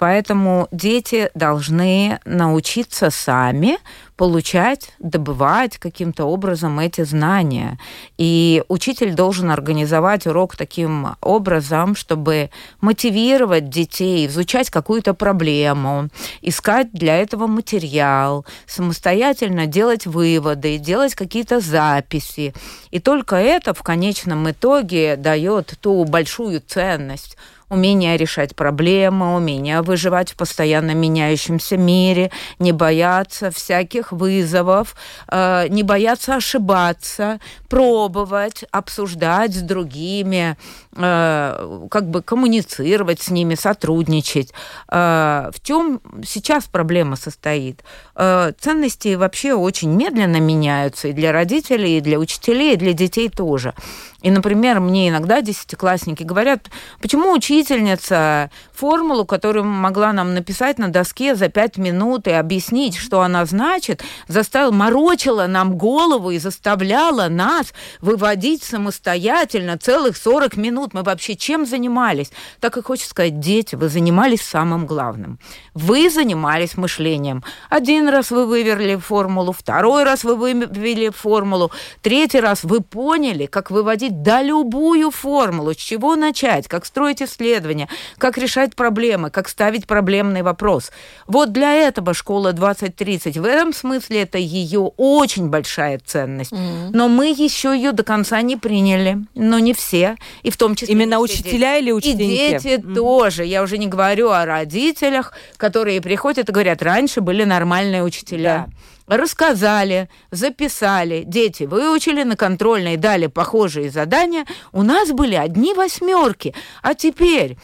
Поэтому 0.00 0.66
дети 0.72 1.30
должны 1.34 2.20
научиться 2.24 3.10
сами 3.10 3.76
получать, 4.16 4.92
добывать 4.98 5.76
каким-то 5.76 6.24
образом 6.24 6.78
эти 6.78 7.04
знания. 7.04 7.78
И 8.16 8.62
учитель 8.68 9.14
должен 9.14 9.50
организовать 9.50 10.26
урок 10.26 10.56
таким 10.56 11.16
образом, 11.20 11.94
чтобы 11.94 12.48
мотивировать 12.80 13.68
детей 13.68 14.26
изучать 14.26 14.70
какую-то 14.70 15.12
проблему, 15.12 16.08
искать 16.40 16.90
для 16.92 17.18
этого 17.18 17.46
материал, 17.46 18.46
самостоятельно 18.66 19.66
делать 19.66 20.06
выводы, 20.06 20.78
делать 20.78 21.14
какие-то 21.14 21.60
записи. 21.60 22.54
И 22.90 23.00
только 23.00 23.36
это 23.36 23.74
в 23.74 23.82
конечном 23.82 24.50
итоге 24.50 25.16
дает 25.16 25.74
ту 25.80 26.04
большую 26.04 26.62
ценность, 26.66 27.36
умение 27.70 28.16
решать 28.16 28.54
проблемы, 28.54 29.36
умение 29.36 29.80
выживать 29.80 30.32
в 30.32 30.36
постоянно 30.36 30.90
меняющемся 30.90 31.76
мире, 31.76 32.30
не 32.58 32.72
бояться 32.72 33.50
всяких 33.50 34.12
вызовов, 34.12 34.94
э, 35.28 35.68
не 35.68 35.82
бояться 35.82 36.34
ошибаться, 36.34 37.40
пробовать, 37.68 38.64
обсуждать 38.72 39.54
с 39.54 39.62
другими, 39.62 40.56
как 40.92 42.10
бы 42.10 42.22
коммуницировать 42.22 43.20
с 43.20 43.30
ними, 43.30 43.54
сотрудничать. 43.54 44.52
Э, 44.90 45.50
в 45.54 45.60
чем 45.62 46.00
сейчас 46.24 46.64
проблема 46.64 47.16
состоит? 47.16 47.84
Ценности 48.14 49.14
вообще 49.14 49.54
очень 49.54 49.90
медленно 49.90 50.40
меняются 50.40 51.08
и 51.08 51.12
для 51.12 51.32
родителей, 51.32 51.98
и 51.98 52.00
для 52.00 52.18
учителей, 52.18 52.74
и 52.74 52.76
для 52.76 52.92
детей 52.92 53.28
тоже. 53.28 53.74
И, 54.22 54.30
например, 54.30 54.80
мне 54.80 55.08
иногда 55.08 55.40
десятиклассники 55.40 56.22
говорят, 56.22 56.68
почему 57.00 57.32
учительница 57.32 58.50
формулу, 58.72 59.24
которую 59.24 59.64
могла 59.64 60.12
нам 60.12 60.34
написать 60.34 60.78
на 60.78 60.88
доске 60.88 61.34
за 61.34 61.48
пять 61.48 61.78
минут 61.78 62.26
и 62.26 62.32
объяснить, 62.32 62.96
что 62.96 63.22
она 63.22 63.46
значит, 63.46 64.02
заставила, 64.28 64.72
морочила 64.72 65.46
нам 65.46 65.76
голову 65.76 66.30
и 66.30 66.38
заставляла 66.38 67.28
нас 67.28 67.72
выводить 68.00 68.62
самостоятельно 68.62 69.78
целых 69.78 70.16
40 70.16 70.56
минут. 70.56 70.79
Мы 70.92 71.02
вообще 71.02 71.36
чем 71.36 71.66
занимались? 71.66 72.30
Так 72.60 72.76
и 72.76 72.82
хочется 72.82 73.10
сказать, 73.10 73.40
дети, 73.40 73.74
вы 73.74 73.88
занимались 73.88 74.42
самым 74.42 74.86
главным. 74.86 75.38
Вы 75.74 76.10
занимались 76.10 76.76
мышлением. 76.76 77.44
Один 77.68 78.08
раз 78.08 78.30
вы 78.30 78.46
выверли 78.46 78.96
формулу, 78.96 79.52
второй 79.52 80.04
раз 80.04 80.24
вы 80.24 80.36
вывели 80.36 81.10
формулу, 81.10 81.70
третий 82.02 82.40
раз 82.40 82.64
вы 82.64 82.80
поняли, 82.80 83.46
как 83.46 83.70
выводить 83.70 84.22
да 84.22 84.42
любую 84.42 85.10
формулу, 85.10 85.72
с 85.72 85.76
чего 85.76 86.16
начать, 86.16 86.68
как 86.68 86.84
строить 86.84 87.22
исследования, 87.22 87.88
как 88.18 88.38
решать 88.38 88.74
проблемы, 88.74 89.30
как 89.30 89.48
ставить 89.48 89.86
проблемный 89.86 90.42
вопрос. 90.42 90.90
Вот 91.26 91.52
для 91.52 91.72
этого 91.74 92.14
школа 92.14 92.52
2030. 92.52 93.36
В 93.38 93.44
этом 93.44 93.72
смысле 93.72 94.22
это 94.22 94.38
ее 94.38 94.80
очень 94.96 95.48
большая 95.48 96.00
ценность. 96.04 96.52
Mm-hmm. 96.52 96.90
Но 96.92 97.08
мы 97.08 97.26
еще 97.26 97.74
ее 97.74 97.92
до 97.92 98.02
конца 98.02 98.40
не 98.42 98.56
приняли. 98.56 99.24
Но 99.34 99.58
не 99.58 99.74
все. 99.74 100.16
И 100.42 100.50
в 100.50 100.56
том 100.56 100.69
числе... 100.74 100.94
Именно 100.94 101.20
учителя 101.20 101.74
дети. 101.74 101.82
или 101.82 101.92
ученики? 101.92 102.22
И 102.22 102.26
дети 102.26 102.66
mm-hmm. 102.68 102.94
тоже. 102.94 103.44
Я 103.44 103.62
уже 103.62 103.78
не 103.78 103.86
говорю 103.86 104.30
о 104.30 104.44
родителях, 104.44 105.32
которые 105.56 106.00
приходят 106.00 106.48
и 106.48 106.52
говорят, 106.52 106.82
раньше 106.82 107.20
были 107.20 107.44
нормальные 107.44 108.02
учителя. 108.02 108.66
Да 108.68 108.72
рассказали, 109.16 110.08
записали, 110.30 111.24
дети 111.26 111.64
выучили 111.64 112.22
на 112.22 112.36
контрольной, 112.36 112.96
дали 112.96 113.26
похожие 113.26 113.90
задания, 113.90 114.46
у 114.72 114.82
нас 114.82 115.10
были 115.10 115.34
одни 115.34 115.74
восьмерки. 115.74 116.54
А 116.82 116.94
теперь 116.94 117.56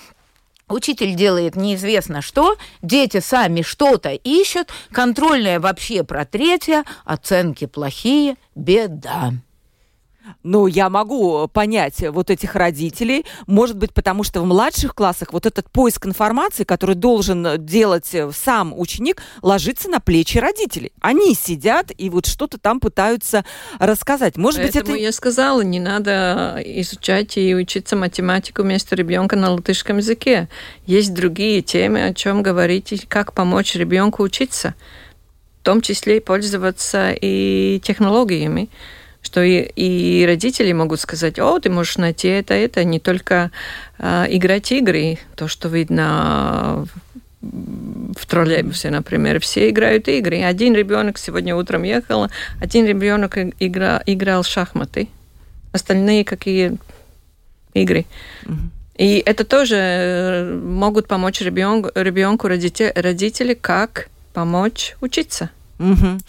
Учитель 0.69 1.15
делает 1.15 1.55
неизвестно 1.55 2.23
что, 2.23 2.57
дети 2.83 3.21
сами 3.21 3.63
что-то 3.63 4.11
ищут, 4.11 4.71
контрольная 4.91 5.61
вообще 5.61 6.03
про 6.03 6.25
третье, 6.25 6.83
оценки 7.05 7.67
плохие, 7.67 8.35
беда. 8.57 9.33
Ну, 10.43 10.67
я 10.67 10.91
могу 10.91 11.49
понять 11.49 12.01
вот 12.09 12.31
этих 12.31 12.55
родителей. 12.55 13.25
Может 13.47 13.77
быть, 13.77 13.93
потому 13.93 14.23
что 14.25 14.41
в 14.41 14.47
младших 14.47 14.95
классах 14.95 15.33
вот 15.33 15.47
этот 15.47 15.71
поиск 15.71 16.07
информации, 16.07 16.65
который 16.65 16.95
должен 16.95 17.65
делать 17.65 18.15
сам 18.33 18.79
ученик, 18.79 19.23
ложится 19.43 19.89
на 19.89 20.01
плечи 20.01 20.39
родителей. 20.39 20.93
Они 21.01 21.35
сидят 21.35 21.93
и 21.97 22.11
вот 22.11 22.27
что-то 22.27 22.59
там 22.59 22.81
пытаются 22.81 23.45
рассказать. 23.79 24.37
Может 24.37 24.63
Поэтому 24.63 24.85
быть, 24.85 24.95
это... 24.95 25.03
я 25.03 25.13
сказала, 25.13 25.61
не 25.63 25.81
надо 25.81 26.61
изучать 26.65 27.37
и 27.37 27.55
учиться 27.55 27.97
математику 27.97 28.63
вместо 28.63 28.97
ребенка 28.97 29.37
на 29.37 29.53
латышском 29.53 29.99
языке. 29.99 30.49
Есть 30.87 31.15
другие 31.15 31.63
темы, 31.63 32.05
о 32.05 32.15
чем 32.15 32.43
говорить 32.43 32.93
и 32.93 32.99
как 32.99 33.33
помочь 33.33 33.75
ребенку 33.75 34.23
учиться. 34.23 34.75
В 35.61 35.65
том 35.67 35.81
числе 35.81 36.19
и 36.19 36.21
пользоваться 36.21 37.11
и 37.13 37.81
технологиями 37.83 38.69
что 39.27 39.43
и, 39.43 39.61
и 39.61 40.25
родители 40.25 40.73
могут 40.73 41.01
сказать, 41.01 41.39
о, 41.41 41.59
ты 41.59 41.69
можешь 41.69 41.99
найти 41.99 42.29
это, 42.29 42.55
это, 42.55 42.85
не 42.85 43.01
только 43.01 43.51
э, 43.99 44.27
играть 44.29 44.71
игры, 44.71 45.19
то, 45.35 45.49
что 45.49 45.69
видно 45.69 46.87
в 47.43 48.27
троллейбусе, 48.27 48.91
например, 48.91 49.41
все 49.41 49.69
играют 49.69 50.07
игры. 50.09 50.43
Один 50.43 50.75
ребенок 50.75 51.19
сегодня 51.19 51.57
утром 51.57 51.83
ехал, 51.83 52.29
один 52.61 52.87
ребенок 52.87 53.37
игра, 53.59 54.01
играл 54.07 54.43
в 54.43 54.47
шахматы, 54.47 55.09
остальные 55.73 56.25
какие 56.25 56.79
игры. 57.75 58.07
И 58.97 59.23
это 59.27 59.45
тоже 59.45 59.77
э, 59.77 60.55
могут 60.55 61.09
помочь 61.09 61.41
ребенку, 61.41 61.91
ребенку 61.97 62.49
родители, 62.49 62.93
родители, 62.95 63.55
как 63.55 64.09
помочь 64.33 64.97
учиться. 65.01 65.51
Угу. 65.79 66.21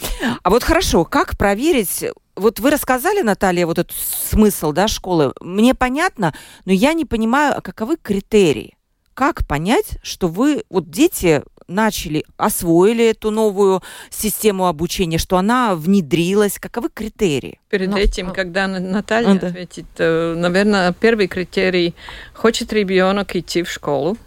А 0.44 0.50
вот 0.50 0.64
хорошо, 0.64 1.06
как 1.06 1.38
проверить 1.38 2.06
вот 2.38 2.60
вы 2.60 2.72
рассказали, 2.72 3.22
Наталья, 3.22 3.66
вот 3.66 3.80
этот 3.80 3.96
смысл 3.98 4.72
да, 4.72 4.88
школы. 4.88 5.34
Мне 5.42 5.74
понятно, 5.74 6.34
но 6.66 6.72
я 6.72 6.94
не 6.94 7.06
понимаю, 7.06 7.58
а 7.58 7.62
каковы 7.62 7.98
критерии. 7.98 8.76
Как 9.14 9.48
понять, 9.48 9.98
что 10.04 10.28
вы, 10.28 10.64
вот 10.70 10.90
дети 10.92 11.44
начали, 11.68 12.24
освоили 12.38 13.10
эту 13.10 13.32
новую 13.32 13.82
систему 14.10 14.68
обучения, 14.68 15.18
что 15.18 15.38
она 15.38 15.76
внедрилась? 15.76 16.60
Каковы 16.60 16.90
критерии? 16.90 17.60
Перед 17.70 17.90
ну, 17.90 17.98
этим, 17.98 18.32
когда 18.32 18.68
Наталья 18.68 19.30
ну, 19.30 19.48
ответит, 19.48 19.88
э, 19.98 20.36
наверное, 20.38 20.94
первый 20.94 21.28
критерий, 21.28 21.96
хочет 22.34 22.72
ребенок 22.72 23.36
идти 23.36 23.64
в 23.64 23.70
школу, 23.70 24.18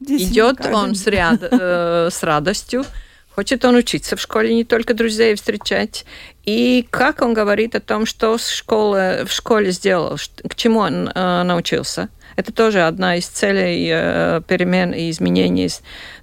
Здесь 0.00 0.30
идет 0.30 0.64
он 0.66 0.94
с, 0.94 1.06
ряд, 1.06 1.40
э, 1.42 2.08
с 2.10 2.22
радостью, 2.22 2.84
Хочет 3.34 3.64
он 3.64 3.74
учиться 3.74 4.16
в 4.16 4.20
школе, 4.20 4.54
не 4.54 4.64
только 4.64 4.94
друзей 4.94 5.34
встречать. 5.34 6.04
И 6.44 6.86
как 6.90 7.20
он 7.20 7.34
говорит 7.34 7.74
о 7.74 7.80
том, 7.80 8.06
что 8.06 8.38
школа, 8.38 9.24
в 9.26 9.32
школе 9.32 9.72
сделал, 9.72 10.18
к 10.48 10.54
чему 10.54 10.80
он 10.80 11.08
э, 11.08 11.42
научился– 11.42 12.08
это 12.36 12.52
тоже 12.52 12.82
одна 12.82 13.16
из 13.16 13.26
целей 13.26 13.88
э, 13.92 14.40
перемен 14.46 14.92
и 14.92 15.10
изменений 15.10 15.70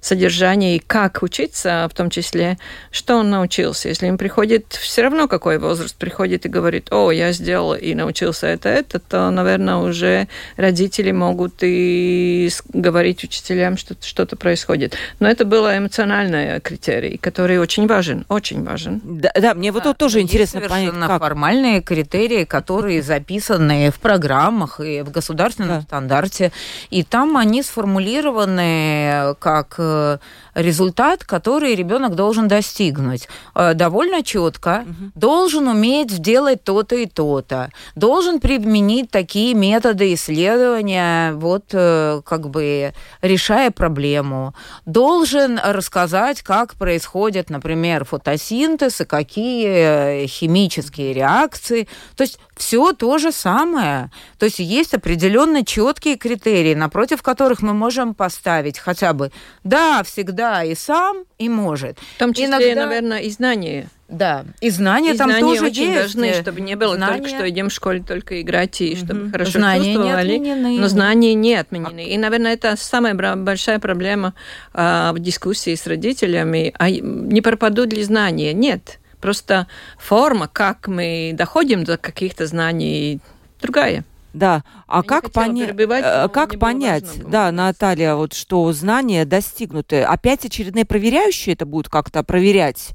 содержания 0.00 0.76
и 0.76 0.78
как 0.78 1.22
учиться, 1.22 1.88
в 1.90 1.94
том 1.94 2.10
числе, 2.10 2.58
что 2.90 3.16
он 3.16 3.30
научился. 3.30 3.88
Если 3.88 4.06
им 4.06 4.18
приходит, 4.18 4.72
все 4.72 5.02
равно 5.02 5.28
какой 5.28 5.58
возраст 5.58 5.96
приходит 5.96 6.46
и 6.46 6.48
говорит, 6.48 6.92
о, 6.92 7.10
я 7.10 7.32
сделал 7.32 7.74
и 7.74 7.94
научился 7.94 8.46
это, 8.46 8.68
это, 8.68 8.98
то, 8.98 9.30
наверное, 9.30 9.76
уже 9.76 10.28
родители 10.56 11.12
могут 11.12 11.62
и 11.62 12.50
говорить 12.72 13.24
учителям, 13.24 13.76
что 13.76 13.96
что-то 14.00 14.36
происходит. 14.36 14.96
Но 15.20 15.28
это 15.28 15.44
был 15.44 15.66
эмоциональный 15.66 16.60
критерий, 16.60 17.16
который 17.16 17.58
очень 17.58 17.86
важен, 17.86 18.24
очень 18.28 18.64
важен. 18.64 19.00
Да, 19.04 19.30
да 19.38 19.54
мне 19.54 19.72
вот 19.72 19.84
да, 19.84 19.94
тоже 19.94 20.20
интересно 20.20 20.60
понять, 20.60 20.94
как. 20.94 21.20
формальные 21.20 21.80
критерии, 21.80 22.44
которые 22.44 23.02
записаны 23.02 23.90
в 23.90 24.00
программах 24.00 24.80
и 24.80 25.02
в 25.02 25.10
государственном 25.10 25.80
да 25.88 26.01
стандарте. 26.02 26.52
И 26.90 27.02
там 27.02 27.36
они 27.36 27.62
сформулированы 27.62 29.34
как 29.38 29.74
э, 29.78 30.18
результат, 30.54 31.24
который 31.24 31.74
ребенок 31.74 32.14
должен 32.14 32.48
достигнуть. 32.48 33.28
Э, 33.54 33.74
довольно 33.74 34.22
четко. 34.22 34.84
Угу. 34.84 35.10
Должен 35.14 35.68
уметь 35.68 36.10
сделать 36.10 36.64
то-то 36.64 36.96
и 36.96 37.06
то-то. 37.06 37.70
Должен 37.94 38.40
применить 38.40 39.10
такие 39.10 39.54
методы 39.54 40.14
исследования, 40.14 41.32
вот 41.34 41.66
э, 41.72 42.20
как 42.24 42.48
бы 42.48 42.92
решая 43.22 43.70
проблему. 43.70 44.54
Должен 44.86 45.60
рассказать, 45.62 46.42
как 46.42 46.74
происходит, 46.74 47.50
например, 47.50 48.04
фотосинтез 48.04 49.00
и 49.00 49.04
какие 49.04 50.26
химические 50.26 51.12
реакции. 51.12 51.88
То 52.16 52.24
есть 52.24 52.38
все 52.62 52.92
то 52.92 53.18
же 53.18 53.32
самое. 53.32 54.08
То 54.38 54.46
есть 54.46 54.60
есть 54.60 54.94
определенно 54.94 55.64
четкие 55.64 56.16
критерии, 56.16 56.74
напротив 56.74 57.20
которых 57.20 57.60
мы 57.60 57.74
можем 57.74 58.14
поставить 58.14 58.78
хотя 58.78 59.12
бы 59.14 59.32
«да, 59.64 60.04
всегда 60.04 60.62
и 60.62 60.76
сам, 60.76 61.24
и 61.38 61.48
может». 61.48 61.98
В 62.14 62.18
том 62.20 62.32
числе, 62.32 62.46
Иногда... 62.46 62.86
наверное, 62.86 63.18
и 63.18 63.30
знания. 63.30 63.88
Да, 64.08 64.44
и 64.60 64.70
знания 64.70 65.14
и 65.14 65.16
там 65.16 65.30
знания 65.30 65.44
тоже 65.44 65.64
очень 65.66 65.90
есть. 65.90 66.14
важны, 66.14 66.34
чтобы 66.34 66.60
не 66.60 66.76
было 66.76 66.94
знания... 66.94 67.16
только, 67.18 67.28
что 67.30 67.50
идем 67.50 67.68
в 67.68 67.72
школе 67.72 68.00
только 68.06 68.40
играть, 68.40 68.80
и 68.80 68.94
чтобы 68.94 69.30
хорошо 69.30 69.58
знания 69.58 69.94
чувствовали. 69.94 70.36
Не 70.36 70.52
отменены. 70.52 70.80
Но 70.80 70.88
знания 70.88 71.34
не 71.34 71.54
отменены. 71.54 72.04
И, 72.04 72.16
наверное, 72.16 72.52
это 72.52 72.76
самая 72.76 73.14
большая 73.34 73.80
проблема 73.80 74.34
а, 74.72 75.12
в 75.12 75.18
дискуссии 75.18 75.74
с 75.74 75.84
родителями. 75.88 76.72
А 76.78 76.90
не 76.90 77.40
пропадут 77.40 77.92
ли 77.92 78.04
знания? 78.04 78.52
Нет. 78.52 79.00
Просто 79.22 79.68
форма, 79.98 80.48
как 80.48 80.88
мы 80.88 81.30
доходим 81.32 81.84
до 81.84 81.96
каких-то 81.96 82.46
знаний, 82.48 83.20
другая. 83.62 84.04
Да, 84.32 84.64
а 84.86 84.98
Я 84.98 85.02
как, 85.02 85.30
поня... 85.30 85.68
Э, 85.68 86.28
как 86.28 86.58
понять, 86.58 87.22
да, 87.28 87.52
Наталья, 87.52 88.14
вот 88.14 88.32
что 88.32 88.72
знания 88.72 89.26
достигнуты? 89.26 90.02
Опять 90.02 90.46
очередные 90.46 90.86
проверяющие 90.86 91.54
это 91.54 91.66
будут 91.66 91.90
как-то 91.90 92.22
проверять? 92.22 92.90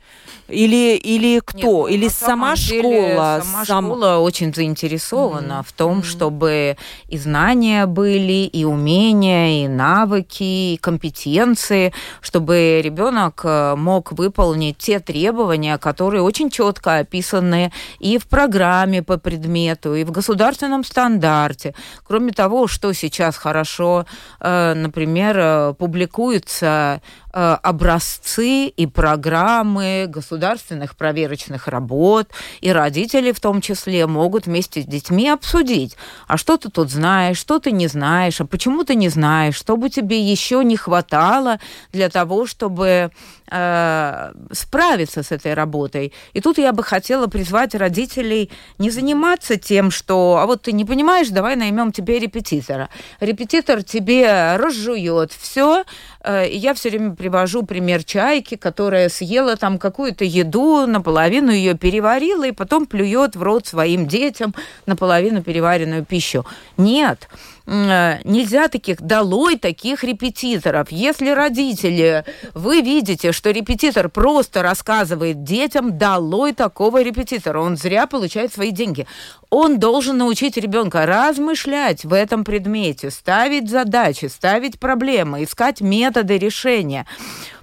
Или, 0.48 0.96
или 0.96 1.40
кто? 1.40 1.58
Нет, 1.58 1.68
ну, 1.68 1.88
или 1.88 2.08
сама 2.08 2.56
школа? 2.56 3.42
Сама 3.44 3.66
сам... 3.66 3.86
школа 3.86 4.18
очень 4.18 4.54
заинтересована 4.54 5.54
mm-hmm. 5.62 5.68
в 5.68 5.74
том, 5.74 6.00
mm-hmm. 6.00 6.04
чтобы 6.04 6.78
и 7.08 7.18
знания 7.18 7.86
были, 7.86 8.46
и 8.46 8.64
умения, 8.64 9.66
и 9.66 9.68
навыки, 9.68 10.74
и 10.74 10.78
компетенции, 10.78 11.94
чтобы 12.22 12.82
ребенок 12.84 13.42
э, 13.44 13.76
мог 13.76 14.12
выполнить 14.12 14.78
те 14.78 15.00
требования, 15.00 15.78
которые 15.78 16.24
очень 16.24 16.50
четко 16.50 16.98
описаны 16.98 17.72
и 18.00 18.18
в 18.18 18.28
программе 18.28 19.04
по 19.04 19.18
предмету, 19.18 19.94
и 19.94 20.04
в 20.04 20.12
государственном 20.12 20.84
стандарте 20.84 21.27
стандарте. 21.28 21.74
Кроме 22.04 22.32
того, 22.32 22.68
что 22.68 22.94
сейчас 22.94 23.38
хорошо, 23.38 24.06
э, 24.40 24.74
например, 24.74 25.38
э, 25.38 25.74
публикуются 25.74 27.02
э, 27.34 27.58
образцы 27.64 28.68
и 28.68 28.88
программы 28.88 30.06
государственных 30.08 30.96
проверочных 30.96 31.68
работ, 31.68 32.28
и 32.62 32.72
родители 32.72 33.32
в 33.32 33.40
том 33.40 33.62
числе 33.62 34.08
могут 34.08 34.48
вместе 34.48 34.82
с 34.82 34.86
детьми 34.86 35.30
обсудить, 35.30 35.98
а 36.28 36.38
что 36.38 36.58
ты 36.58 36.70
тут 36.70 36.90
знаешь, 36.90 37.38
что 37.38 37.60
ты 37.60 37.72
не 37.72 37.88
знаешь, 37.88 38.42
а 38.42 38.46
почему 38.46 38.84
ты 38.84 38.96
не 38.96 39.10
знаешь, 39.10 39.56
что 39.56 39.78
бы 39.78 39.90
тебе 39.90 40.20
еще 40.20 40.64
не 40.64 40.78
хватало 40.78 41.60
для 41.94 42.10
того, 42.10 42.48
чтобы 42.48 43.12
э, 43.50 44.32
справиться 44.52 45.24
с 45.24 45.32
этой 45.32 45.54
работой. 45.54 46.14
И 46.34 46.42
тут 46.42 46.58
я 46.58 46.74
бы 46.74 46.84
хотела 46.84 47.28
призвать 47.28 47.76
родителей 47.76 48.52
не 48.78 48.90
заниматься 48.90 49.58
тем, 49.58 49.92
что, 49.92 50.38
а 50.42 50.46
вот 50.46 50.64
ты 50.64 50.72
не 50.72 50.86
понимаешь, 50.86 51.30
давай 51.30 51.56
наймем 51.56 51.92
тебе 51.92 52.20
репетитора. 52.20 52.90
Репетитор 53.20 53.84
тебе 53.84 54.56
разжует 54.58 55.32
все. 55.32 55.84
Э, 56.24 56.46
я 56.50 56.74
все 56.74 56.90
время 56.90 57.16
привожу 57.16 57.64
пример 57.64 58.04
чайки, 58.04 58.56
которая 58.56 59.10
съела 59.10 59.56
там 59.56 59.78
какую-то 59.78 60.24
еду, 60.26 60.86
наполовину 60.88 61.52
ее 61.52 61.74
переварила 61.76 62.48
и 62.48 62.52
потом 62.52 62.86
плюет 62.86 63.36
в 63.36 63.44
рот 63.44 63.68
своим 63.68 64.08
детям 64.08 64.54
наполовину 64.86 65.42
переваренную 65.42 66.06
пищу. 66.06 66.46
Нет. 66.78 67.28
Э, 67.32 67.57
нельзя 67.68 68.70
таких, 68.70 69.02
долой 69.02 69.58
таких 69.58 70.04
репетиторов. 70.04 70.90
Если 70.90 71.30
родители, 71.30 72.24
вы 72.54 72.82
видите, 72.82 73.34
что 73.34 73.52
репетитор 73.52 74.08
просто 74.10 74.64
рассказывает 74.64 75.44
детям, 75.44 75.98
долой 75.98 76.54
такого 76.54 77.04
репетитора. 77.04 77.60
Он 77.60 77.76
зря 77.76 78.08
получает 78.08 78.54
свои 78.54 78.72
деньги. 78.72 79.06
Он 79.50 79.80
должен 79.80 80.18
научить 80.18 80.56
ребенка 80.58 81.06
размышлять 81.06 82.06
в 82.06 82.14
этом 82.14 82.46
предмете, 82.46 83.12
ставить 83.12 83.70
задачи, 83.70 84.26
ставить 84.26 84.80
проблемы, 84.80 85.44
искать 85.44 85.82
методы 85.82 86.38
решения. 86.38 87.06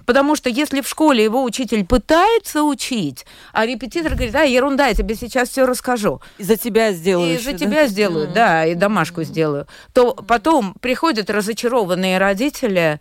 Потому 0.05 0.35
что 0.35 0.49
если 0.49 0.81
в 0.81 0.87
школе 0.87 1.23
его 1.23 1.43
учитель 1.43 1.85
пытается 1.85 2.63
учить, 2.63 3.25
а 3.53 3.65
репетитор 3.65 4.13
говорит, 4.13 4.35
а, 4.35 4.43
ерунда, 4.43 4.87
я 4.87 4.93
тебе 4.93 5.15
сейчас 5.15 5.49
все 5.49 5.65
расскажу. 5.65 6.21
И 6.37 6.43
за 6.43 6.57
тебя 6.57 6.91
сделаю. 6.91 7.35
И 7.35 7.37
за 7.37 7.51
да? 7.53 7.57
тебя 7.57 7.87
сделаю, 7.87 8.27
да, 8.27 8.65
и 8.65 8.75
домашку 8.75 9.23
сделаю. 9.23 9.67
То 9.93 10.13
потом 10.13 10.75
приходят 10.81 11.29
разочарованные 11.29 12.17
родители, 12.17 12.99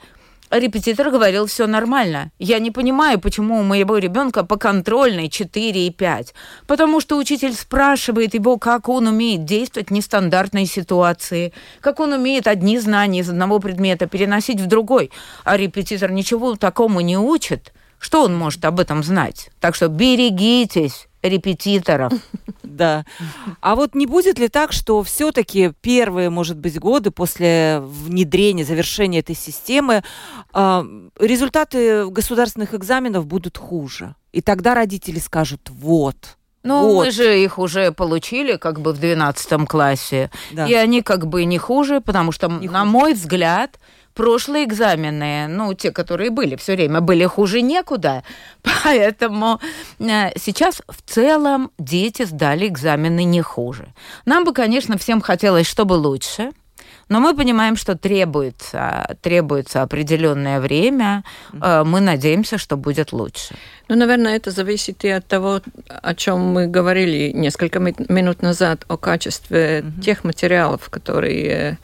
репетитор 0.58 1.10
говорил, 1.10 1.46
все 1.46 1.66
нормально. 1.66 2.30
Я 2.38 2.58
не 2.58 2.70
понимаю, 2.70 3.20
почему 3.20 3.58
у 3.58 3.62
моего 3.62 3.98
ребенка 3.98 4.44
по 4.44 4.56
контрольной 4.56 5.28
4 5.28 5.86
и 5.86 5.90
5. 5.90 6.34
Потому 6.66 7.00
что 7.00 7.16
учитель 7.16 7.54
спрашивает 7.54 8.34
его, 8.34 8.58
как 8.58 8.88
он 8.88 9.06
умеет 9.06 9.44
действовать 9.44 9.88
в 9.88 9.92
нестандартной 9.92 10.66
ситуации, 10.66 11.52
как 11.80 12.00
он 12.00 12.12
умеет 12.12 12.46
одни 12.46 12.78
знания 12.78 13.20
из 13.20 13.30
одного 13.30 13.58
предмета 13.58 14.06
переносить 14.06 14.60
в 14.60 14.66
другой. 14.66 15.10
А 15.44 15.56
репетитор 15.56 16.10
ничего 16.10 16.56
такому 16.56 17.00
не 17.00 17.18
учит. 17.18 17.72
Что 17.98 18.24
он 18.24 18.36
может 18.36 18.64
об 18.64 18.80
этом 18.80 19.02
знать? 19.02 19.50
Так 19.60 19.74
что 19.74 19.88
берегитесь 19.88 21.08
репетиторов. 21.24 22.12
Да. 22.62 23.04
А 23.60 23.76
вот 23.76 23.94
не 23.94 24.04
будет 24.04 24.40
ли 24.40 24.48
так, 24.48 24.72
что 24.72 25.04
все-таки 25.04 25.72
первые, 25.80 26.28
может 26.28 26.56
быть, 26.56 26.76
годы 26.80 27.12
после 27.12 27.80
внедрения, 27.80 28.64
завершения 28.64 29.20
этой 29.20 29.36
системы 29.36 30.02
а, 30.52 30.84
результаты 31.20 32.06
государственных 32.06 32.74
экзаменов 32.74 33.26
будут 33.26 33.58
хуже? 33.58 34.16
И 34.32 34.40
тогда 34.40 34.74
родители 34.74 35.20
скажут, 35.20 35.70
вот, 35.70 36.16
ну, 36.64 36.94
вот. 36.94 37.04
мы 37.04 37.10
же 37.12 37.38
их 37.40 37.58
уже 37.58 37.92
получили 37.92 38.56
как 38.56 38.80
бы 38.80 38.92
в 38.92 38.98
12 38.98 39.68
классе. 39.68 40.30
Да. 40.50 40.66
И 40.66 40.72
они 40.72 41.02
как 41.02 41.26
бы 41.28 41.44
не 41.44 41.58
хуже, 41.58 42.00
потому 42.00 42.32
что, 42.32 42.48
не 42.48 42.68
на 42.68 42.80
хуже. 42.80 42.90
мой 42.90 43.12
взгляд, 43.12 43.78
прошлые 44.14 44.64
экзамены, 44.64 45.48
ну, 45.48 45.74
те, 45.74 45.90
которые 45.90 46.30
были 46.30 46.56
все 46.56 46.74
время, 46.74 47.00
были 47.00 47.26
хуже 47.26 47.62
некуда. 47.62 48.22
Поэтому 48.84 49.60
э, 49.98 50.30
сейчас 50.38 50.82
в 50.88 51.02
целом 51.02 51.70
дети 51.78 52.24
сдали 52.24 52.66
экзамены 52.68 53.24
не 53.24 53.42
хуже. 53.42 53.88
Нам 54.26 54.44
бы, 54.44 54.52
конечно, 54.52 54.96
всем 54.96 55.20
хотелось, 55.20 55.66
чтобы 55.66 55.94
лучше. 55.94 56.50
Но 57.10 57.20
мы 57.20 57.36
понимаем, 57.36 57.76
что 57.76 57.96
требуется, 57.96 59.16
требуется 59.20 59.82
определенное 59.82 60.60
время. 60.60 61.22
Э, 61.52 61.84
мы 61.84 62.00
надеемся, 62.00 62.56
что 62.56 62.76
будет 62.76 63.12
лучше. 63.12 63.54
Ну, 63.88 63.96
наверное, 63.96 64.36
это 64.36 64.50
зависит 64.50 65.04
и 65.04 65.08
от 65.08 65.26
того, 65.26 65.60
о 65.88 66.14
чем 66.14 66.40
мы 66.40 66.66
говорили 66.66 67.32
несколько 67.34 67.80
минут 67.80 68.42
назад, 68.42 68.84
о 68.88 68.96
качестве 68.96 69.80
mm-hmm. 69.80 70.00
тех 70.00 70.24
материалов, 70.24 70.88
которые 70.88 71.44
Э, 71.44 71.76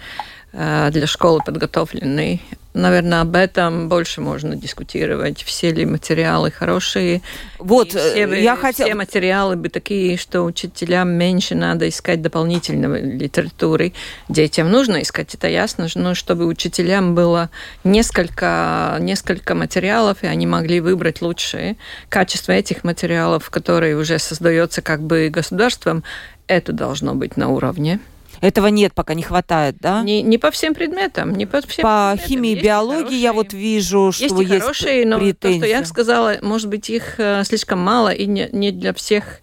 для 0.52 1.06
школы 1.06 1.40
подготовленный. 1.44 2.42
Наверное, 2.72 3.22
об 3.22 3.34
этом 3.34 3.88
больше 3.88 4.20
можно 4.20 4.54
дискутировать. 4.54 5.42
Все 5.42 5.72
ли 5.72 5.84
материалы 5.84 6.52
хорошие? 6.52 7.20
Вот, 7.58 7.90
все, 7.90 8.26
э, 8.26 8.42
я 8.42 8.54
хотела... 8.54 8.88
Все 8.88 8.94
материалы 8.94 9.56
бы 9.56 9.68
такие, 9.68 10.16
что 10.16 10.42
учителям 10.42 11.10
меньше 11.10 11.56
надо 11.56 11.88
искать 11.88 12.22
дополнительной 12.22 13.02
литературы. 13.18 13.92
Детям 14.28 14.70
нужно 14.70 15.02
искать, 15.02 15.34
это 15.34 15.48
ясно, 15.48 15.88
но 15.96 16.14
чтобы 16.14 16.46
учителям 16.46 17.16
было 17.16 17.50
несколько, 17.82 18.98
несколько 19.00 19.56
материалов, 19.56 20.18
и 20.22 20.28
они 20.28 20.46
могли 20.46 20.80
выбрать 20.80 21.22
лучшие. 21.22 21.76
Качество 22.08 22.52
этих 22.52 22.84
материалов, 22.84 23.50
которые 23.50 23.96
уже 23.96 24.20
создается 24.20 24.80
как 24.80 25.02
бы 25.02 25.28
государством, 25.28 26.04
это 26.46 26.72
должно 26.72 27.16
быть 27.16 27.36
на 27.36 27.48
уровне. 27.48 27.98
Этого 28.40 28.68
нет, 28.68 28.94
пока 28.94 29.14
не 29.14 29.22
хватает, 29.22 29.76
да? 29.80 30.02
Не, 30.02 30.22
не 30.22 30.38
по 30.38 30.50
всем 30.50 30.74
предметам, 30.74 31.32
не 31.34 31.46
по 31.46 31.60
всем 31.60 31.82
По 31.82 32.12
предметам. 32.12 32.18
химии 32.28 32.52
и 32.52 32.62
биологии 32.62 32.98
хорошие. 32.98 33.20
я 33.22 33.32
вот 33.32 33.52
вижу, 33.52 34.12
что 34.12 34.24
есть, 34.24 34.50
есть 34.50 34.62
хорошие, 34.62 35.06
но 35.06 35.18
претензии. 35.18 35.58
то, 35.60 35.66
что 35.66 35.66
я 35.66 35.84
сказала, 35.84 36.36
может 36.40 36.68
быть, 36.68 36.88
их 36.88 37.18
э, 37.18 37.44
слишком 37.44 37.80
мало 37.80 38.08
и 38.10 38.26
не, 38.26 38.48
не 38.52 38.70
для 38.72 38.94
всех 38.94 39.40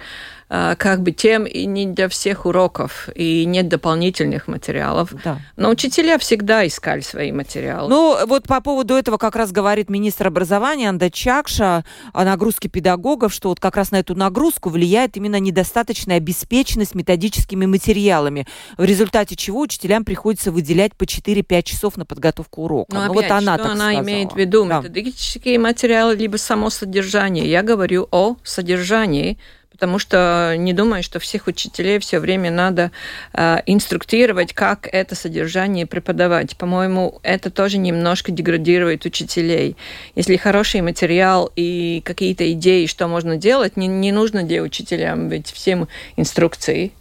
как 0.49 1.01
бы 1.01 1.11
тем 1.11 1.45
и 1.45 1.65
не 1.65 1.85
для 1.85 2.07
всех 2.07 2.45
уроков, 2.45 3.09
и 3.15 3.45
нет 3.45 3.67
дополнительных 3.67 4.47
материалов. 4.47 5.13
Да. 5.23 5.39
Но 5.57 5.69
учителя 5.69 6.17
всегда 6.17 6.65
искали 6.65 7.01
свои 7.01 7.31
материалы. 7.31 7.89
Ну, 7.89 8.25
вот 8.25 8.47
по 8.47 8.61
поводу 8.61 8.95
этого 8.95 9.17
как 9.17 9.35
раз 9.35 9.51
говорит 9.51 9.89
министр 9.89 10.27
образования 10.27 10.89
Анда 10.89 11.09
Чакша 11.09 11.83
о 12.13 12.23
нагрузке 12.23 12.69
педагогов, 12.69 13.33
что 13.33 13.49
вот 13.49 13.59
как 13.59 13.75
раз 13.75 13.91
на 13.91 13.97
эту 13.97 14.15
нагрузку 14.15 14.69
влияет 14.69 15.17
именно 15.17 15.39
недостаточная 15.39 16.17
обеспеченность 16.17 16.95
методическими 16.95 17.65
материалами, 17.65 18.47
в 18.77 18.83
результате 18.83 19.35
чего 19.35 19.61
учителям 19.61 20.05
приходится 20.05 20.51
выделять 20.51 20.95
по 20.95 21.03
4-5 21.03 21.63
часов 21.63 21.97
на 21.97 22.05
подготовку 22.05 22.63
урока. 22.63 22.93
Ну, 22.93 22.99
ну 23.05 23.11
опять, 23.11 23.29
вот 23.29 23.31
она 23.31 23.55
что 23.55 23.63
так 23.63 23.71
она 23.73 23.85
сказала. 23.89 24.03
имеет 24.03 24.31
в 24.31 24.35
виду? 24.37 24.65
Да. 24.65 24.81
Методические 24.81 25.59
материалы, 25.59 26.15
либо 26.15 26.37
само 26.37 26.69
содержание. 26.69 27.49
Я 27.49 27.63
говорю 27.63 28.07
о 28.11 28.37
содержании, 28.43 29.37
потому 29.77 29.99
что 29.99 30.55
не 30.57 30.73
думаю, 30.73 31.03
что 31.03 31.19
всех 31.19 31.45
учителей 31.45 31.99
все 31.99 32.17
время 32.17 32.49
надо 32.49 32.91
э, 33.33 33.59
инструктировать, 33.67 34.51
как 34.51 34.89
это 34.91 35.13
содержание 35.13 35.85
преподавать. 35.85 36.57
По-моему, 36.57 37.19
это 37.21 37.51
тоже 37.51 37.77
немножко 37.77 38.31
деградирует 38.31 39.05
учителей. 39.05 39.77
Если 40.15 40.35
хороший 40.35 40.81
материал 40.81 41.51
и 41.55 42.01
какие-то 42.03 42.51
идеи, 42.53 42.87
что 42.87 43.07
можно 43.07 43.37
делать, 43.37 43.77
не, 43.77 43.85
не 43.85 44.11
нужно 44.11 44.41
для 44.41 44.63
учителям 44.63 45.29
ведь 45.29 45.51
всем 45.51 45.87
инструкции. 46.15 46.91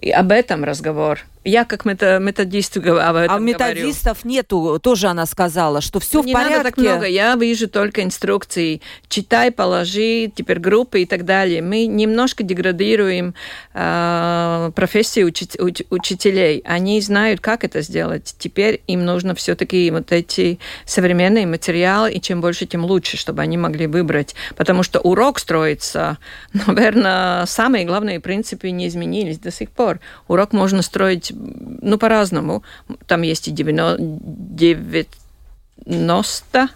И 0.00 0.10
об 0.10 0.32
этом 0.32 0.64
разговор. 0.64 1.20
Я 1.46 1.64
как 1.64 1.84
мета 1.84 2.18
методист 2.18 2.76
об 2.76 3.16
этом 3.16 3.36
А 3.36 3.38
методистов 3.38 4.22
говорю. 4.22 4.36
нету, 4.36 4.80
тоже 4.82 5.06
она 5.06 5.26
сказала, 5.26 5.80
что 5.80 6.00
все 6.00 6.22
не 6.22 6.32
в 6.32 6.34
порядке. 6.34 6.50
Не 6.50 6.56
надо 6.56 6.70
так 6.70 6.76
много, 6.78 7.06
я 7.06 7.36
вижу 7.36 7.68
только 7.68 8.02
инструкции. 8.02 8.80
Читай, 9.08 9.52
положи, 9.52 10.30
теперь 10.34 10.58
группы 10.58 11.02
и 11.02 11.06
так 11.06 11.24
далее. 11.24 11.62
Мы 11.62 11.86
немножко 11.86 12.42
деградируем 12.42 13.34
э, 13.74 14.72
профессию 14.74 15.28
учи 15.28 15.48
уч 15.60 15.82
учителей. 15.90 16.62
Они 16.64 17.00
знают, 17.00 17.40
как 17.40 17.62
это 17.62 17.80
сделать. 17.80 18.34
Теперь 18.38 18.82
им 18.88 19.04
нужно 19.04 19.36
все-таки 19.36 19.88
вот 19.92 20.10
эти 20.10 20.58
современные 20.84 21.46
материалы, 21.46 22.10
и 22.10 22.20
чем 22.20 22.40
больше, 22.40 22.66
тем 22.66 22.84
лучше, 22.84 23.16
чтобы 23.16 23.42
они 23.42 23.56
могли 23.56 23.86
выбрать. 23.86 24.34
Потому 24.56 24.82
что 24.82 24.98
урок 24.98 25.38
строится, 25.38 26.18
наверное, 26.66 27.46
самые 27.46 27.84
главные 27.84 28.18
принципы 28.18 28.70
не 28.70 28.88
изменились 28.88 29.38
до 29.38 29.52
сих 29.52 29.70
пор. 29.70 30.00
Урок 30.26 30.52
можно 30.52 30.82
строить 30.82 31.35
ну, 31.82 31.98
по-разному. 31.98 32.62
Там 33.06 33.22
есть 33.22 33.48
и 33.48 33.50
90, 33.50 33.96
90 33.98 36.68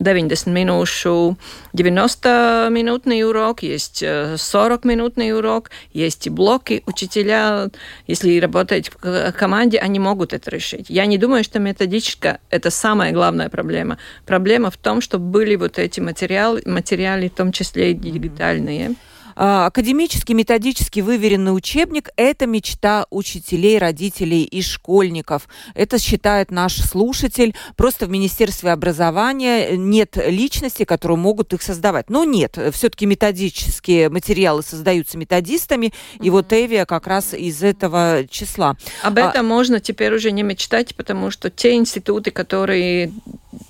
90 0.00 0.50
minūšu, 0.50 1.36
90-минутный 1.74 3.24
урок, 3.24 3.62
есть 3.62 4.02
40-минутный 4.02 5.36
урок, 5.36 5.70
есть 5.92 6.26
и 6.26 6.30
блоки. 6.30 6.82
Учителя, 6.86 7.68
если 8.06 8.40
работать 8.40 8.92
в 9.02 9.32
команде, 9.32 9.78
они 9.78 9.98
могут 9.98 10.32
это 10.32 10.50
решить. 10.50 10.86
Я 10.88 11.06
не 11.06 11.18
думаю, 11.18 11.42
что 11.42 11.58
методичка– 11.58 12.38
это 12.50 12.70
самая 12.70 13.12
главная 13.12 13.48
проблема. 13.48 13.98
Проблема 14.24 14.70
в 14.70 14.76
том, 14.76 15.00
что 15.00 15.18
были 15.18 15.56
вот 15.56 15.78
эти 15.78 16.00
материалы, 16.00 16.62
материалы 16.64 17.28
в 17.28 17.34
том 17.34 17.50
числе 17.50 17.90
и 17.90 17.94
дигитальные. 17.94 18.90
А, 18.90 18.94
академический, 19.38 20.34
методически 20.34 20.98
выверенный 20.98 21.54
учебник– 21.54 22.10
это 22.16 22.46
мечта 22.46 23.06
учителей, 23.10 23.78
родителей 23.78 24.42
и 24.42 24.62
школьников. 24.62 25.48
Это 25.74 25.98
считает 26.00 26.50
наш 26.50 26.76
слушатель. 26.76 27.54
Просто 27.76 28.06
в 28.06 28.10
Министерстве 28.10 28.72
образования 28.72 29.76
нет 29.76 30.16
личности, 30.16 30.84
которые 30.84 31.18
могут 31.18 31.52
их 31.52 31.62
создавать. 31.62 32.10
Но 32.10 32.24
нет, 32.24 32.58
все-таки 32.72 33.06
методические 33.06 34.08
материалы 34.08 34.64
создаются 34.64 35.16
методистами, 35.16 35.86
mm-hmm. 35.86 36.24
и 36.24 36.30
вот 36.30 36.52
Эвия 36.52 36.84
как 36.84 37.06
раз 37.06 37.32
из 37.32 37.62
этого 37.62 38.26
числа. 38.28 38.76
Об 39.02 39.18
а 39.18 39.28
этом 39.28 39.46
а... 39.46 39.48
можно 39.48 39.78
теперь 39.78 40.12
уже 40.12 40.32
не 40.32 40.42
мечтать, 40.42 40.96
потому 40.96 41.30
что 41.30 41.48
те 41.48 41.74
институты, 41.74 42.32
которые 42.32 43.12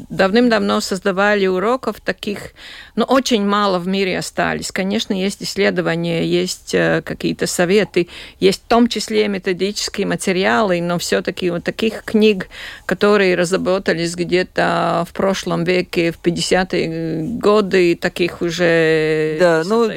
давным-давно 0.09 0.81
создавали 0.81 1.47
уроков 1.47 2.01
таких, 2.01 2.53
но 2.97 3.07
ну, 3.09 3.15
очень 3.15 3.45
мало 3.45 3.79
в 3.79 3.87
мире 3.87 4.19
остались. 4.19 4.73
Конечно, 4.73 5.13
есть 5.13 5.43
исследования, 5.59 6.25
есть 6.25 6.75
э, 6.75 7.03
какие-то 7.05 7.47
советы, 7.47 8.09
есть 8.39 8.63
в 8.63 8.69
том 8.69 8.89
числе 8.89 9.29
методические 9.29 10.07
материалы, 10.07 10.81
но 10.81 10.99
все-таки 10.99 11.51
вот 11.51 11.65
таких 11.65 12.05
книг, 12.05 12.49
которые 12.87 13.35
разработались 13.35 14.15
где-то 14.15 15.05
в 15.09 15.13
прошлом 15.13 15.65
веке, 15.65 16.13
в 16.13 16.21
50-е 16.23 17.39
годы, 17.39 17.97
таких 17.97 18.41
уже 18.41 19.37
да, 19.41 19.63
ну, 19.65 19.91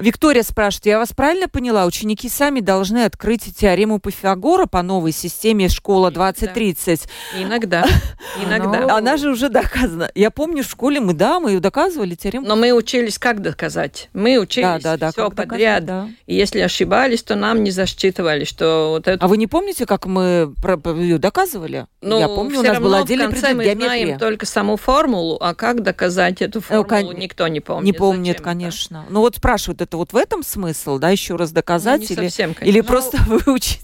Виктория 0.00 0.42
спрашивает, 0.42 0.86
я 0.86 0.98
вас 0.98 1.12
правильно 1.12 1.48
поняла, 1.48 1.84
ученики 1.86 2.28
сами 2.28 2.60
должны 2.60 3.04
открыть 3.04 3.54
теорему 3.56 4.00
Пифагора 4.00 4.66
по 4.66 4.82
новой 4.82 5.12
системе 5.12 5.68
школа 5.68 6.10
2030? 6.10 7.02
Да. 7.34 7.42
Иногда. 7.42 7.86
Иногда. 8.44 8.80
ну, 8.80 8.88
да? 8.88 8.96
Она 8.96 9.16
же 9.16 9.30
уже 9.30 9.48
доказана. 9.48 10.10
Я 10.14 10.30
помню, 10.30 10.62
в 10.62 10.66
школе 10.66 11.00
мы, 11.00 11.12
да, 11.12 11.40
мы 11.40 11.52
ее 11.52 11.60
доказывали 11.60 12.14
теорему. 12.14 12.46
Но 12.46 12.56
мы 12.56 12.72
учились, 12.72 13.18
как 13.18 13.42
доказать. 13.42 14.08
Мы 14.12 14.38
учились 14.38 14.82
да, 14.82 14.96
да, 14.96 14.96
да, 14.96 15.10
все 15.12 15.30
подряд. 15.30 15.84
Доказать, 15.84 15.84
да. 15.86 16.08
И 16.26 16.34
если 16.34 16.60
ошибались, 16.60 17.22
то 17.22 17.34
нам 17.34 17.62
не 17.62 17.70
засчитывали, 17.70 18.44
что 18.44 18.90
вот 18.90 19.08
это... 19.08 19.24
А 19.24 19.28
вы 19.28 19.36
не 19.36 19.46
помните, 19.46 19.86
как 19.86 20.06
мы 20.06 20.54
ее 20.96 21.18
доказывали? 21.18 21.86
Ну, 22.00 22.18
Я 22.18 22.28
помню, 22.28 22.60
у 22.60 22.62
нас 22.62 22.78
был 22.78 22.94
отдельный 22.94 23.28
предмет 23.28 23.56
мы 23.56 23.64
геометрия. 23.64 23.88
знаем 23.88 24.18
только 24.18 24.46
саму 24.46 24.76
формулу, 24.76 25.36
а 25.40 25.54
как 25.54 25.82
доказать 25.82 26.40
эту 26.40 26.62
ну, 26.70 26.84
формулу, 26.84 27.12
ну, 27.12 27.18
никто 27.18 27.46
не 27.48 27.60
помнит. 27.60 27.84
Не 27.84 27.92
помнит, 27.92 28.38
Зачем 28.38 28.44
конечно. 28.44 29.02
Это? 29.04 29.12
Ну 29.12 29.20
вот 29.20 29.36
спрашивают, 29.36 29.82
это 29.90 29.96
вот 29.96 30.12
в 30.12 30.16
этом 30.16 30.44
смысл, 30.44 30.98
да, 30.98 31.10
еще 31.10 31.34
раз 31.34 31.50
доказать? 31.50 32.08
Ну, 32.08 32.16
или, 32.16 32.28
совсем, 32.28 32.52
или 32.60 32.80
ну, 32.80 32.86
просто 32.86 33.18
выучить? 33.26 33.80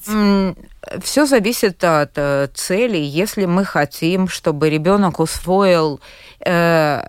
Все 1.03 1.27
зависит 1.27 1.83
от 1.83 2.13
э, 2.15 2.49
цели. 2.55 2.97
Если 2.97 3.45
мы 3.47 3.65
хотим, 3.65 4.29
чтобы 4.29 4.71
ребенок 4.71 5.19
усвоил 5.19 6.01
э, 6.45 7.03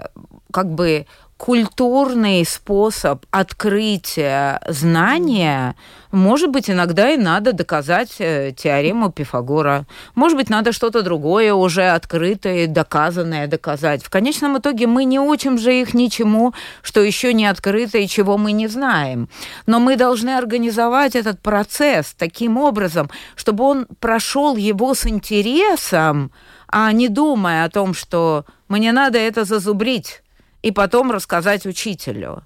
как 0.52 0.74
бы 0.74 1.06
культурный 1.38 2.44
способ 2.46 3.26
открытия 3.30 4.60
знания, 4.68 5.76
может 6.12 6.50
быть, 6.50 6.70
иногда 6.70 7.12
и 7.12 7.18
надо 7.18 7.54
доказать 7.54 8.16
э, 8.20 8.52
теорему 8.58 9.12
Пифагора. 9.12 9.86
Может 10.16 10.38
быть, 10.38 10.50
надо 10.50 10.72
что-то 10.72 11.04
другое 11.04 11.54
уже 11.54 11.90
открытое, 11.90 12.68
доказанное 12.68 13.48
доказать. 13.48 14.04
В 14.04 14.10
конечном 14.10 14.58
итоге 14.58 14.88
мы 14.88 15.04
не 15.04 15.20
учим 15.20 15.58
же 15.58 15.80
их 15.80 15.94
ничему, 15.94 16.54
что 16.82 17.02
еще 17.02 17.34
не 17.34 17.46
открыто 17.46 17.98
и 17.98 18.08
чего 18.08 18.38
мы 18.38 18.52
не 18.52 18.68
знаем. 18.68 19.30
Но 19.68 19.80
мы 19.80 19.96
должны 19.96 20.32
организовать 20.36 21.16
этот 21.16 21.40
процесс 21.42 22.16
таким 22.18 22.58
образом, 22.58 23.10
чтобы 23.36 23.64
он 23.64 23.86
прошел 24.00 24.56
его 24.56 24.96
с 24.96 25.06
интересом, 25.06 26.32
а 26.68 26.92
не 26.94 27.10
думая 27.10 27.66
о 27.66 27.70
том, 27.70 27.94
что 27.94 28.46
мне 28.70 28.92
надо 28.92 29.18
это 29.20 29.46
зазубрить 29.46 30.22
и 30.62 30.72
потом 30.72 31.12
рассказать 31.12 31.66
учителю. 31.66 32.44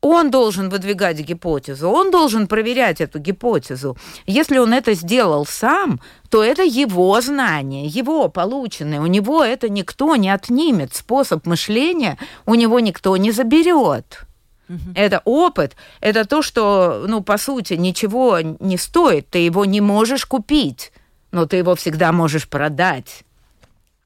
Он 0.00 0.32
должен 0.32 0.68
выдвигать 0.68 1.20
гипотезу, 1.20 1.88
он 1.88 2.10
должен 2.10 2.48
проверять 2.48 3.00
эту 3.00 3.20
гипотезу. 3.20 3.96
Если 4.26 4.58
он 4.58 4.74
это 4.74 4.94
сделал 4.94 5.46
сам, 5.46 6.00
то 6.28 6.42
это 6.42 6.64
его 6.64 7.20
знание, 7.20 7.86
его 7.86 8.28
полученное. 8.28 9.00
У 9.00 9.06
него 9.06 9.44
это 9.44 9.68
никто 9.68 10.16
не 10.16 10.28
отнимет. 10.28 10.92
Способ 10.92 11.46
мышления 11.46 12.18
у 12.46 12.56
него 12.56 12.80
никто 12.80 13.16
не 13.16 13.30
заберет. 13.30 14.26
Это 14.94 15.20
опыт, 15.24 15.76
это 16.00 16.24
то, 16.24 16.40
что, 16.42 17.04
ну, 17.06 17.22
по 17.22 17.36
сути, 17.36 17.74
ничего 17.74 18.40
не 18.40 18.78
стоит. 18.78 19.28
Ты 19.28 19.40
его 19.40 19.64
не 19.66 19.80
можешь 19.80 20.24
купить, 20.24 20.92
но 21.30 21.46
ты 21.46 21.58
его 21.58 21.74
всегда 21.74 22.10
можешь 22.10 22.48
продать. 22.48 23.24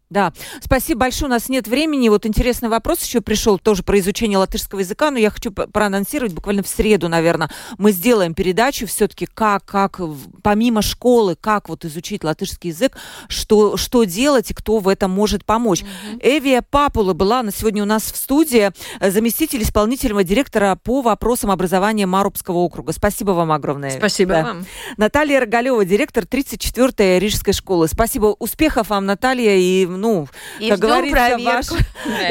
Да, 0.08 0.32
спасибо 0.62 1.00
большое. 1.00 1.26
У 1.26 1.30
нас 1.30 1.48
нет 1.48 1.66
времени. 1.66 2.08
Вот 2.08 2.26
интересный 2.26 2.68
вопрос 2.68 3.02
еще 3.02 3.20
пришел 3.20 3.58
тоже 3.58 3.82
про 3.82 3.98
изучение 3.98 4.38
латышского 4.38 4.80
языка, 4.80 5.10
но 5.10 5.18
я 5.18 5.30
хочу 5.30 5.50
проанонсировать 5.50 6.32
буквально 6.32 6.62
в 6.62 6.68
среду, 6.68 7.08
наверное. 7.08 7.50
Мы 7.76 7.90
сделаем 7.90 8.32
передачу 8.32 8.86
все-таки, 8.86 9.26
как, 9.26 9.64
как 9.64 10.00
помимо 10.42 10.80
школы, 10.80 11.34
как 11.34 11.68
вот 11.68 11.84
изучить 11.84 12.22
латышский 12.22 12.70
язык, 12.70 12.96
что, 13.26 13.76
что 13.76 14.04
делать 14.04 14.50
и 14.52 14.54
кто 14.54 14.78
в 14.78 14.86
этом 14.86 15.10
может 15.10 15.44
помочь. 15.44 15.82
Mm-hmm. 15.82 16.20
Эвия 16.22 16.62
Папула 16.62 17.12
была 17.12 17.42
на 17.42 17.50
сегодня 17.50 17.82
у 17.82 17.86
нас 17.86 18.04
в 18.04 18.16
студии, 18.16 18.70
э, 19.00 19.10
заместитель 19.10 19.62
исполнительного 19.62 20.22
директора 20.22 20.78
по 20.80 21.02
вопросам 21.02 21.50
образования 21.50 22.06
Марубского 22.06 22.58
округа. 22.58 22.92
Спасибо 22.92 23.32
вам 23.32 23.50
огромное. 23.50 23.90
Спасибо 23.90 24.34
да. 24.34 24.42
вам. 24.44 24.66
Наталья 24.98 25.40
Рогалева, 25.40 25.84
директор 25.84 26.24
34-й 26.24 27.18
Рижской 27.18 27.52
школы. 27.52 27.88
Спасибо. 27.88 28.36
Успехов 28.38 28.90
вам, 28.90 29.06
Наталья, 29.06 29.56
и 29.56 29.95
ну, 29.96 30.28
и 30.60 30.70
как 30.70 30.78
говорится, 30.78 31.38
ваш... 31.38 31.66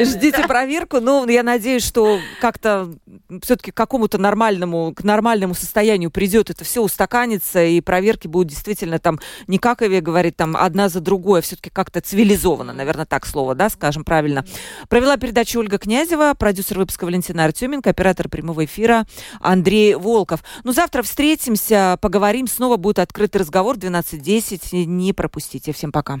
ждите 0.06 0.46
проверку. 0.46 1.00
Ну, 1.00 1.26
я 1.28 1.42
надеюсь, 1.42 1.84
что 1.84 2.18
как-то 2.40 2.90
все-таки 3.42 3.70
к 3.70 3.76
какому-то 3.76 4.18
нормальному, 4.18 4.92
к 4.94 5.04
нормальному 5.04 5.54
состоянию 5.54 6.10
придет 6.10 6.50
это 6.50 6.64
все, 6.64 6.82
устаканится, 6.82 7.64
и 7.64 7.80
проверки 7.80 8.26
будут 8.26 8.48
действительно 8.48 8.98
там, 8.98 9.20
не 9.46 9.58
как 9.58 9.82
Эве 9.82 10.00
говорит, 10.00 10.36
там, 10.36 10.56
одна 10.56 10.88
за 10.88 11.00
другой, 11.00 11.40
а 11.40 11.42
все-таки 11.42 11.70
как-то 11.70 12.00
цивилизованно, 12.00 12.72
наверное, 12.72 13.06
так 13.06 13.26
слово, 13.26 13.54
да, 13.54 13.68
скажем 13.68 14.04
правильно. 14.04 14.44
Провела 14.88 15.16
передачу 15.16 15.58
Ольга 15.58 15.78
Князева, 15.78 16.34
продюсер 16.38 16.78
выпуска 16.78 17.04
Валентина 17.04 17.44
Артеменко, 17.44 17.90
оператор 17.90 18.28
прямого 18.28 18.64
эфира 18.64 19.06
Андрей 19.40 19.94
Волков. 19.94 20.42
Ну, 20.64 20.72
завтра 20.72 21.02
встретимся, 21.02 21.98
поговорим, 22.00 22.46
снова 22.46 22.76
будет 22.76 22.98
открытый 22.98 23.40
разговор 23.40 23.76
12.10, 23.76 24.84
не 24.84 25.12
пропустите. 25.12 25.72
Всем 25.72 25.92
пока. 25.92 26.20